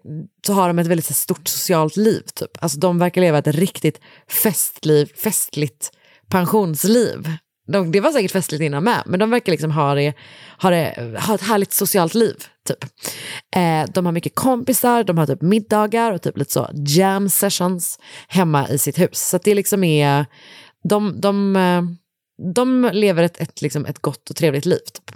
så 0.47 0.53
har 0.53 0.67
de 0.67 0.79
ett 0.79 0.87
väldigt 0.87 1.05
så 1.05 1.11
här, 1.11 1.15
stort 1.15 1.47
socialt 1.47 1.95
liv. 1.95 2.21
Typ. 2.35 2.57
Alltså 2.59 2.79
de 2.79 2.99
verkar 2.99 3.21
leva 3.21 3.37
ett 3.37 3.47
riktigt 3.47 4.01
festliv, 4.43 5.11
festligt 5.23 5.91
pensionsliv. 6.29 7.31
De, 7.71 7.91
det 7.91 7.99
var 7.99 8.11
säkert 8.11 8.31
festligt 8.31 8.63
innan 8.63 8.83
med, 8.83 9.03
men 9.05 9.19
de 9.19 9.29
verkar 9.29 9.51
liksom 9.51 9.71
ha, 9.71 9.95
det, 9.95 10.13
ha, 10.61 10.69
det, 10.69 11.17
ha 11.19 11.35
ett 11.35 11.41
härligt 11.41 11.73
socialt 11.73 12.13
liv. 12.13 12.35
Typ. 12.67 12.83
Eh, 13.55 13.91
de 13.93 14.05
har 14.05 14.11
mycket 14.11 14.35
kompisar, 14.35 15.03
de 15.03 15.17
har 15.17 15.25
typ 15.25 15.41
middagar 15.41 16.11
och 16.11 16.21
typ 16.21 16.37
lite 16.37 16.51
så 16.53 16.69
jam 16.73 17.29
sessions 17.29 17.99
hemma 18.27 18.69
i 18.69 18.77
sitt 18.77 18.99
hus. 18.99 19.29
Så 19.29 19.35
att 19.35 19.43
det 19.43 19.55
liksom 19.55 19.83
är, 19.83 20.25
de, 20.83 21.21
de, 21.21 21.55
eh, 21.55 21.81
de 22.55 22.89
lever 22.93 23.23
ett, 23.23 23.41
ett, 23.41 23.61
liksom 23.61 23.85
ett 23.85 23.99
gott 23.99 24.29
och 24.29 24.35
trevligt 24.35 24.65
liv. 24.65 24.79
Typ. 24.93 25.15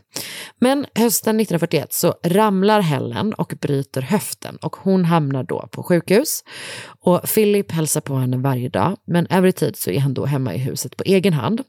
Men 0.59 0.86
hösten 0.95 1.39
1941 1.39 1.93
så 1.93 2.15
ramlar 2.24 2.82
Helen 2.82 3.34
och 3.34 3.53
bryter 3.61 4.01
höften 4.01 4.55
och 4.55 4.76
hon 4.76 5.05
hamnar 5.05 5.43
då 5.43 5.67
på 5.72 5.84
sjukhus. 5.84 6.43
Och 6.99 7.24
Philip 7.24 7.72
hälsar 7.72 8.01
på 8.01 8.15
henne 8.15 8.38
varje 8.38 8.69
dag, 8.69 8.97
men 9.07 9.28
över 9.28 9.51
tid 9.51 9.76
så 9.76 9.91
är 9.91 9.99
han 9.99 10.13
då 10.13 10.26
hemma 10.26 10.53
i 10.53 10.57
huset 10.57 10.97
på 10.97 11.03
egen 11.03 11.34
hand. 11.34 11.61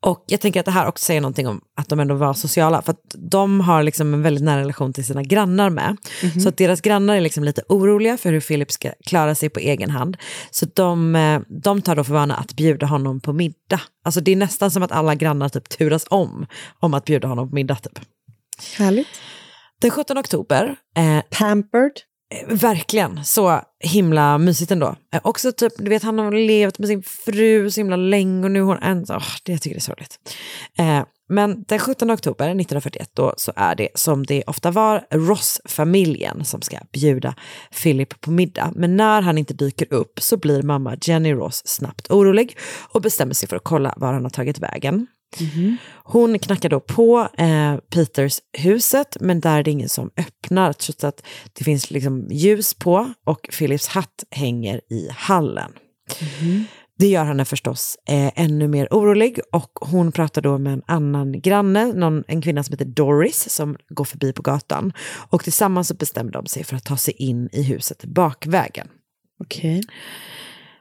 Och 0.00 0.24
jag 0.26 0.40
tänker 0.40 0.60
att 0.60 0.66
det 0.66 0.72
här 0.72 0.86
också 0.86 1.04
säger 1.04 1.20
någonting 1.20 1.48
om 1.48 1.60
att 1.76 1.88
de 1.88 2.00
ändå 2.00 2.14
var 2.14 2.34
sociala, 2.34 2.82
för 2.82 2.92
att 2.92 3.14
de 3.30 3.60
har 3.60 3.82
liksom 3.82 4.14
en 4.14 4.22
väldigt 4.22 4.44
nära 4.44 4.60
relation 4.60 4.92
till 4.92 5.04
sina 5.04 5.22
grannar 5.22 5.70
med. 5.70 5.96
Så 6.42 6.48
att 6.48 6.56
deras 6.56 6.80
grannar 6.80 7.16
är 7.16 7.20
liksom 7.20 7.44
lite 7.44 7.62
oroliga 7.68 8.16
för 8.16 8.32
hur 8.32 8.40
Philip 8.40 8.72
ska 8.72 8.92
klara 9.06 9.34
sig 9.34 9.48
på 9.48 9.60
egen 9.60 9.90
hand. 9.90 10.16
Så 10.50 10.66
de, 10.74 11.16
eh, 11.16 11.40
de 11.48 11.82
tar 11.82 11.96
då 11.96 12.04
för 12.04 12.12
vana 12.12 12.36
att 12.36 12.54
bjuda 12.54 12.86
honom 12.86 13.20
på 13.20 13.32
middag. 13.32 13.80
Alltså 14.04 14.20
det 14.20 14.32
är 14.32 14.36
nästan 14.36 14.70
som 14.70 14.82
att 14.82 14.92
alla 14.92 15.14
grannar 15.14 15.48
typ 15.48 15.68
turas 15.68 16.04
om, 16.10 16.46
om 16.80 16.94
att 16.94 17.04
bjuda 17.04 17.28
honom 17.28 17.48
på 17.48 17.54
middag. 17.54 17.74
Typ. 17.74 17.98
Härligt. 18.78 19.08
Den 19.80 19.90
17 19.90 20.18
oktober, 20.18 20.76
eh, 20.96 21.22
Pampered. 21.30 21.92
Eh, 22.32 22.56
verkligen, 22.56 23.24
så 23.24 23.60
himla 23.80 24.38
mysigt 24.38 24.70
ändå. 24.70 24.96
Eh, 25.14 25.20
också 25.24 25.52
typ, 25.52 25.72
du 25.76 25.88
vet 25.88 26.02
han 26.02 26.18
har 26.18 26.32
levt 26.32 26.78
med 26.78 26.88
sin 26.88 27.02
fru 27.02 27.70
så 27.70 27.80
himla 27.80 27.96
länge 27.96 28.44
och 28.44 28.50
nu 28.50 28.58
är 28.58 28.64
hon 28.64 28.78
ensam. 28.82 29.16
Oh, 29.16 29.24
det 29.44 29.52
jag 29.52 29.62
tycker 29.62 29.74
det 29.74 29.78
är 29.78 29.80
sorgligt. 29.80 30.18
Eh, 30.78 31.04
men 31.28 31.64
den 31.68 31.78
17 31.78 32.10
oktober 32.10 32.44
1941 32.44 33.10
då 33.14 33.34
så 33.36 33.52
är 33.56 33.74
det 33.74 33.88
som 33.94 34.26
det 34.26 34.42
ofta 34.46 34.70
var 34.70 35.06
Ross-familjen 35.10 36.44
som 36.44 36.62
ska 36.62 36.78
bjuda 36.92 37.34
Philip 37.82 38.20
på 38.20 38.30
middag. 38.30 38.72
Men 38.74 38.96
när 38.96 39.22
han 39.22 39.38
inte 39.38 39.54
dyker 39.54 39.92
upp 39.92 40.20
så 40.20 40.36
blir 40.36 40.62
mamma 40.62 40.96
Jenny 41.00 41.32
Ross 41.32 41.62
snabbt 41.66 42.10
orolig 42.10 42.58
och 42.88 43.02
bestämmer 43.02 43.34
sig 43.34 43.48
för 43.48 43.56
att 43.56 43.64
kolla 43.64 43.94
var 43.96 44.12
han 44.12 44.22
har 44.22 44.30
tagit 44.30 44.58
vägen. 44.58 45.06
Hon 46.04 46.38
knackar 46.38 46.68
då 46.68 46.80
på 46.80 47.28
eh, 47.38 47.76
Peters 47.76 48.40
huset, 48.58 49.16
men 49.20 49.40
där 49.40 49.58
är 49.58 49.62
det 49.62 49.70
ingen 49.70 49.88
som 49.88 50.10
öppnar 50.16 50.72
trots 50.72 51.04
att 51.04 51.22
det 51.52 51.64
finns 51.64 51.90
liksom 51.90 52.28
ljus 52.30 52.74
på 52.74 53.12
och 53.26 53.48
Philips 53.58 53.86
hatt 53.86 54.24
hänger 54.30 54.80
i 54.90 55.08
hallen. 55.10 55.72
Det 56.98 57.06
gör 57.06 57.24
henne 57.24 57.44
förstås 57.44 57.96
eh, 58.08 58.30
ännu 58.34 58.68
mer 58.68 58.88
orolig 58.90 59.40
och 59.52 59.70
hon 59.80 60.12
pratar 60.12 60.42
då 60.42 60.58
med 60.58 60.72
en 60.72 60.82
annan 60.86 61.40
granne, 61.40 61.92
någon, 61.92 62.24
en 62.28 62.42
kvinna 62.42 62.64
som 62.64 62.72
heter 62.72 62.84
Doris 62.84 63.50
som 63.50 63.76
går 63.88 64.04
förbi 64.04 64.32
på 64.32 64.42
gatan. 64.42 64.92
Och 65.30 65.44
tillsammans 65.44 65.88
så 65.88 65.94
bestämmer 65.94 66.32
de 66.32 66.46
sig 66.46 66.64
för 66.64 66.76
att 66.76 66.84
ta 66.84 66.96
sig 66.96 67.14
in 67.14 67.48
i 67.52 67.62
huset 67.62 68.04
bakvägen. 68.04 68.88
Okej. 69.40 69.82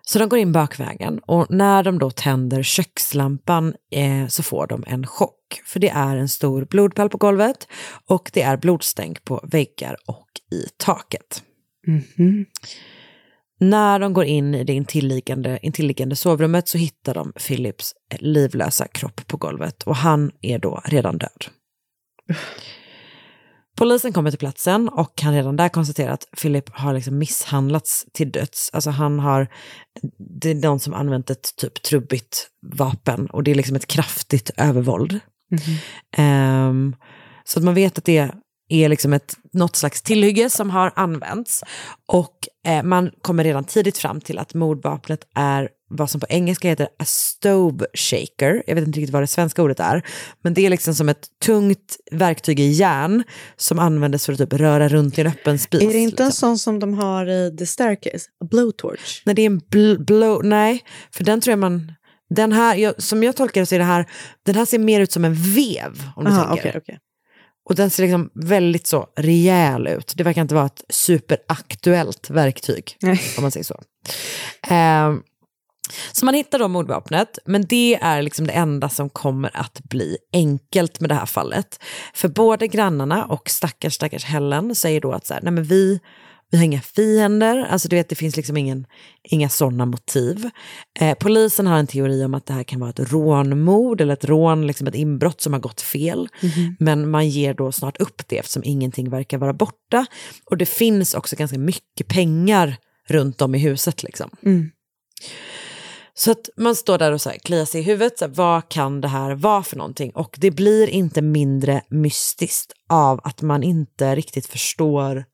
Så 0.03 0.19
de 0.19 0.29
går 0.29 0.39
in 0.39 0.51
bakvägen 0.51 1.19
och 1.19 1.45
när 1.49 1.83
de 1.83 1.99
då 1.99 2.11
tänder 2.11 2.63
kökslampan 2.63 3.73
eh, 3.91 4.27
så 4.27 4.43
får 4.43 4.67
de 4.67 4.83
en 4.87 5.07
chock. 5.07 5.61
För 5.65 5.79
det 5.79 5.89
är 5.89 6.15
en 6.15 6.29
stor 6.29 6.65
blodpöl 6.65 7.09
på 7.09 7.17
golvet 7.17 7.67
och 8.07 8.31
det 8.33 8.41
är 8.41 8.57
blodstänk 8.57 9.25
på 9.25 9.39
väggar 9.43 9.97
och 10.05 10.27
i 10.51 10.65
taket. 10.77 11.43
Mhm. 11.87 12.45
När 13.59 13.99
de 13.99 14.13
går 14.13 14.25
in 14.25 14.55
i 14.55 14.63
det 14.63 14.73
intilliggande, 14.73 15.59
intilliggande 15.61 16.15
sovrummet 16.15 16.67
så 16.67 16.77
hittar 16.77 17.13
de 17.13 17.33
Philips 17.47 17.93
livlösa 18.19 18.87
kropp 18.87 19.27
på 19.27 19.37
golvet 19.37 19.83
och 19.83 19.95
han 19.95 20.31
är 20.41 20.59
då 20.59 20.81
redan 20.85 21.17
död. 21.17 21.45
Polisen 23.81 24.13
kommer 24.13 24.29
till 24.31 24.39
platsen 24.39 24.89
och 24.89 25.15
kan 25.15 25.33
redan 25.33 25.55
där 25.55 25.69
konstatera 25.69 26.13
att 26.13 26.27
Philip 26.41 26.69
har 26.69 26.93
liksom 26.93 27.17
misshandlats 27.17 28.05
till 28.13 28.31
döds. 28.31 28.69
Alltså 28.73 28.89
han 28.89 29.19
har, 29.19 29.47
det 30.41 30.49
är 30.49 30.55
någon 30.55 30.79
som 30.79 30.93
använt 30.93 31.29
ett 31.29 31.55
typ 31.55 31.81
trubbigt 31.81 32.47
vapen 32.77 33.27
och 33.27 33.43
det 33.43 33.51
är 33.51 33.55
liksom 33.55 33.75
ett 33.75 33.87
kraftigt 33.87 34.51
övervåld. 34.57 35.19
Ehm, 36.17 36.95
så 37.43 37.59
att 37.59 37.65
man 37.65 37.73
vet 37.73 37.97
att 37.97 38.05
det 38.05 38.31
är 38.69 38.89
liksom 38.89 39.13
ett, 39.13 39.35
något 39.53 39.75
slags 39.75 40.01
tillhygge 40.01 40.49
som 40.49 40.69
har 40.69 40.91
använts. 40.95 41.63
Och 42.07 42.37
eh, 42.67 42.83
man 42.83 43.11
kommer 43.21 43.43
redan 43.43 43.63
tidigt 43.63 43.97
fram 43.97 44.21
till 44.21 44.39
att 44.39 44.53
mordvapnet 44.53 45.27
är 45.35 45.69
vad 45.91 46.09
som 46.09 46.21
på 46.21 46.27
engelska 46.29 46.69
heter 46.69 46.87
a 46.99 47.05
stove 47.05 47.85
shaker. 47.93 48.63
Jag 48.67 48.75
vet 48.75 48.87
inte 48.87 48.99
riktigt 48.99 49.13
vad 49.13 49.23
det 49.23 49.27
svenska 49.27 49.63
ordet 49.63 49.79
är. 49.79 50.05
Men 50.43 50.53
det 50.53 50.65
är 50.65 50.69
liksom 50.69 50.95
som 50.95 51.09
ett 51.09 51.27
tungt 51.45 51.97
verktyg 52.11 52.59
i 52.59 52.67
järn 52.67 53.23
som 53.55 53.79
användes 53.79 54.25
för 54.25 54.33
att 54.33 54.39
typ 54.39 54.53
röra 54.53 54.89
runt 54.89 55.17
i 55.17 55.21
en 55.21 55.27
öppen 55.27 55.59
spis. 55.59 55.81
Är 55.81 55.87
det 55.87 55.99
inte 55.99 56.23
en 56.23 56.27
liksom. 56.27 56.31
sån 56.49 56.57
som 56.59 56.79
de 56.79 56.93
har 56.93 57.29
i 57.29 57.57
The 57.57 57.65
Staircase? 57.65 58.29
A 58.43 58.47
blowtorch? 58.51 59.21
Nej, 59.25 59.35
det 59.35 59.41
är 59.41 59.45
en 59.45 59.61
bl- 59.61 60.05
blow, 60.05 60.45
nej, 60.45 60.83
för 61.11 61.23
den 61.23 61.41
tror 61.41 61.51
jag 61.51 61.59
man, 61.59 61.93
den 62.29 62.51
här, 62.51 62.75
jag, 62.75 63.03
som 63.03 63.23
jag 63.23 63.35
tolkar 63.35 63.61
det 63.61 63.65
så 63.65 63.75
är 63.75 63.79
det 63.79 63.85
här, 63.85 64.05
den 64.45 64.55
här 64.55 64.65
ser 64.65 64.79
mer 64.79 64.99
ut 64.99 65.11
som 65.11 65.25
en 65.25 65.33
vev 65.33 66.03
om 66.15 66.25
du 66.25 66.31
Aha, 66.31 66.47
tänker. 66.47 66.69
okej, 66.69 66.81
okej. 66.81 66.99
Och 67.69 67.75
den 67.75 67.89
ser 67.89 68.03
liksom 68.03 68.29
väldigt 68.33 68.87
så 68.87 69.07
rejäl 69.17 69.87
ut. 69.87 70.13
Det 70.15 70.23
verkar 70.23 70.41
inte 70.41 70.55
vara 70.55 70.65
ett 70.65 70.83
superaktuellt 70.89 72.29
verktyg, 72.29 72.97
om 73.37 73.41
man 73.41 73.51
säger 73.51 73.63
så. 73.63 73.81
Ehm, 74.67 75.21
så 76.11 76.25
man 76.25 76.33
hittar 76.33 76.59
då 76.59 76.67
mordvapnet, 76.67 77.39
men 77.45 77.65
det 77.65 77.95
är 78.01 78.21
liksom 78.21 78.47
det 78.47 78.53
enda 78.53 78.89
som 78.89 79.09
kommer 79.09 79.51
att 79.53 79.79
bli 79.83 80.17
enkelt 80.33 80.99
med 80.99 81.09
det 81.09 81.15
här 81.15 81.25
fallet. 81.25 81.79
För 82.13 82.27
både 82.27 82.67
grannarna 82.67 83.25
och 83.25 83.49
stackars, 83.49 83.93
stackars 83.93 84.23
Helen 84.23 84.75
säger 84.75 85.01
då 85.01 85.11
att 85.11 85.25
så 85.25 85.33
här, 85.33 85.41
nej 85.41 85.53
men 85.53 85.63
vi, 85.63 85.99
vi 86.51 86.57
har 86.57 86.65
inga 86.65 86.81
fiender, 86.81 87.67
alltså 87.69 87.87
du 87.87 87.95
vet 87.95 88.09
det 88.09 88.15
finns 88.15 88.35
liksom 88.35 88.57
ingen, 88.57 88.85
inga 89.23 89.49
sådana 89.49 89.85
motiv. 89.85 90.49
Eh, 90.99 91.17
polisen 91.17 91.67
har 91.67 91.77
en 91.77 91.87
teori 91.87 92.25
om 92.25 92.33
att 92.33 92.45
det 92.45 92.53
här 92.53 92.63
kan 92.63 92.79
vara 92.79 92.89
ett 92.89 93.11
rånmord 93.11 94.01
eller 94.01 94.13
ett 94.13 94.25
rån, 94.25 94.67
liksom 94.67 94.87
ett 94.87 94.95
inbrott 94.95 95.41
som 95.41 95.53
har 95.53 95.59
gått 95.59 95.81
fel. 95.81 96.27
Men 96.79 97.09
man 97.09 97.29
ger 97.29 97.53
då 97.53 97.71
snart 97.71 98.01
upp 98.01 98.21
det 98.27 98.37
eftersom 98.37 98.63
ingenting 98.65 99.09
verkar 99.09 99.37
vara 99.37 99.53
borta. 99.53 100.05
Och 100.45 100.57
det 100.57 100.65
finns 100.65 101.13
också 101.13 101.35
ganska 101.35 101.57
mycket 101.57 102.07
pengar 102.07 102.77
runt 103.07 103.41
om 103.41 103.55
i 103.55 103.59
huset. 103.59 104.03
Liksom. 104.03 104.29
Så 106.13 106.31
att 106.31 106.49
man 106.57 106.75
står 106.75 106.97
där 106.97 107.11
och 107.11 107.21
så 107.21 107.29
här, 107.29 107.37
kliar 107.37 107.65
sig 107.65 107.81
i 107.81 107.83
huvudet, 107.83 108.19
så 108.19 108.25
här, 108.25 108.33
vad 108.33 108.69
kan 108.69 109.01
det 109.01 109.07
här 109.07 109.35
vara 109.35 109.63
för 109.63 109.77
någonting? 109.77 110.11
Och 110.11 110.35
det 110.39 110.51
blir 110.51 110.87
inte 110.87 111.21
mindre 111.21 111.81
mystiskt 111.89 112.73
av 112.89 113.21
att 113.23 113.41
man 113.41 113.63
inte 113.63 114.15
riktigt 114.15 114.45
förstår 114.45 115.25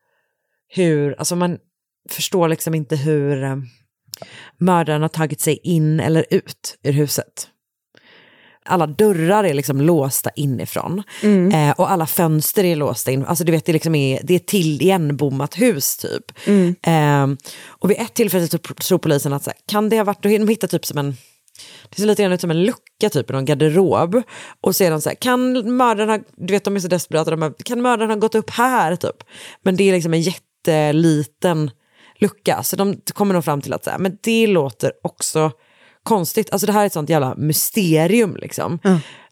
hur, 0.67 1.15
alltså 1.19 1.35
man 1.35 1.57
förstår 2.09 2.47
liksom 2.47 2.75
inte 2.75 2.95
hur 2.95 3.43
eh, 3.43 3.55
mördaren 4.57 5.01
har 5.01 5.09
tagit 5.09 5.41
sig 5.41 5.59
in 5.63 5.99
eller 5.99 6.25
ut 6.29 6.77
ur 6.83 6.91
huset. 6.91 7.49
Alla 8.67 8.87
dörrar 8.87 9.43
är 9.43 9.53
liksom 9.53 9.81
låsta 9.81 10.29
inifrån 10.35 11.03
eh, 11.53 11.71
och 11.71 11.91
alla 11.91 12.05
fönster 12.05 12.63
är 12.63 12.75
låsta 12.75 13.11
in. 13.11 13.25
Alltså 13.25 13.43
du 13.43 13.51
vet, 13.51 13.65
det, 13.65 13.73
liksom 13.73 13.95
är, 13.95 14.19
det 14.23 14.35
är 14.35 14.39
till 14.39 14.81
igenbommat 14.81 15.61
hus 15.61 15.97
typ. 15.97 16.47
Eh, 16.87 17.27
och 17.67 17.89
vid 17.89 17.97
ett 17.97 18.13
tillfälle 18.13 18.47
så 18.47 18.57
tror 18.57 18.97
polisen 18.97 19.33
att 19.33 19.43
så 19.43 19.49
här, 19.49 19.59
kan 19.67 19.89
det 19.89 19.97
ha 19.97 20.03
varit, 20.03 20.23
de 20.23 20.47
hittar 20.47 20.67
typ 20.67 20.85
som 20.85 20.97
en 20.97 21.15
det 21.89 21.95
ser 22.01 22.05
lite 22.05 22.23
grann 22.23 22.31
ut 22.31 22.41
som 22.41 22.51
en 22.51 22.63
lucka 22.63 23.09
typ 23.09 23.29
i 23.29 23.33
någon 23.33 23.45
garderob. 23.45 24.21
Och 24.61 24.75
sedan 24.75 25.01
så 25.01 25.09
här, 25.09 25.15
kan 25.15 25.75
mördaren 25.77 26.09
ha, 26.09 26.19
du 26.37 26.53
vet 26.53 26.63
de 26.63 26.75
är 26.75 26.79
så 26.79 26.87
desperata, 26.87 27.31
de 27.31 27.39
bara, 27.39 27.53
kan 27.65 27.81
mördaren 27.81 28.09
ha 28.09 28.17
gått 28.17 28.35
upp 28.35 28.49
här 28.49 28.95
typ? 28.95 29.23
Men 29.61 29.75
det 29.75 29.83
är 29.83 29.93
liksom 29.93 30.13
en 30.13 30.21
jätteliten 30.21 31.71
lucka. 32.19 32.63
Så 32.63 32.75
de 32.75 33.01
kommer 33.13 33.33
nog 33.33 33.45
fram 33.45 33.61
till 33.61 33.73
att 33.73 33.83
så 33.83 33.89
här, 33.89 33.97
men 33.97 34.17
det 34.21 34.47
låter 34.47 34.91
också 35.03 35.51
konstigt. 36.07 36.51
Alltså 36.51 36.67
det 36.67 36.73
här 36.73 36.81
är 36.81 36.85
ett 36.85 36.93
sånt 36.93 37.09
jävla 37.09 37.35
mysterium 37.35 38.35
liksom. 38.35 38.79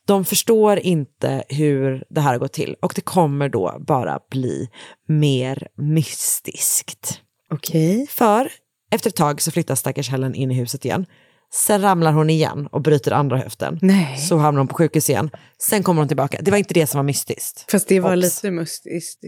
De 0.05 0.25
förstår 0.25 0.79
inte 0.79 1.43
hur 1.49 2.03
det 2.09 2.21
här 2.21 2.31
har 2.31 2.37
gått 2.37 2.53
till 2.53 2.75
och 2.81 2.93
det 2.95 3.01
kommer 3.01 3.49
då 3.49 3.83
bara 3.87 4.19
bli 4.31 4.69
mer 5.07 5.67
mystiskt. 5.77 7.21
Okej. 7.51 8.07
För 8.09 8.51
efter 8.91 9.09
ett 9.09 9.15
tag 9.15 9.41
så 9.41 9.51
flyttar 9.51 9.75
stackars 9.75 10.09
Helen 10.09 10.35
in 10.35 10.51
i 10.51 10.53
huset 10.53 10.85
igen. 10.85 11.05
Sen 11.53 11.81
ramlar 11.81 12.11
hon 12.11 12.29
igen 12.29 12.67
och 12.71 12.81
bryter 12.81 13.11
andra 13.11 13.37
höften. 13.37 13.79
Nej. 13.81 14.17
Så 14.17 14.37
hamnar 14.37 14.59
hon 14.59 14.67
på 14.67 14.75
sjukhus 14.75 15.09
igen. 15.09 15.29
Sen 15.61 15.83
kommer 15.83 16.01
hon 16.01 16.07
tillbaka. 16.07 16.39
Det 16.41 16.51
var 16.51 16.57
inte 16.57 16.73
det 16.73 16.87
som 16.87 16.97
var 16.97 17.03
mystiskt. 17.03 17.71
Fast 17.71 17.87
det 17.87 17.99
var 17.99 18.17
Ops. 18.17 18.23
lite 18.23 18.51
mystiskt. 18.51 19.19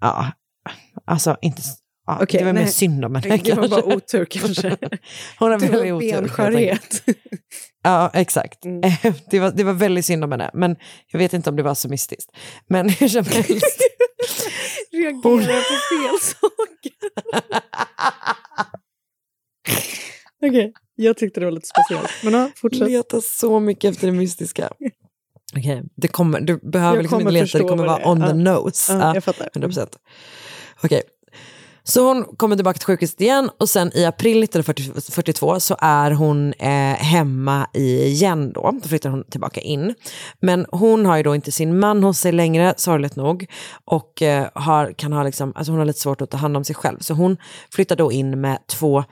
Ja, 0.00 0.32
alltså 1.04 1.36
inte... 1.42 1.62
Ja, 2.06 2.18
Okej, 2.22 2.38
det 2.38 2.44
var 2.44 2.52
mer 2.52 2.66
synd 2.66 3.04
om 3.04 3.14
henne. 3.14 3.36
Det 3.36 3.54
var 3.54 3.68
bara 3.68 3.84
otur 3.84 4.24
kanske. 4.24 4.76
Hon 5.38 5.50
har 5.52 5.58
väldigt 5.58 5.92
otur. 5.92 6.12
benskörhet. 6.12 7.02
Ja, 7.84 8.10
exakt. 8.14 8.64
Mm. 8.64 8.80
Det, 9.30 9.40
var, 9.40 9.50
det 9.50 9.64
var 9.64 9.72
väldigt 9.72 10.04
synd 10.06 10.24
om 10.24 10.32
henne, 10.32 10.50
men 10.54 10.76
jag 11.12 11.18
vet 11.18 11.32
inte 11.32 11.50
om 11.50 11.56
det 11.56 11.62
var 11.62 11.74
så 11.74 11.88
mystiskt. 11.88 12.30
Men 12.68 12.88
hur 12.88 13.08
som 13.08 13.24
helst. 13.24 13.78
Reagerar 14.92 15.22
på 15.22 15.38
fel 15.40 16.18
saker. 16.40 16.92
Okej, 20.46 20.72
jag 20.94 21.16
tyckte 21.16 21.40
det 21.40 21.46
var 21.46 21.52
lite 21.52 21.66
speciellt. 21.68 22.10
Men 22.24 22.32
ja, 22.34 22.50
fortsätt. 22.56 22.88
Leta 22.90 23.20
så 23.20 23.60
mycket 23.60 23.90
efter 23.90 24.06
det 24.06 24.12
mystiska. 24.12 24.68
Okej, 25.56 25.82
det 25.96 26.08
kommer, 26.08 26.40
du 26.40 26.58
behöver 26.58 26.94
Jag 26.96 27.02
liksom 27.02 27.20
inte 27.20 27.32
leta, 27.32 27.58
det 27.58 27.64
kommer 27.64 27.86
vara 27.86 27.98
det 27.98 28.04
on 28.04 28.20
the 28.20 28.26
Ja. 28.26 28.32
nose. 28.34 28.92
Ja, 28.92 28.98
Ja, 28.98 29.14
jag 29.14 29.24
fattar. 29.24 29.48
100%. 29.54 29.88
Okej. 30.82 31.02
Så 31.84 32.08
hon 32.08 32.24
kommer 32.36 32.56
tillbaka 32.56 32.78
till 32.78 32.86
sjukhuset 32.86 33.20
igen 33.20 33.50
och 33.58 33.68
sen 33.68 33.96
i 33.96 34.04
april 34.04 34.42
1942 34.42 35.60
så 35.60 35.76
är 35.78 36.10
hon 36.10 36.52
eh, 36.52 36.94
hemma 36.94 37.66
igen 37.74 38.52
då. 38.52 38.70
Då 38.82 38.88
flyttar 38.88 39.10
hon 39.10 39.24
tillbaka 39.24 39.60
in. 39.60 39.94
Men 40.40 40.66
hon 40.72 41.06
har 41.06 41.16
ju 41.16 41.22
då 41.22 41.34
inte 41.34 41.52
sin 41.52 41.78
man 41.78 42.04
hos 42.04 42.18
sig 42.18 42.32
längre, 42.32 42.74
sorgligt 42.76 43.16
nog. 43.16 43.46
Och 43.84 44.22
eh, 44.22 44.48
har, 44.54 44.92
kan 44.92 45.12
ha 45.12 45.22
liksom, 45.22 45.52
alltså 45.56 45.72
hon 45.72 45.78
har 45.78 45.86
lite 45.86 46.00
svårt 46.00 46.20
att 46.20 46.30
ta 46.30 46.36
hand 46.36 46.56
om 46.56 46.64
sig 46.64 46.76
själv. 46.76 46.98
Så 47.00 47.14
hon 47.14 47.36
flyttar 47.70 47.96
då 47.96 48.12
in 48.12 48.40
med 48.40 48.58
två 48.66 49.04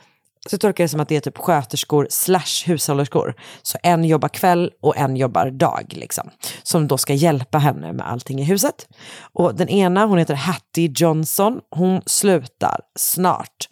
så 0.48 0.58
tolkar 0.58 0.82
jag 0.82 0.88
det 0.88 0.90
som 0.90 1.00
att 1.00 1.08
det 1.08 1.16
är 1.16 1.20
typ 1.20 1.38
sköterskor 1.38 2.06
slash 2.10 2.66
hushållerskor. 2.66 3.34
Så 3.62 3.78
en 3.82 4.04
jobbar 4.04 4.28
kväll 4.28 4.70
och 4.82 4.96
en 4.96 5.16
jobbar 5.16 5.50
dag 5.50 5.84
liksom. 5.90 6.30
Som 6.62 6.88
då 6.88 6.98
ska 6.98 7.14
hjälpa 7.14 7.58
henne 7.58 7.92
med 7.92 8.10
allting 8.10 8.40
i 8.40 8.44
huset. 8.44 8.88
Och 9.32 9.54
den 9.54 9.68
ena, 9.68 10.06
hon 10.06 10.18
heter 10.18 10.34
Hattie 10.34 10.92
Johnson, 10.96 11.60
hon 11.70 12.02
slutar 12.06 12.80
snart. 12.98 13.68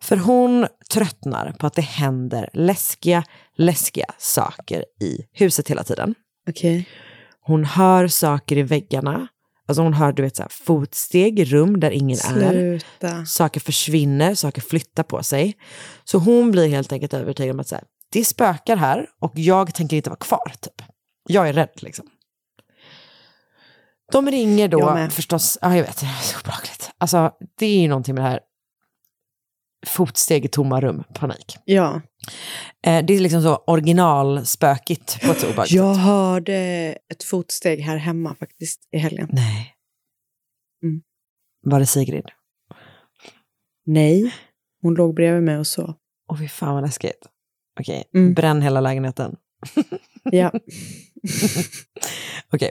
För 0.00 0.16
hon 0.16 0.66
tröttnar 0.92 1.52
på 1.52 1.66
att 1.66 1.74
det 1.74 1.82
händer 1.82 2.50
läskiga, 2.52 3.24
läskiga 3.56 4.06
saker 4.18 4.84
i 5.00 5.18
huset 5.32 5.70
hela 5.70 5.82
tiden. 5.82 6.14
Okej. 6.48 6.88
Hon 7.40 7.64
hör 7.64 8.08
saker 8.08 8.56
i 8.56 8.62
väggarna. 8.62 9.28
Alltså 9.68 9.82
hon 9.82 9.94
hör 9.94 10.12
du 10.12 10.22
vet, 10.22 10.36
så 10.36 10.42
här, 10.42 10.50
fotsteg 10.50 11.40
i 11.40 11.44
rum 11.44 11.80
där 11.80 11.90
ingen 11.90 12.18
är. 12.18 12.50
Sluta. 12.50 13.26
Saker 13.26 13.60
försvinner, 13.60 14.34
saker 14.34 14.62
flyttar 14.62 15.02
på 15.02 15.22
sig. 15.22 15.56
Så 16.04 16.18
hon 16.18 16.50
blir 16.50 16.68
helt 16.68 16.92
enkelt 16.92 17.14
övertygad 17.14 17.54
om 17.54 17.60
att 17.60 17.68
så 17.68 17.74
här, 17.74 17.84
det 18.12 18.24
spökar 18.24 18.76
här 18.76 19.06
och 19.20 19.32
jag 19.34 19.74
tänker 19.74 19.96
inte 19.96 20.10
vara 20.10 20.18
kvar. 20.18 20.52
Typ. 20.60 20.82
Jag 21.28 21.48
är 21.48 21.52
rädd 21.52 21.70
liksom. 21.74 22.06
De 24.12 24.30
ringer 24.30 24.68
då 24.68 25.08
förstås, 25.10 25.58
ja 25.62 25.76
jag 25.76 25.84
vet, 25.84 26.00
det 26.00 26.06
är 26.06 26.22
så 26.22 26.38
obehagligt. 26.40 26.90
Alltså 26.98 27.30
det 27.58 27.66
är 27.66 27.80
ju 27.80 27.88
någonting 27.88 28.14
med 28.14 28.24
det 28.24 28.28
här 28.28 28.40
fotsteg 29.86 30.44
i 30.44 30.48
tomma 30.48 30.80
rum, 30.80 31.04
panik. 31.14 31.56
Ja. 31.64 32.00
Eh, 32.86 33.04
det 33.04 33.14
är 33.14 33.20
liksom 33.20 33.42
så 33.42 33.56
originalspökigt 33.56 35.20
på 35.26 35.32
ett 35.32 35.40
så 35.40 35.46
obehagligt 35.46 35.72
Jag 35.74 35.94
hörde 35.94 36.54
ett 37.12 37.24
fotsteg 37.24 37.80
här 37.80 37.96
hemma 37.96 38.34
faktiskt 38.34 38.88
i 38.92 38.98
helgen. 38.98 39.28
Nej. 39.32 39.74
Mm. 40.82 41.02
Var 41.62 41.80
det 41.80 41.86
Sigrid? 41.86 42.24
Nej, 43.86 44.34
hon 44.82 44.94
låg 44.94 45.14
bredvid 45.14 45.42
mig 45.42 45.58
och 45.58 45.66
så. 45.66 45.94
Åh 46.32 46.38
fy 46.38 46.48
fan 46.48 46.74
vad 46.74 46.82
läskigt. 46.84 47.26
Okej, 47.80 48.04
Mm. 48.14 48.34
bränn 48.34 48.62
hela 48.62 48.80
lägenheten. 48.80 49.36
Ja. 50.22 50.52
Okej. 52.52 52.70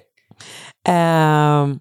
Ehm, 0.88 1.80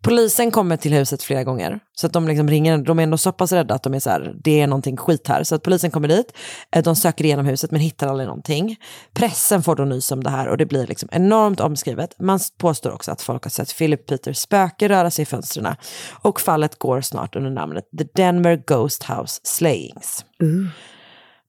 polisen 0.00 0.50
kommer 0.50 0.76
till 0.76 0.92
huset 0.92 1.22
flera 1.22 1.44
gånger. 1.44 1.80
Så 1.94 2.06
att 2.06 2.12
de 2.12 2.28
liksom 2.28 2.48
ringer, 2.48 2.78
de 2.78 2.98
är 2.98 3.02
ändå 3.02 3.18
så 3.18 3.32
pass 3.32 3.52
rädda 3.52 3.74
att 3.74 3.82
de 3.82 3.94
är 3.94 4.00
så 4.00 4.10
här, 4.10 4.34
det 4.44 4.60
är 4.60 4.66
någonting 4.66 4.96
skit 4.96 5.28
här. 5.28 5.44
Så 5.44 5.54
att 5.54 5.62
polisen 5.62 5.90
kommer 5.90 6.08
dit, 6.08 6.32
eh, 6.76 6.82
de 6.82 6.96
söker 6.96 7.24
igenom 7.24 7.46
huset 7.46 7.70
men 7.70 7.80
hittar 7.80 8.08
aldrig 8.08 8.26
någonting. 8.26 8.76
Pressen 9.12 9.62
får 9.62 9.76
då 9.76 9.84
nys 9.84 10.12
om 10.12 10.24
det 10.24 10.30
här 10.30 10.48
och 10.48 10.56
det 10.56 10.66
blir 10.66 10.86
liksom 10.86 11.08
enormt 11.12 11.60
omskrivet. 11.60 12.14
Man 12.18 12.40
påstår 12.58 12.90
också 12.90 13.12
att 13.12 13.22
folk 13.22 13.42
har 13.44 13.50
sett 13.50 13.78
Philip 13.78 14.06
Peters 14.06 14.38
spöke 14.38 14.88
röra 14.88 15.10
sig 15.10 15.22
i 15.22 15.26
fönstren. 15.26 15.74
Och 16.22 16.40
fallet 16.40 16.78
går 16.78 17.00
snart 17.00 17.36
under 17.36 17.50
namnet 17.50 17.84
The 17.98 18.04
Denver 18.14 18.62
Ghost 18.66 19.02
House 19.02 19.40
Slayings. 19.44 20.24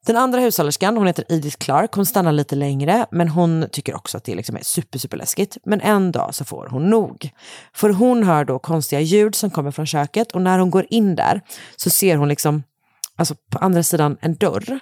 Den 0.08 0.18
andra 0.18 0.40
hushållerskan, 0.40 0.98
hon 0.98 1.08
heter 1.08 1.26
Edith 1.30 1.58
Clark, 1.58 1.94
hon 1.94 2.06
stannar 2.06 2.32
lite 2.32 2.56
längre 2.56 3.06
men 3.12 3.30
hon 3.30 3.68
tycker 3.72 3.96
också 3.96 4.18
att 4.18 4.24
det 4.24 4.36
liksom 4.36 4.56
är 4.56 4.64
super, 4.64 5.00
super 5.00 5.18
läskigt. 5.18 5.58
Men 5.66 5.82
en 5.82 6.12
dag 6.12 6.36
så 6.36 6.46
får 6.46 6.68
hon 6.72 6.90
nog. 6.90 7.30
För 7.74 7.90
hon 7.90 8.24
hör 8.24 8.46
då 8.46 8.60
konstiga 8.60 9.02
ljud 9.02 9.36
som 9.36 9.50
kommer 9.50 9.72
från 9.72 9.86
köket 9.86 10.32
och 10.32 10.42
när 10.42 10.60
hon 10.60 10.70
går 10.70 10.86
in 10.90 11.16
där 11.16 11.42
så 11.76 11.90
ser 11.90 12.18
hon 12.18 12.28
liksom, 12.28 12.64
alltså 13.16 13.36
på 13.52 13.58
andra 13.60 13.84
sidan 13.84 14.18
en 14.22 14.36
dörr, 14.36 14.80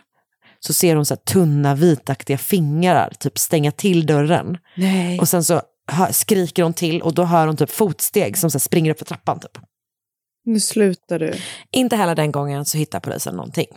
så 0.60 0.74
ser 0.74 0.96
hon 0.96 1.06
så 1.06 1.16
tunna 1.16 1.76
vitaktiga 1.76 2.38
fingrar 2.38 3.14
typ 3.20 3.38
stänga 3.38 3.72
till 3.72 4.06
dörren. 4.06 4.58
Nej. 4.78 5.20
Och 5.20 5.30
sen 5.30 5.44
så 5.44 5.62
hör, 5.88 6.12
skriker 6.12 6.64
hon 6.64 6.74
till 6.74 7.02
och 7.02 7.14
då 7.14 7.24
hör 7.24 7.48
hon 7.48 7.58
typ 7.58 7.72
fotsteg 7.72 8.38
som 8.38 8.52
så 8.52 8.60
springer 8.60 8.92
upp 8.92 8.98
för 8.98 9.06
trappan 9.06 9.40
typ. 9.40 9.58
Nu 10.46 10.60
slutar 10.60 11.20
du. 11.20 11.34
Inte 11.72 11.96
heller 11.96 12.16
den 12.16 12.32
gången 12.32 12.66
så 12.66 12.78
hittar 12.78 13.00
polisen 13.00 13.36
någonting. 13.36 13.68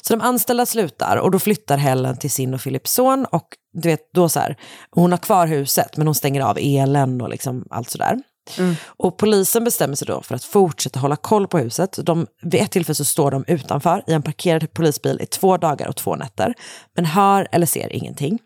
Så 0.00 0.16
de 0.16 0.20
anställda 0.20 0.66
slutar 0.66 1.16
och 1.16 1.30
då 1.30 1.38
flyttar 1.38 1.76
Helen 1.76 2.16
till 2.16 2.30
sin 2.30 2.54
och 2.54 2.62
Philips 2.62 2.92
son 2.92 3.24
och 3.24 3.46
du 3.72 3.88
vet 3.88 4.12
då 4.14 4.28
så 4.28 4.40
här, 4.40 4.56
hon 4.90 5.10
har 5.10 5.18
kvar 5.18 5.46
huset 5.46 5.96
men 5.96 6.06
hon 6.06 6.14
stänger 6.14 6.40
av 6.40 6.58
elen 6.60 7.20
och 7.20 7.28
liksom 7.28 7.64
allt 7.70 7.90
sådär. 7.90 8.18
Mm. 8.58 8.74
Och 8.86 9.16
polisen 9.16 9.64
bestämmer 9.64 9.94
sig 9.94 10.06
då 10.06 10.22
för 10.22 10.34
att 10.34 10.44
fortsätta 10.44 11.00
hålla 11.00 11.16
koll 11.16 11.48
på 11.48 11.58
huset. 11.58 11.98
De, 12.02 12.26
vid 12.42 12.60
ett 12.60 12.70
tillfälle 12.70 12.94
så 12.94 13.04
står 13.04 13.30
de 13.30 13.44
utanför 13.46 14.04
i 14.06 14.12
en 14.12 14.22
parkerad 14.22 14.72
polisbil 14.72 15.18
i 15.20 15.26
två 15.26 15.56
dagar 15.56 15.88
och 15.88 15.96
två 15.96 16.16
nätter, 16.16 16.54
men 16.96 17.04
hör 17.04 17.48
eller 17.52 17.66
ser 17.66 17.92
ingenting. 17.92 18.38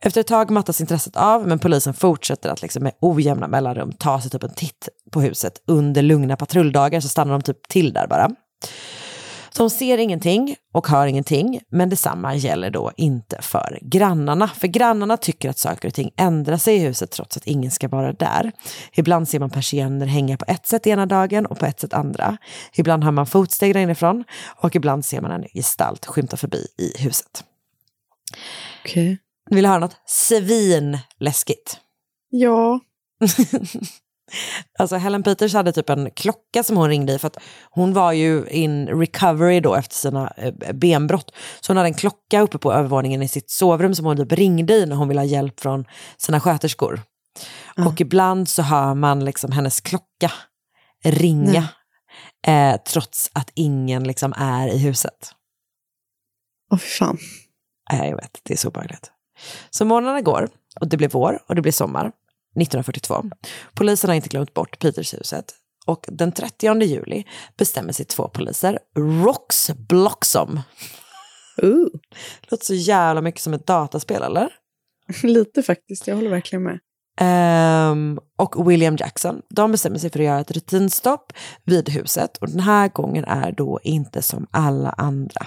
Efter 0.00 0.20
ett 0.20 0.26
tag 0.26 0.50
mattas 0.50 0.80
intresset 0.80 1.16
av, 1.16 1.46
men 1.46 1.58
polisen 1.58 1.94
fortsätter 1.94 2.50
att 2.50 2.62
liksom 2.62 2.82
med 2.82 2.92
ojämna 3.00 3.48
mellanrum 3.48 3.92
ta 3.92 4.20
sig 4.20 4.30
typ 4.30 4.42
en 4.42 4.54
titt 4.54 4.88
på 5.10 5.20
huset. 5.20 5.62
Under 5.66 6.02
lugna 6.02 6.36
patrulldagar 6.36 7.00
så 7.00 7.08
stannar 7.08 7.32
de 7.32 7.42
typ 7.42 7.68
till 7.68 7.92
där 7.92 8.06
bara. 8.06 8.30
De 9.58 9.70
ser 9.70 9.98
ingenting 9.98 10.56
och 10.72 10.88
hör 10.88 11.06
ingenting, 11.06 11.60
men 11.70 11.88
detsamma 11.88 12.34
gäller 12.34 12.70
då 12.70 12.92
inte 12.96 13.42
för 13.42 13.78
grannarna. 13.82 14.48
För 14.48 14.68
grannarna 14.68 15.16
tycker 15.16 15.50
att 15.50 15.58
saker 15.58 15.88
och 15.88 15.94
ting 15.94 16.10
ändrar 16.16 16.56
sig 16.56 16.76
i 16.76 16.78
huset 16.78 17.10
trots 17.10 17.36
att 17.36 17.46
ingen 17.46 17.70
ska 17.70 17.88
vara 17.88 18.12
där. 18.12 18.52
Ibland 18.92 19.28
ser 19.28 19.40
man 19.40 19.50
persienner 19.50 20.06
hänga 20.06 20.36
på 20.36 20.44
ett 20.48 20.66
sätt 20.66 20.86
ena 20.86 21.06
dagen 21.06 21.46
och 21.46 21.58
på 21.58 21.66
ett 21.66 21.80
sätt 21.80 21.94
andra. 21.94 22.36
Ibland 22.72 23.04
hör 23.04 23.10
man 23.10 23.26
fotsteg 23.26 23.74
där 23.74 23.80
inifrån 23.80 24.24
och 24.56 24.76
ibland 24.76 25.04
ser 25.04 25.20
man 25.20 25.30
en 25.30 25.44
gestalt 25.54 26.06
skymta 26.06 26.36
förbi 26.36 26.66
i 26.78 27.02
huset. 27.02 27.44
Okej. 28.84 29.18
Vill 29.50 29.62
du 29.62 29.68
höra 29.68 29.78
något 29.78 29.96
svinläskigt? 30.06 31.78
Ja. 32.30 32.80
Alltså 34.78 34.96
Helen 34.96 35.22
Peters 35.22 35.54
hade 35.54 35.72
typ 35.72 35.90
en 35.90 36.10
klocka 36.10 36.62
som 36.62 36.76
hon 36.76 36.88
ringde 36.88 37.12
i 37.12 37.18
för 37.18 37.26
att 37.26 37.38
hon 37.70 37.92
var 37.92 38.12
ju 38.12 38.46
in 38.48 38.88
recovery 38.88 39.60
då 39.60 39.74
efter 39.74 39.94
sina 39.94 40.32
eh, 40.36 40.72
benbrott. 40.74 41.34
Så 41.60 41.70
hon 41.70 41.76
hade 41.76 41.88
en 41.88 41.94
klocka 41.94 42.40
uppe 42.40 42.58
på 42.58 42.72
övervåningen 42.72 43.22
i 43.22 43.28
sitt 43.28 43.50
sovrum 43.50 43.94
som 43.94 44.06
hon 44.06 44.16
typ 44.16 44.32
ringde 44.32 44.74
i 44.74 44.86
när 44.86 44.96
hon 44.96 45.08
ville 45.08 45.20
ha 45.20 45.26
hjälp 45.26 45.60
från 45.60 45.84
sina 46.16 46.40
sköterskor. 46.40 47.00
Och 47.86 48.00
ibland 48.00 48.48
så 48.48 48.62
hör 48.62 48.94
man 48.94 49.24
liksom 49.24 49.52
hennes 49.52 49.80
klocka 49.80 50.32
ringa 51.04 51.68
eh, 52.46 52.76
trots 52.76 53.30
att 53.32 53.50
ingen 53.54 54.04
liksom 54.04 54.34
är 54.36 54.68
i 54.68 54.78
huset. 54.78 55.32
Åh, 56.72 56.78
fy 56.78 56.88
fan. 56.88 57.18
Nej, 57.92 58.10
jag 58.10 58.16
vet, 58.16 58.40
det 58.42 58.52
är 58.52 58.56
så 58.56 58.68
obehagligt. 58.68 59.10
Så 59.70 59.84
månaderna 59.84 60.20
går 60.20 60.48
och 60.80 60.88
det 60.88 60.96
blir 60.96 61.08
vår 61.08 61.38
och 61.48 61.54
det 61.54 61.62
blir 61.62 61.72
sommar 61.72 62.12
1942. 62.62 63.24
Polisen 63.74 64.10
har 64.10 64.14
inte 64.14 64.28
glömt 64.28 64.54
bort 64.54 64.78
Petershuset 64.78 65.54
och 65.86 66.04
den 66.08 66.32
30 66.32 66.82
juli 66.82 67.24
bestämmer 67.56 67.92
sig 67.92 68.06
två 68.06 68.28
poliser, 68.28 68.78
Rox 68.96 69.70
Bloxom. 69.70 70.60
Uh. 71.62 71.86
Låter 72.42 72.64
så 72.64 72.74
jävla 72.74 73.20
mycket 73.20 73.40
som 73.40 73.54
ett 73.54 73.66
dataspel, 73.66 74.22
eller? 74.22 74.48
Lite 75.22 75.62
faktiskt, 75.62 76.06
jag 76.06 76.14
håller 76.14 76.30
verkligen 76.30 76.62
med. 76.62 76.78
Ehm, 77.20 78.18
och 78.36 78.70
William 78.70 78.96
Jackson. 78.96 79.42
De 79.50 79.72
bestämmer 79.72 79.98
sig 79.98 80.10
för 80.10 80.18
att 80.18 80.24
göra 80.24 80.40
ett 80.40 80.50
rutinstopp 80.50 81.32
vid 81.64 81.88
huset 81.88 82.36
och 82.36 82.50
den 82.50 82.60
här 82.60 82.88
gången 82.88 83.24
är 83.24 83.52
då 83.52 83.80
inte 83.82 84.22
som 84.22 84.46
alla 84.50 84.90
andra. 84.90 85.46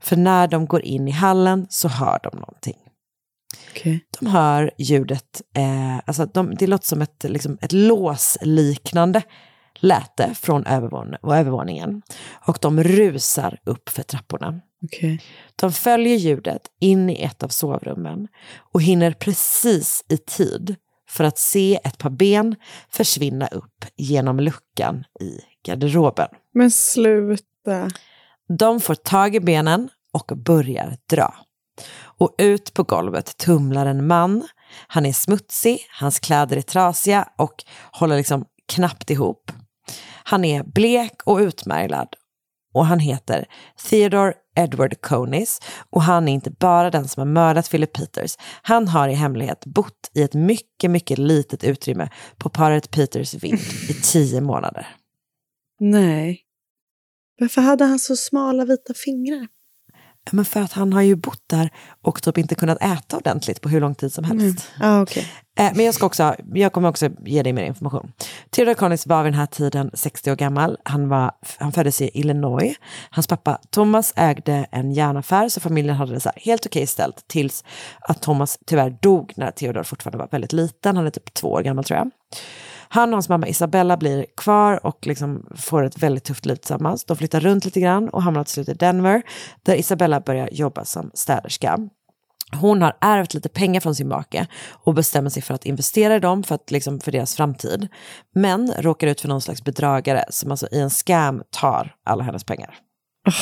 För 0.00 0.16
när 0.16 0.48
de 0.48 0.66
går 0.66 0.82
in 0.82 1.08
i 1.08 1.10
hallen 1.10 1.66
så 1.70 1.88
hör 1.88 2.20
de 2.22 2.38
någonting. 2.38 2.76
Okej. 3.70 4.04
De 4.20 4.26
hör 4.26 4.70
ljudet, 4.78 5.42
eh, 5.56 5.96
alltså 5.96 6.26
de, 6.26 6.54
det 6.54 6.66
låter 6.66 6.86
som 6.86 7.02
ett, 7.02 7.24
liksom, 7.28 7.58
ett 7.62 7.72
låsliknande 7.72 9.22
läte 9.80 10.34
från 10.34 10.66
övervån 10.66 11.14
övervåningen. 11.22 12.02
Och 12.46 12.58
de 12.60 12.82
rusar 12.82 13.58
upp 13.64 13.88
för 13.88 14.02
trapporna. 14.02 14.60
Okej. 14.84 15.22
De 15.56 15.72
följer 15.72 16.16
ljudet 16.16 16.62
in 16.80 17.10
i 17.10 17.22
ett 17.22 17.42
av 17.42 17.48
sovrummen 17.48 18.28
och 18.72 18.82
hinner 18.82 19.12
precis 19.12 20.04
i 20.08 20.16
tid 20.16 20.76
för 21.08 21.24
att 21.24 21.38
se 21.38 21.80
ett 21.84 21.98
par 21.98 22.10
ben 22.10 22.56
försvinna 22.90 23.46
upp 23.46 23.84
genom 23.96 24.40
luckan 24.40 25.04
i 25.20 25.40
garderoben. 25.66 26.28
Men 26.54 26.70
sluta. 26.70 27.90
De 28.58 28.80
får 28.80 28.94
tag 28.94 29.34
i 29.34 29.40
benen 29.40 29.88
och 30.12 30.36
börjar 30.36 30.96
dra. 31.10 31.34
Och 32.02 32.34
ut 32.38 32.74
på 32.74 32.82
golvet 32.82 33.36
tumlar 33.36 33.86
en 33.86 34.06
man. 34.06 34.48
Han 34.86 35.06
är 35.06 35.12
smutsig, 35.12 35.78
hans 36.00 36.18
kläder 36.18 36.56
är 36.56 36.62
trasiga 36.62 37.28
och 37.38 37.64
håller 37.92 38.16
liksom 38.16 38.44
knappt 38.68 39.10
ihop. 39.10 39.52
Han 40.24 40.44
är 40.44 40.62
blek 40.62 41.22
och 41.24 41.38
utmärglad 41.38 42.08
och 42.74 42.86
han 42.86 42.98
heter 42.98 43.46
Theodore 43.88 44.34
Edward 44.56 45.00
Conis 45.00 45.60
och 45.90 46.02
han 46.02 46.28
är 46.28 46.32
inte 46.32 46.50
bara 46.50 46.90
den 46.90 47.08
som 47.08 47.20
har 47.20 47.26
mördat 47.26 47.70
Philip 47.70 47.92
Peters. 47.92 48.36
Han 48.62 48.88
har 48.88 49.08
i 49.08 49.14
hemlighet 49.14 49.66
bott 49.66 50.10
i 50.14 50.22
ett 50.22 50.34
mycket, 50.34 50.90
mycket 50.90 51.18
litet 51.18 51.64
utrymme 51.64 52.08
på 52.36 52.48
paret 52.48 52.90
Peters 52.90 53.34
vind 53.34 53.60
i 53.88 53.94
tio 54.02 54.40
månader. 54.40 54.86
Nej. 55.80 56.42
Varför 57.38 57.60
hade 57.60 57.84
han 57.84 57.98
så 57.98 58.16
smala 58.16 58.64
vita 58.64 58.94
fingrar? 58.94 59.48
Men 60.30 60.44
för 60.44 60.60
att 60.60 60.72
han 60.72 60.92
har 60.92 61.02
ju 61.02 61.16
bott 61.16 61.42
där 61.46 61.70
och 62.02 62.22
typ 62.22 62.38
inte 62.38 62.54
kunnat 62.54 62.82
äta 62.82 63.16
ordentligt 63.16 63.60
på 63.60 63.68
hur 63.68 63.80
lång 63.80 63.94
tid 63.94 64.12
som 64.12 64.24
helst. 64.24 64.68
Mm. 64.76 64.92
Ah, 64.92 65.02
okay. 65.02 65.24
Eh, 65.58 65.72
men 65.74 65.84
jag, 65.84 65.94
ska 65.94 66.06
också, 66.06 66.34
jag 66.54 66.72
kommer 66.72 66.88
också 66.88 67.08
ge 67.24 67.42
dig 67.42 67.52
mer 67.52 67.64
information. 67.64 68.12
Theodore 68.50 68.74
Connis 68.74 69.06
var 69.06 69.22
vid 69.22 69.32
den 69.32 69.38
här 69.38 69.46
tiden 69.46 69.90
60 69.94 70.30
år 70.30 70.36
gammal. 70.36 70.78
Han, 70.84 71.08
var, 71.08 71.32
han 71.58 71.72
föddes 71.72 72.00
i 72.00 72.10
Illinois. 72.14 72.76
Hans 73.10 73.26
pappa 73.26 73.58
Thomas 73.70 74.12
ägde 74.16 74.66
en 74.70 74.92
järnaffär 74.92 75.48
så 75.48 75.60
familjen 75.60 75.96
hade 75.96 76.12
det 76.12 76.20
så 76.20 76.30
helt 76.36 76.66
okej 76.66 76.80
okay 76.80 76.86
ställt 76.86 77.28
tills 77.28 77.64
att 78.00 78.22
Thomas 78.22 78.58
tyvärr 78.66 78.96
dog 79.02 79.32
när 79.36 79.50
Theodore 79.50 79.84
fortfarande 79.84 80.18
var 80.18 80.28
väldigt 80.30 80.52
liten. 80.52 80.96
Han 80.96 81.06
är 81.06 81.10
typ 81.10 81.34
två 81.34 81.48
år 81.48 81.62
gammal 81.62 81.84
tror 81.84 81.98
jag. 81.98 82.10
Han 82.92 83.08
och 83.08 83.14
hans 83.14 83.28
mamma 83.28 83.48
Isabella 83.48 83.96
blir 83.96 84.26
kvar 84.36 84.86
och 84.86 85.06
liksom 85.06 85.46
får 85.56 85.82
ett 85.82 86.02
väldigt 86.02 86.24
tufft 86.24 86.46
liv 86.46 86.56
tillsammans. 86.56 87.04
De 87.04 87.16
flyttar 87.16 87.40
runt 87.40 87.64
lite 87.64 87.80
grann 87.80 88.08
och 88.08 88.22
hamnar 88.22 88.44
till 88.44 88.52
slut 88.52 88.68
i 88.68 88.74
Denver 88.74 89.22
där 89.62 89.74
Isabella 89.74 90.20
börjar 90.20 90.48
jobba 90.52 90.84
som 90.84 91.10
städerska. 91.14 91.78
Hon 92.60 92.82
har 92.82 92.96
ärvt 93.00 93.34
lite 93.34 93.48
pengar 93.48 93.80
från 93.80 93.94
sin 93.94 94.08
make 94.08 94.46
och 94.70 94.94
bestämmer 94.94 95.30
sig 95.30 95.42
för 95.42 95.54
att 95.54 95.66
investera 95.66 96.16
i 96.16 96.18
dem 96.18 96.42
för, 96.42 96.54
att, 96.54 96.70
liksom, 96.70 97.00
för 97.00 97.12
deras 97.12 97.36
framtid. 97.36 97.88
Men 98.34 98.72
råkar 98.78 99.06
ut 99.06 99.20
för 99.20 99.28
någon 99.28 99.40
slags 99.40 99.64
bedragare 99.64 100.24
som 100.30 100.50
alltså 100.50 100.68
i 100.72 100.80
en 100.80 100.90
scam 100.90 101.42
tar 101.50 101.94
alla 102.04 102.24
hennes 102.24 102.44
pengar. 102.44 102.78
Oh. 103.28 103.34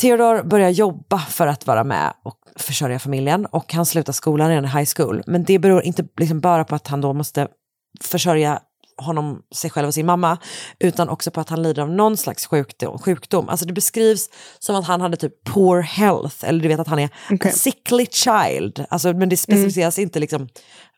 Theodor 0.00 0.42
börjar 0.42 0.70
jobba 0.70 1.18
för 1.18 1.46
att 1.46 1.66
vara 1.66 1.84
med 1.84 2.12
och 2.22 2.36
försörja 2.56 2.98
familjen 2.98 3.46
och 3.46 3.72
han 3.74 3.86
slutar 3.86 4.12
skolan 4.12 4.48
redan 4.48 4.64
i 4.64 4.68
high 4.68 4.90
school. 4.96 5.22
Men 5.26 5.44
det 5.44 5.58
beror 5.58 5.82
inte 5.82 6.04
liksom 6.16 6.40
bara 6.40 6.64
på 6.64 6.74
att 6.74 6.88
han 6.88 7.00
då 7.00 7.12
måste 7.12 7.48
försörja 8.00 8.60
honom, 9.00 9.42
sig 9.54 9.70
själv 9.70 9.88
och 9.88 9.94
sin 9.94 10.06
mamma, 10.06 10.38
utan 10.78 11.08
också 11.08 11.30
på 11.30 11.40
att 11.40 11.48
han 11.48 11.62
lider 11.62 11.82
av 11.82 11.90
någon 11.90 12.16
slags 12.16 12.46
sjukdom. 12.46 12.98
sjukdom. 12.98 13.48
Alltså 13.48 13.66
det 13.66 13.72
beskrivs 13.72 14.28
som 14.58 14.76
att 14.76 14.84
han 14.84 15.00
hade 15.00 15.16
typ 15.16 15.44
poor 15.44 15.80
health, 15.80 16.36
eller 16.42 16.62
du 16.62 16.68
vet 16.68 16.80
att 16.80 16.88
han 16.88 16.98
är 16.98 17.10
okay. 17.30 17.52
sickly 17.52 18.06
child. 18.06 18.84
Alltså, 18.90 19.12
men 19.12 19.28
det 19.28 19.36
specificeras 19.36 19.98
mm. 19.98 20.06
inte 20.06 20.20
liksom 20.20 20.48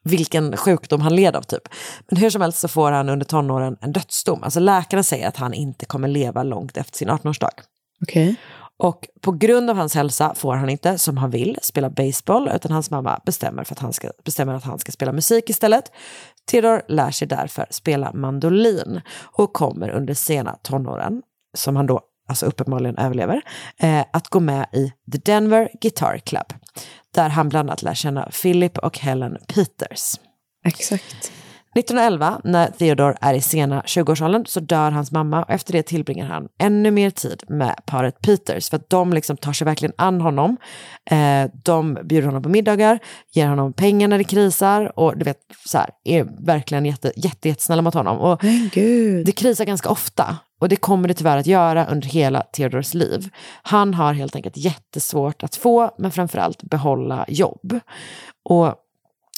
vilken 0.05 0.57
sjukdom 0.57 1.01
han 1.01 1.17
led 1.17 1.37
av 1.37 1.43
typ. 1.43 1.69
Men 2.11 2.19
hur 2.19 2.31
som 2.31 2.43
helst 2.43 2.59
så 2.59 2.69
får 2.69 2.93
han 2.93 3.09
under 3.09 3.27
tonåren 3.27 3.77
en 3.81 3.93
dödsdom. 3.93 4.43
Alltså 4.43 4.61
läkarna 4.61 5.03
säger 5.03 5.29
att 5.29 5.37
han 5.37 5.55
inte 5.55 5.87
kommer 5.87 6.09
leva 6.09 6.43
långt 6.43 6.77
efter 6.77 6.99
sin 6.99 7.11
18-årsdag. 7.11 7.51
Okay. 8.03 8.35
Och 8.83 9.09
på 9.21 9.33
grund 9.33 9.71
av 9.71 9.77
hans 9.77 9.95
hälsa 9.95 10.35
får 10.35 10.55
han 10.55 10.69
inte, 10.69 10.99
som 10.99 11.17
han 11.17 11.31
vill, 11.31 11.59
spela 11.63 11.91
baseball, 11.91 12.51
utan 12.55 12.73
hans 12.73 12.91
mamma 12.91 13.21
bestämmer, 13.27 13.65
för 13.65 13.75
att 13.75 13.79
han 13.79 13.93
ska, 13.93 14.11
bestämmer 14.25 14.55
att 14.55 14.65
han 14.65 14.79
ska 14.79 14.93
spela 14.93 15.13
musik 15.13 15.51
istället. 15.51 15.93
Theodore 16.51 16.83
lär 16.89 17.11
sig 17.11 17.29
därför 17.29 17.67
spela 17.71 18.13
mandolin 18.13 19.01
och 19.21 19.53
kommer 19.53 19.91
under 19.91 20.15
sena 20.15 20.57
tonåren, 20.63 21.23
som 21.57 21.77
han 21.77 21.87
då 21.87 22.01
alltså 22.29 22.47
uppenbarligen 22.47 22.99
överlever, 22.99 23.43
eh, 23.79 24.05
att 24.13 24.29
gå 24.29 24.41
med 24.41 24.67
i 24.73 24.93
The 25.13 25.19
Denver 25.19 25.69
Guitar 25.81 26.19
Club, 26.19 26.55
där 27.15 27.29
han 27.29 27.49
bland 27.49 27.71
annat 27.71 27.83
lär 27.83 27.95
känna 27.95 28.31
Philip 28.43 28.79
och 28.79 28.99
Helen 28.99 29.37
Peters. 29.49 30.15
Exakt. 30.65 31.33
1911, 31.75 32.41
när 32.45 32.67
Theodore 32.67 33.17
är 33.21 33.35
i 33.35 33.41
sena 33.41 33.81
20-årsåldern, 33.81 34.47
så 34.47 34.61
dör 34.61 34.91
hans 34.91 35.13
mamma 35.13 35.43
och 35.43 35.51
efter 35.51 35.73
det 35.73 35.83
tillbringar 35.83 36.27
han 36.27 36.49
ännu 36.59 36.91
mer 36.91 37.11
tid 37.11 37.43
med 37.49 37.75
paret 37.87 38.21
Peters 38.21 38.71
för 38.71 38.77
att 38.77 38.91
de 38.91 39.13
liksom 39.13 39.37
tar 39.37 39.53
sig 39.53 39.65
verkligen 39.65 39.93
an 39.97 40.21
honom. 40.21 40.57
Eh, 41.11 41.51
de 41.65 41.99
bjuder 42.05 42.27
honom 42.27 42.43
på 42.43 42.49
middagar, 42.49 42.99
ger 43.33 43.47
honom 43.47 43.73
pengar 43.73 44.09
när 44.09 44.19
det 44.19 44.25
krisar 44.25 44.99
och 44.99 45.19
du 45.19 45.25
vet, 45.25 45.39
så 45.67 45.79
här, 45.79 45.91
är 46.05 46.27
verkligen 46.47 46.87
jätte, 46.87 47.13
jätte, 47.17 47.49
jättesnälla 47.49 47.83
mot 47.83 47.95
honom. 47.95 48.19
Och 48.19 48.45
Det 49.25 49.33
krisar 49.33 49.65
ganska 49.65 49.89
ofta 49.89 50.37
och 50.61 50.69
det 50.69 50.77
kommer 50.77 51.09
det 51.09 51.15
tyvärr 51.15 51.37
att 51.37 51.47
göra 51.47 51.87
under 51.87 52.09
hela 52.09 52.41
Theodors 52.41 52.95
liv. 52.95 53.29
Han 53.63 53.95
har 53.95 54.13
helt 54.13 54.37
enkelt 54.37 54.57
jättesvårt 54.57 55.43
att 55.43 55.57
få, 55.57 55.91
men 55.99 56.11
framförallt 56.11 56.63
behålla 56.63 57.25
jobb. 57.29 57.81
Och 58.45 58.75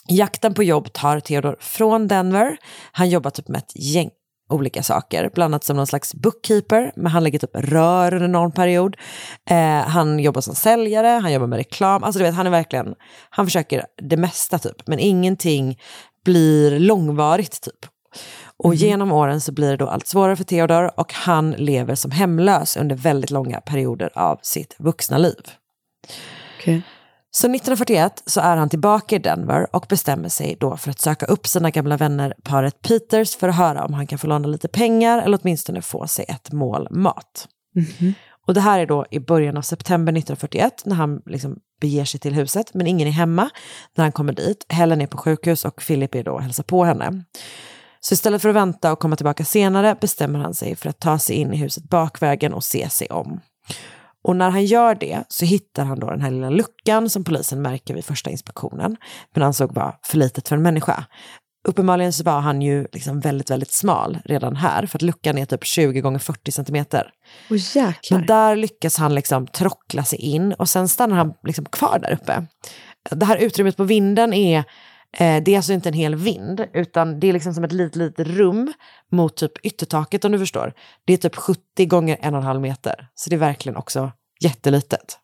Jakten 0.09 0.55
på 0.55 0.63
jobb 0.63 0.93
tar 0.93 1.21
Theodor 1.21 1.57
från 1.61 2.09
Denver. 2.09 2.57
Han 2.93 3.09
jobbar 3.09 3.31
typ 3.31 3.49
med 3.49 3.59
ett 3.59 3.73
gäng 3.77 4.11
olika 4.49 4.83
saker, 4.83 5.31
bland 5.35 5.55
annat 5.55 5.65
som 5.65 5.77
någon 5.77 5.87
slags 5.87 6.15
bookkeeper, 6.15 6.93
men 6.97 7.07
han 7.07 7.25
lägger 7.25 7.39
typ 7.39 7.51
rör 7.55 8.15
under 8.15 8.29
någon 8.29 8.53
period. 8.53 8.97
Eh, 9.51 9.81
han 9.81 10.19
jobbar 10.19 10.41
som 10.41 10.55
säljare, 10.55 11.09
han 11.09 11.33
jobbar 11.33 11.47
med 11.47 11.57
reklam, 11.57 12.05
alltså 12.05 12.19
du 12.19 12.25
vet, 12.25 12.35
han 12.35 12.47
är 12.47 12.51
verkligen, 12.51 12.95
han 13.31 13.47
försöker 13.47 13.87
det 14.03 14.17
mesta 14.17 14.59
typ, 14.59 14.87
men 14.87 14.99
ingenting 14.99 15.79
blir 16.25 16.79
långvarigt 16.79 17.63
typ. 17.63 17.87
Och 18.57 18.75
mm. 18.75 18.77
genom 18.77 19.13
åren 19.13 19.41
så 19.41 19.53
blir 19.53 19.71
det 19.71 19.77
då 19.77 19.89
allt 19.89 20.07
svårare 20.07 20.37
för 20.37 20.45
Theodor 20.45 21.01
och 21.01 21.13
han 21.13 21.51
lever 21.51 21.95
som 21.95 22.11
hemlös 22.11 22.77
under 22.77 22.97
väldigt 22.97 23.31
långa 23.31 23.61
perioder 23.61 24.11
av 24.15 24.39
sitt 24.43 24.77
vuxna 24.79 25.19
liv. 25.19 25.43
Okay. 26.59 26.81
Så 27.37 27.47
1941 27.47 28.23
så 28.27 28.41
är 28.41 28.57
han 28.57 28.69
tillbaka 28.69 29.17
i 29.17 29.19
Denver 29.19 29.77
och 29.77 29.87
bestämmer 29.89 30.29
sig 30.29 30.57
då 30.61 30.77
för 30.77 30.91
att 30.91 31.01
söka 31.01 31.27
upp 31.27 31.47
sina 31.47 31.71
gamla 31.71 31.97
vänner 31.97 32.35
paret 32.43 32.83
Peters 32.83 33.37
för 33.37 33.49
att 33.49 33.57
höra 33.57 33.85
om 33.85 33.95
han 33.95 34.07
kan 34.07 34.19
få 34.19 34.27
låna 34.27 34.49
lite 34.49 34.69
pengar 34.69 35.23
eller 35.23 35.39
åtminstone 35.43 35.83
få 35.83 36.07
sig 36.07 36.25
ett 36.29 36.53
mål 36.53 36.89
mat. 36.91 37.49
Mm 37.77 37.89
-hmm. 37.89 38.15
Och 38.47 38.55
det 38.55 38.61
här 38.61 38.79
är 38.79 38.87
då 38.87 39.07
i 39.11 39.21
början 39.21 39.57
av 39.57 39.63
september 39.63 40.13
1941 40.13 40.83
när 40.85 40.97
han 40.97 41.23
liksom 41.27 41.59
beger 41.81 42.05
sig 42.05 42.21
till 42.21 42.35
huset, 42.35 42.75
men 42.75 42.87
ingen 42.87 43.09
är 43.09 43.13
hemma 43.13 43.51
när 43.95 44.05
han 44.05 44.13
kommer 44.13 44.33
dit. 44.33 44.67
Helen 44.69 45.01
är 45.01 45.07
på 45.07 45.19
sjukhus 45.19 45.65
och 45.65 45.83
Philip 45.87 46.15
är 46.15 46.25
då 46.25 46.33
och 46.33 46.43
hälsar 46.43 46.65
på 46.65 46.85
henne. 46.85 47.25
Så 48.01 48.15
istället 48.15 48.43
för 48.43 48.49
att 48.49 48.55
vänta 48.55 48.93
och 48.93 48.99
komma 48.99 49.17
tillbaka 49.17 49.45
senare 49.45 49.97
bestämmer 50.01 50.39
han 50.39 50.55
sig 50.55 50.77
för 50.77 50.91
att 50.91 51.01
ta 51.01 51.19
sig 51.19 51.37
in 51.37 51.53
i 51.53 51.57
huset 51.57 51.85
bakvägen 51.85 52.55
och 52.55 52.65
se 52.65 52.91
sig 52.91 53.09
om. 53.09 53.41
Och 54.25 54.37
när 54.37 54.51
han 54.51 54.65
gör 54.65 54.95
det 54.95 55.25
så 55.29 55.45
hittar 55.45 55.85
han 55.85 56.01
då 56.01 56.11
den 56.11 56.21
här 56.21 56.31
lilla 56.31 56.51
luckan 56.51 57.11
som 57.11 57.25
polisen 57.25 57.63
märker 57.63 57.95
vid 57.95 58.05
första 58.05 58.31
inspektionen, 58.31 58.97
men 59.35 59.43
ansåg 59.43 59.75
vara 59.75 59.95
för 60.03 60.19
litet 60.19 60.49
för 60.49 60.57
en 60.57 60.63
människa. 60.63 61.05
Uppenbarligen 61.69 62.13
så 62.13 62.25
var 62.25 62.41
han 62.41 62.63
ju 62.63 62.87
liksom 62.93 63.21
väldigt, 63.21 63.51
väldigt 63.51 63.73
smal 63.73 64.19
redan 64.25 64.57
här, 64.57 64.87
för 64.87 64.99
att 64.99 65.03
luckan 65.03 65.39
är 65.39 65.45
typ 65.45 65.65
20 65.65 66.01
gånger 66.01 66.19
40 66.19 66.53
centimeter. 66.53 67.11
Oh, 67.51 67.93
Men 68.11 68.27
där 68.27 68.57
lyckas 68.57 68.99
han 68.99 69.15
liksom 69.15 69.47
trockla 69.47 70.05
sig 70.05 70.19
in 70.19 70.53
och 70.53 70.69
sen 70.69 70.89
stannar 70.89 71.17
han 71.17 71.35
liksom 71.43 71.65
kvar 71.65 71.99
där 71.99 72.13
uppe. 72.13 72.47
Det 73.11 73.27
här 73.27 73.37
utrymmet 73.37 73.77
på 73.77 73.85
vinden 73.85 74.33
är 74.33 74.65
eh, 75.17 75.43
det 75.43 75.53
är 75.53 75.57
alltså 75.57 75.73
inte 75.73 75.89
en 75.89 75.95
hel 75.95 76.15
vind, 76.15 76.67
utan 76.73 77.21
det 77.21 77.29
är 77.29 77.33
liksom 77.33 77.55
som 77.55 77.65
ett 77.65 77.73
litet, 77.73 77.97
litet 77.97 78.27
rum 78.27 78.73
mot 79.13 79.37
typ 79.37 79.53
yttertaket 79.63 80.25
om 80.25 80.33
du 80.33 80.39
förstår. 80.39 80.73
Det 81.05 81.13
är 81.13 81.17
typ 81.17 81.37
70 81.37 81.87
gånger 81.87 82.19
en 82.21 82.35
och 82.35 82.41
en 82.41 82.47
halv 82.47 82.61
meter, 82.61 83.09
så 83.15 83.31
det 83.31 83.37
är 83.37 83.41
verkligen 83.41 83.77
också 83.77 84.13
jättelitet. 84.41 85.19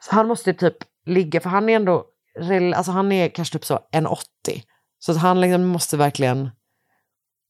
Så 0.00 0.14
han 0.14 0.28
måste 0.28 0.54
typ 0.54 0.76
ligga, 1.06 1.40
för 1.40 1.50
han 1.50 1.68
är 1.68 1.76
ändå, 1.76 2.04
alltså 2.74 2.92
han 2.92 3.12
är 3.12 3.28
kanske 3.28 3.58
typ 3.58 3.64
så 3.64 3.74
1,80. 3.92 4.62
Så 4.98 5.12
att 5.12 5.18
han 5.18 5.40
liksom 5.40 5.66
måste 5.66 5.96
verkligen 5.96 6.50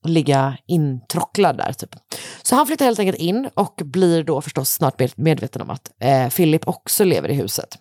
ligga 0.05 0.57
introcklad 0.67 1.57
där. 1.57 1.73
Typ. 1.73 1.91
Så 2.43 2.57
han 2.57 2.67
flyttar 2.67 2.85
helt 2.85 2.99
enkelt 2.99 3.19
in 3.19 3.49
och 3.55 3.81
blir 3.85 4.23
då 4.23 4.41
förstås 4.41 4.71
snart 4.71 5.17
medveten 5.17 5.63
om 5.63 5.71
att 5.71 5.91
eh, 6.01 6.29
Philip 6.29 6.69
också 6.69 7.05
lever 7.05 7.29
i 7.29 7.35
huset. 7.35 7.79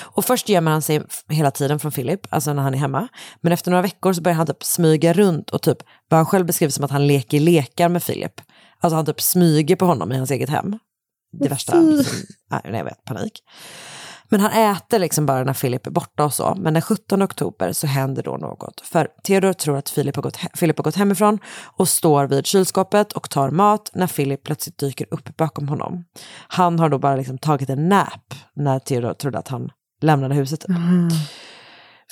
Och 0.00 0.24
först 0.24 0.48
gömmer 0.48 0.70
han 0.70 0.82
sig 0.82 1.02
hela 1.28 1.50
tiden 1.50 1.78
från 1.78 1.92
Philip, 1.92 2.20
alltså 2.30 2.52
när 2.52 2.62
han 2.62 2.74
är 2.74 2.78
hemma. 2.78 3.08
Men 3.40 3.52
efter 3.52 3.70
några 3.70 3.82
veckor 3.82 4.12
så 4.12 4.22
börjar 4.22 4.36
han 4.36 4.46
typ 4.46 4.64
smyga 4.64 5.12
runt 5.12 5.50
och 5.50 5.62
typ 5.62 5.78
vad 6.08 6.18
han 6.18 6.26
själv 6.26 6.46
beskriver 6.46 6.70
som 6.70 6.84
att 6.84 6.90
han 6.90 7.06
leker 7.06 7.40
lekar 7.40 7.88
med 7.88 8.04
Philip. 8.04 8.40
Alltså 8.80 8.96
han 8.96 9.06
typ 9.06 9.20
smyger 9.20 9.76
på 9.76 9.84
honom 9.84 10.12
i 10.12 10.16
hans 10.16 10.30
eget 10.30 10.50
hem. 10.50 10.78
Det 11.40 11.48
värsta, 11.48 11.80
liksom, 11.80 12.18
nej, 12.50 12.60
jag 12.64 12.84
vet, 12.84 13.04
panik. 13.04 13.42
Men 14.28 14.40
han 14.40 14.72
äter 14.72 14.98
liksom 14.98 15.26
bara 15.26 15.44
när 15.44 15.54
Philip 15.54 15.86
är 15.86 15.90
borta 15.90 16.24
och 16.24 16.34
så. 16.34 16.54
Men 16.58 16.74
den 16.74 16.82
17 16.82 17.22
oktober 17.22 17.72
så 17.72 17.86
händer 17.86 18.22
då 18.22 18.36
något. 18.36 18.80
För 18.80 19.08
Theodor 19.24 19.52
tror 19.52 19.76
att 19.76 19.94
Philip 19.94 20.16
har, 20.16 20.22
gått, 20.22 20.38
Philip 20.58 20.78
har 20.78 20.84
gått 20.84 20.96
hemifrån 20.96 21.38
och 21.76 21.88
står 21.88 22.26
vid 22.26 22.46
kylskåpet 22.46 23.12
och 23.12 23.30
tar 23.30 23.50
mat 23.50 23.90
när 23.94 24.06
Philip 24.06 24.42
plötsligt 24.42 24.78
dyker 24.78 25.06
upp 25.10 25.36
bakom 25.36 25.68
honom. 25.68 26.04
Han 26.48 26.78
har 26.78 26.88
då 26.88 26.98
bara 26.98 27.16
liksom 27.16 27.38
tagit 27.38 27.70
en 27.70 27.88
nap 27.88 28.34
när 28.56 28.78
Theodor 28.78 29.14
trodde 29.14 29.38
att 29.38 29.48
han 29.48 29.70
lämnade 30.00 30.34
huset. 30.34 30.60
Typ. 30.60 30.68
Mm. 30.68 31.08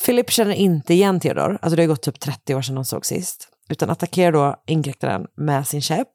Philip 0.06 0.30
känner 0.30 0.54
inte 0.54 0.94
igen 0.94 1.20
Theodor, 1.20 1.58
alltså 1.62 1.76
det 1.76 1.82
har 1.82 1.88
gått 1.88 2.02
typ 2.02 2.20
30 2.20 2.54
år 2.54 2.62
sedan 2.62 2.74
de 2.74 2.84
såg 2.84 3.06
sist, 3.06 3.48
utan 3.68 3.90
attackerar 3.90 4.32
då 4.32 4.56
inkräktaren 4.66 5.26
med 5.36 5.66
sin 5.66 5.82
käpp. 5.82 6.08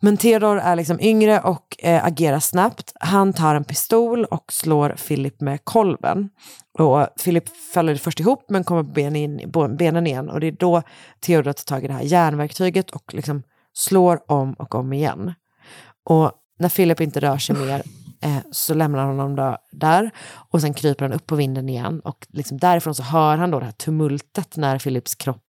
Men 0.00 0.16
Theodor 0.16 0.58
är 0.58 0.76
liksom 0.76 1.00
yngre 1.00 1.40
och 1.40 1.76
eh, 1.78 2.04
agerar 2.04 2.40
snabbt. 2.40 2.92
Han 3.00 3.32
tar 3.32 3.54
en 3.54 3.64
pistol 3.64 4.24
och 4.24 4.52
slår 4.52 4.90
Philip 5.08 5.40
med 5.40 5.64
kolven. 5.64 6.28
Och 6.78 7.06
Philip 7.24 7.44
faller 7.74 7.94
först 7.94 8.20
ihop 8.20 8.44
men 8.48 8.64
kommer 8.64 8.82
på 8.82 8.90
benen, 8.90 9.16
in, 9.16 9.52
benen 9.78 10.06
igen 10.06 10.30
och 10.30 10.40
det 10.40 10.46
är 10.46 10.52
då 10.52 10.82
Theodor 11.20 11.52
tar 11.52 11.64
tag 11.64 11.84
i 11.84 11.86
det 11.86 11.92
här 11.92 12.02
järnverktyget 12.02 12.90
och 12.90 13.14
liksom 13.14 13.42
slår 13.72 14.20
om 14.26 14.52
och 14.52 14.74
om 14.74 14.92
igen. 14.92 15.34
Och 16.04 16.32
när 16.58 16.68
Philip 16.68 17.00
inte 17.00 17.20
rör 17.20 17.38
sig 17.38 17.56
mer 17.56 17.82
eh, 18.22 18.38
så 18.50 18.74
lämnar 18.74 18.98
han 18.98 19.08
honom 19.08 19.36
då, 19.36 19.56
där 19.72 20.10
och 20.50 20.60
sen 20.60 20.74
kryper 20.74 21.04
han 21.04 21.12
upp 21.12 21.26
på 21.26 21.34
vinden 21.34 21.68
igen 21.68 22.00
och 22.00 22.26
liksom 22.28 22.58
därifrån 22.58 22.94
så 22.94 23.02
hör 23.02 23.36
han 23.36 23.50
då 23.50 23.58
det 23.58 23.64
här 23.64 23.72
tumultet 23.72 24.56
när 24.56 24.78
Philips 24.78 25.14
kropp 25.14 25.44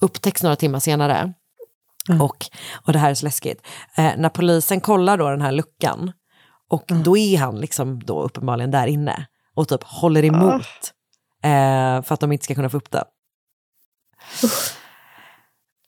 upptäcks 0.00 0.42
några 0.42 0.56
timmar 0.56 0.78
senare. 0.78 1.32
Och, 2.20 2.36
och 2.86 2.92
det 2.92 2.98
här 2.98 3.10
är 3.10 3.14
så 3.14 3.26
läskigt. 3.26 3.66
Eh, 3.96 4.12
när 4.16 4.28
polisen 4.28 4.80
kollar 4.80 5.18
då 5.18 5.30
den 5.30 5.42
här 5.42 5.52
luckan 5.52 6.12
och 6.70 6.84
då 6.86 7.16
är 7.16 7.38
han 7.38 7.60
liksom 7.60 8.00
då 8.04 8.22
uppenbarligen 8.22 8.70
där 8.70 8.86
inne 8.86 9.26
och 9.54 9.68
typ 9.68 9.82
håller 9.82 10.24
emot 10.24 10.92
eh, 11.44 12.02
för 12.02 12.12
att 12.14 12.20
de 12.20 12.32
inte 12.32 12.44
ska 12.44 12.54
kunna 12.54 12.70
få 12.70 12.76
upp 12.76 12.90
den. 12.90 13.04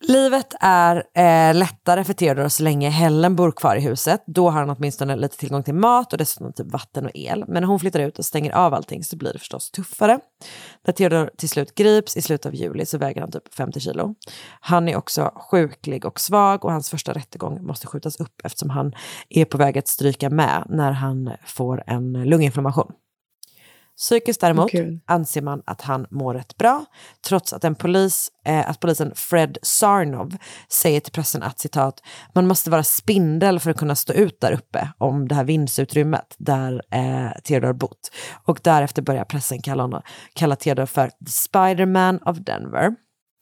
Livet 0.09 0.55
är 0.61 0.97
eh, 0.97 1.55
lättare 1.55 2.05
för 2.05 2.13
Theodor 2.13 2.49
så 2.49 2.63
länge 2.63 2.91
Helen 2.91 3.37
bor 3.37 3.53
kvar 3.53 3.77
i 3.77 3.81
huset. 3.81 4.23
Då 4.27 4.51
har 4.51 4.59
han 4.59 4.71
åtminstone 4.71 5.17
lite 5.17 5.37
tillgång 5.37 5.63
till 5.63 5.75
mat 5.75 6.13
och 6.13 6.19
dessutom 6.19 6.53
typ 6.53 6.73
vatten 6.73 7.05
och 7.05 7.11
el. 7.15 7.45
Men 7.49 7.63
när 7.63 7.69
hon 7.69 7.81
flyttar 7.81 8.01
ut 8.01 8.19
och 8.19 8.25
stänger 8.25 8.53
av 8.53 8.75
allting 8.75 9.05
så 9.05 9.17
blir 9.17 9.33
det 9.33 9.39
förstås 9.39 9.71
tuffare. 9.71 10.19
När 10.87 10.93
Theodor 10.93 11.31
till 11.39 11.49
slut 11.49 11.75
grips 11.75 12.17
i 12.17 12.23
slutet 12.23 12.47
av 12.47 12.55
juli 12.55 12.87
så 12.87 12.99
väger 12.99 13.21
han 13.21 13.31
typ 13.31 13.55
50 13.55 13.81
kilo. 13.81 14.15
Han 14.61 14.89
är 14.89 14.97
också 14.97 15.33
sjuklig 15.51 16.05
och 16.05 16.21
svag 16.21 16.65
och 16.65 16.73
hans 16.73 16.91
första 16.91 17.13
rättegång 17.13 17.67
måste 17.67 17.87
skjutas 17.87 18.21
upp 18.21 18.41
eftersom 18.45 18.71
han 18.71 18.93
är 19.29 19.45
på 19.45 19.59
väg 19.59 19.79
att 19.79 19.89
stryka 19.89 20.31
med 20.31 20.65
när 20.69 20.93
han 20.93 21.31
får 21.47 21.83
en 21.87 22.13
lunginflammation. 22.13 22.93
Psykiskt 23.97 24.41
däremot 24.41 24.71
anser 25.07 25.43
man 25.43 25.63
att 25.67 25.81
han 25.81 26.07
mår 26.11 26.35
rätt 26.35 26.57
bra, 26.57 26.85
trots 27.27 27.53
att, 27.53 27.65
en 27.65 27.75
polis, 27.75 28.31
eh, 28.45 28.71
att 28.71 28.81
polisen 28.81 29.13
Fred 29.15 29.59
Sarnov 29.63 30.37
säger 30.69 31.01
till 31.01 31.13
pressen 31.13 31.43
att 31.43 31.59
citat, 31.59 32.03
man 32.35 32.47
måste 32.47 32.71
vara 32.71 32.83
spindel 32.83 33.61
för 33.61 33.71
att 33.71 33.77
kunna 33.77 33.95
stå 33.95 34.13
ut 34.13 34.41
där 34.41 34.53
uppe 34.53 34.89
om 34.99 35.29
det 35.29 35.35
här 35.35 35.45
vindsutrymmet 35.45 36.35
där 36.39 36.83
eh, 36.91 37.41
Theodor 37.45 37.73
bott. 37.73 38.11
Och 38.45 38.61
därefter 38.63 39.03
börjar 39.03 39.25
pressen 39.25 39.63
kalla, 39.63 39.83
honom, 39.83 40.03
kalla 40.35 40.57
Theodor 40.57 40.87
för 40.87 41.11
Spiderman 41.27 42.19
of 42.25 42.37
Denver. 42.37 42.95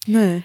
Nej. 0.06 0.42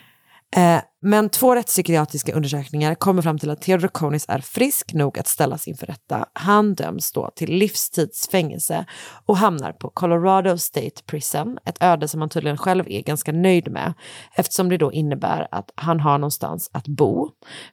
Eh, 0.55 0.81
men 1.01 1.29
två 1.29 1.55
rättspsykiatriska 1.55 2.33
undersökningar 2.33 2.95
kommer 2.95 3.21
fram 3.21 3.39
till 3.39 3.49
att 3.49 3.61
Theodor 3.61 3.87
Konis 3.87 4.25
är 4.27 4.39
frisk 4.39 4.93
nog 4.93 5.19
att 5.19 5.27
ställas 5.27 5.67
inför 5.67 5.85
rätta. 5.85 6.25
Han 6.33 6.75
döms 6.75 7.11
då 7.11 7.31
till 7.35 7.53
livstidsfängelse 7.53 8.85
och 9.25 9.37
hamnar 9.37 9.71
på 9.71 9.89
Colorado 9.89 10.57
State 10.57 11.03
Prison, 11.05 11.57
ett 11.65 11.83
öde 11.83 12.07
som 12.07 12.21
han 12.21 12.29
tydligen 12.29 12.57
själv 12.57 12.83
är 12.87 13.01
ganska 13.01 13.31
nöjd 13.31 13.71
med 13.71 13.93
eftersom 14.35 14.69
det 14.69 14.77
då 14.77 14.91
innebär 14.93 15.47
att 15.51 15.71
han 15.75 15.99
har 15.99 16.17
någonstans 16.17 16.69
att 16.73 16.87
bo, 16.87 17.29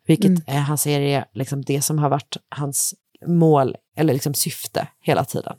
vilket 0.06 0.26
Mm. 0.26 0.42
eh, 0.46 0.54
han 0.54 0.78
säger 0.78 1.00
är 1.00 1.24
liksom 1.34 1.62
det 1.62 1.82
som 1.82 1.98
har 1.98 2.08
varit 2.08 2.36
hans 2.48 2.94
mål 3.26 3.76
eller 3.96 4.12
liksom 4.12 4.34
syfte 4.34 4.88
hela 5.00 5.24
tiden. 5.24 5.56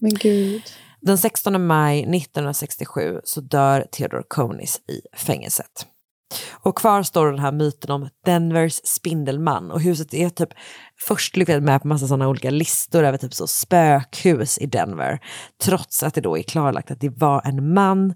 Men 0.00 0.14
gud. 0.14 0.62
Den 1.00 1.18
16 1.18 1.66
maj 1.66 1.98
1967 2.00 3.20
så 3.24 3.40
dör 3.40 3.86
Theodor 3.92 4.24
Konis 4.28 4.80
i 4.88 5.16
fängelset. 5.16 5.86
Och 6.52 6.78
kvar 6.78 7.02
står 7.02 7.26
den 7.26 7.38
här 7.38 7.52
myten 7.52 7.90
om 7.90 8.08
Denvers 8.24 8.80
spindelman 8.84 9.70
och 9.70 9.80
huset 9.80 10.14
är 10.14 10.30
typ 10.30 10.48
först 11.06 11.36
lyckades 11.36 11.62
med 11.64 11.82
på 11.82 11.88
massa 11.88 12.06
sådana 12.06 12.28
olika 12.28 12.50
listor 12.50 13.04
över 13.04 13.18
typ 13.18 13.34
så 13.34 13.46
spökhus 13.46 14.58
i 14.58 14.66
Denver. 14.66 15.20
Trots 15.62 16.02
att 16.02 16.14
det 16.14 16.20
då 16.20 16.38
är 16.38 16.42
klarlagt 16.42 16.90
att 16.90 17.00
det 17.00 17.08
var 17.08 17.42
en 17.44 17.74
man 17.74 18.14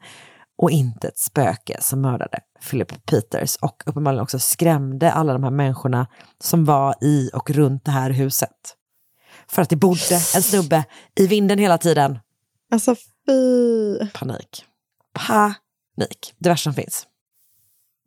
och 0.62 0.70
inte 0.70 1.08
ett 1.08 1.18
spöke 1.18 1.76
som 1.80 2.00
mördade 2.00 2.38
Philip 2.70 3.06
Peters 3.06 3.56
och 3.56 3.82
uppenbarligen 3.86 4.22
också 4.22 4.38
skrämde 4.38 5.12
alla 5.12 5.32
de 5.32 5.44
här 5.44 5.50
människorna 5.50 6.06
som 6.42 6.64
var 6.64 6.94
i 7.00 7.30
och 7.34 7.50
runt 7.50 7.84
det 7.84 7.90
här 7.90 8.10
huset. 8.10 8.76
För 9.48 9.62
att 9.62 9.68
det 9.68 9.76
bodde 9.76 10.14
en 10.14 10.42
snubbe 10.42 10.84
i 11.16 11.26
vinden 11.26 11.58
hela 11.58 11.78
tiden. 11.78 12.18
Alltså 12.72 12.94
fy. 13.26 13.98
Panik. 14.14 14.64
Panik. 15.14 16.34
Det 16.38 16.48
värsta 16.48 16.62
som 16.62 16.74
finns. 16.74 17.06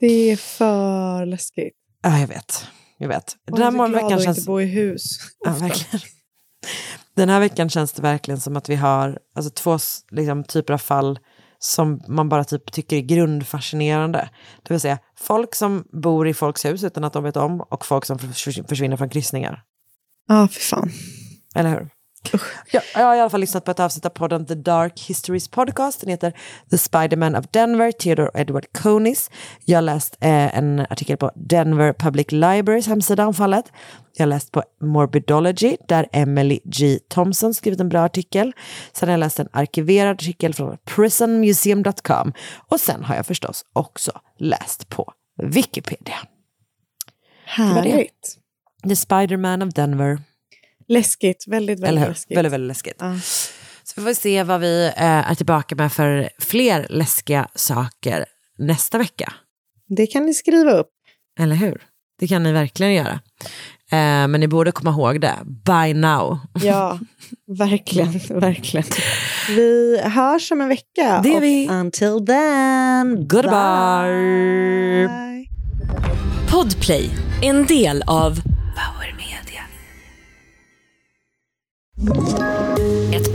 Det 0.08 0.32
är 0.32 0.36
för 0.36 1.26
läskigt. 1.26 1.74
Ja, 2.02 2.20
jag 2.20 2.28
vet. 2.28 2.68
Jag 2.98 3.08
vet. 3.08 3.36
Den 3.48 3.58
här 3.62 3.68
är 3.68 3.72
så 3.72 3.78
må- 3.78 3.88
glad 3.88 4.04
veckan 4.04 4.18
att 4.18 4.24
känns... 4.24 4.38
inte 4.38 4.48
bo 4.48 4.62
i 4.62 4.66
hus. 4.66 5.18
Ja, 5.46 5.52
verkligen. 5.52 6.02
Den 7.16 7.30
här 7.30 7.40
veckan 7.40 7.70
känns 7.70 7.94
det 7.94 8.02
verkligen 8.02 8.40
som 8.40 8.58
att 8.58 8.70
vi 8.70 8.76
har 8.76 9.20
alltså, 9.36 9.52
två 9.52 9.78
liksom, 10.12 10.44
typer 10.44 10.74
av 10.74 10.78
fall 10.78 11.20
som 11.60 12.02
man 12.08 12.30
bara 12.30 12.44
typ 12.44 12.72
tycker 12.72 12.98
är 12.98 13.02
grundfascinerande. 13.02 14.30
Det 14.64 14.74
vill 14.74 14.82
säga 14.82 15.00
folk 15.20 15.56
som 15.56 15.84
bor 16.02 16.28
i 16.28 16.34
folks 16.34 16.66
hus 16.66 16.84
utan 16.84 17.04
att 17.04 17.14
de 17.14 17.24
vet 17.24 17.38
om 17.38 17.62
och 17.62 17.86
folk 17.86 18.06
som 18.06 18.20
förs- 18.20 18.68
försvinner 18.68 18.98
från 18.98 19.10
kryssningar. 19.10 19.64
Ja, 20.28 20.48
för 20.48 20.60
fan. 20.62 20.92
Eller 21.56 21.70
hur? 21.70 21.90
Ja, 22.72 22.82
jag 22.94 23.06
har 23.06 23.16
i 23.16 23.20
alla 23.20 23.30
fall 23.30 23.40
lyssnat 23.40 23.66
på 23.66 23.72
ett 23.72 23.80
avsnitt 23.80 24.06
av 24.06 24.10
podden 24.10 24.46
The 24.46 24.56
Dark 24.56 25.00
Histories 25.00 25.48
Podcast. 25.48 26.02
Den 26.02 26.10
heter 26.10 26.34
The 26.70 26.78
Spiderman 26.78 27.36
of 27.36 27.46
Denver, 27.52 27.92
Theodore 27.92 28.32
Edward 28.34 28.66
Conis. 28.82 29.32
Jag 29.66 29.78
har 29.78 29.82
läst 29.82 30.18
eh, 30.20 30.58
en 30.58 30.80
artikel 30.80 31.18
på 31.18 31.32
Denver 31.36 31.94
Public 31.94 32.32
Libraries 32.32 32.88
hemsida 32.88 33.28
om 33.28 33.34
fallet. 33.34 33.66
Jag 34.14 34.26
har 34.26 34.30
läst 34.30 34.52
på 34.52 34.64
Morbidology 34.82 35.78
där 35.88 36.08
Emily 36.12 36.60
G. 36.64 37.00
Thompson 37.10 37.54
skrivit 37.54 37.80
en 37.80 37.90
bra 37.90 38.02
artikel. 38.02 38.54
Sen 38.94 39.10
har 39.10 39.14
jag 39.14 39.20
läst 39.20 39.40
en 39.40 39.50
arkiverad 39.52 40.12
artikel 40.12 40.54
från 40.54 40.78
prisonmuseum.com. 40.86 42.34
Och 42.70 42.80
sen 42.80 43.04
har 43.04 43.16
jag 43.16 43.26
förstås 43.26 43.66
också 43.74 44.12
läst 44.40 44.90
på 44.90 45.14
Wikipedia. 45.44 46.16
var 47.58 47.82
det. 47.82 47.90
Härligt. 47.90 48.38
The 48.88 48.96
Spiderman 48.96 49.62
of 49.62 49.74
Denver. 49.74 50.20
Läskigt. 50.88 51.44
Väldigt, 51.48 51.80
Eller 51.80 51.88
väldigt 51.88 52.04
hur? 52.04 52.10
läskigt. 52.10 52.38
Väldigt, 52.38 52.54
väldigt 52.54 52.68
läskigt. 52.68 52.96
Ja. 53.00 53.16
Så 53.84 53.94
vi 53.96 54.02
får 54.02 54.14
se 54.14 54.44
vad 54.44 54.62
vi 54.62 54.86
eh, 54.86 55.32
är 55.32 55.36
tillbaka 55.36 55.76
med 55.76 55.94
för 55.94 56.30
fler 56.40 56.88
läskiga 56.90 57.48
saker 57.56 58.26
nästa 58.58 58.98
vecka. 58.98 59.34
Det 59.88 60.08
kan 60.08 60.26
ni 60.26 60.34
skriva 60.34 60.72
upp. 60.72 60.90
Eller 61.40 61.56
hur? 61.56 61.82
Det 62.20 62.28
kan 62.28 62.44
ni 62.44 62.52
verkligen 62.52 62.94
göra. 62.94 63.20
Eh, 63.92 64.28
men 64.28 64.32
ni 64.40 64.48
borde 64.48 64.72
komma 64.72 64.90
ihåg 64.90 65.22
det. 65.22 65.36
By 65.44 65.94
now. 65.94 66.40
Ja, 66.64 67.00
verkligen, 67.58 68.12
verkligen. 68.40 68.86
Vi 69.50 70.02
hörs 70.04 70.52
om 70.52 70.62
en 70.62 70.68
vecka. 70.70 71.20
Det 71.24 71.40
vi. 71.40 71.68
Until 71.68 72.26
then, 72.26 73.28
Goodbye. 73.28 75.08
bye. 75.08 75.48
Podplay, 76.52 77.10
en 77.42 77.66
del 77.66 78.04
av 78.08 78.40
Ett 82.02 82.63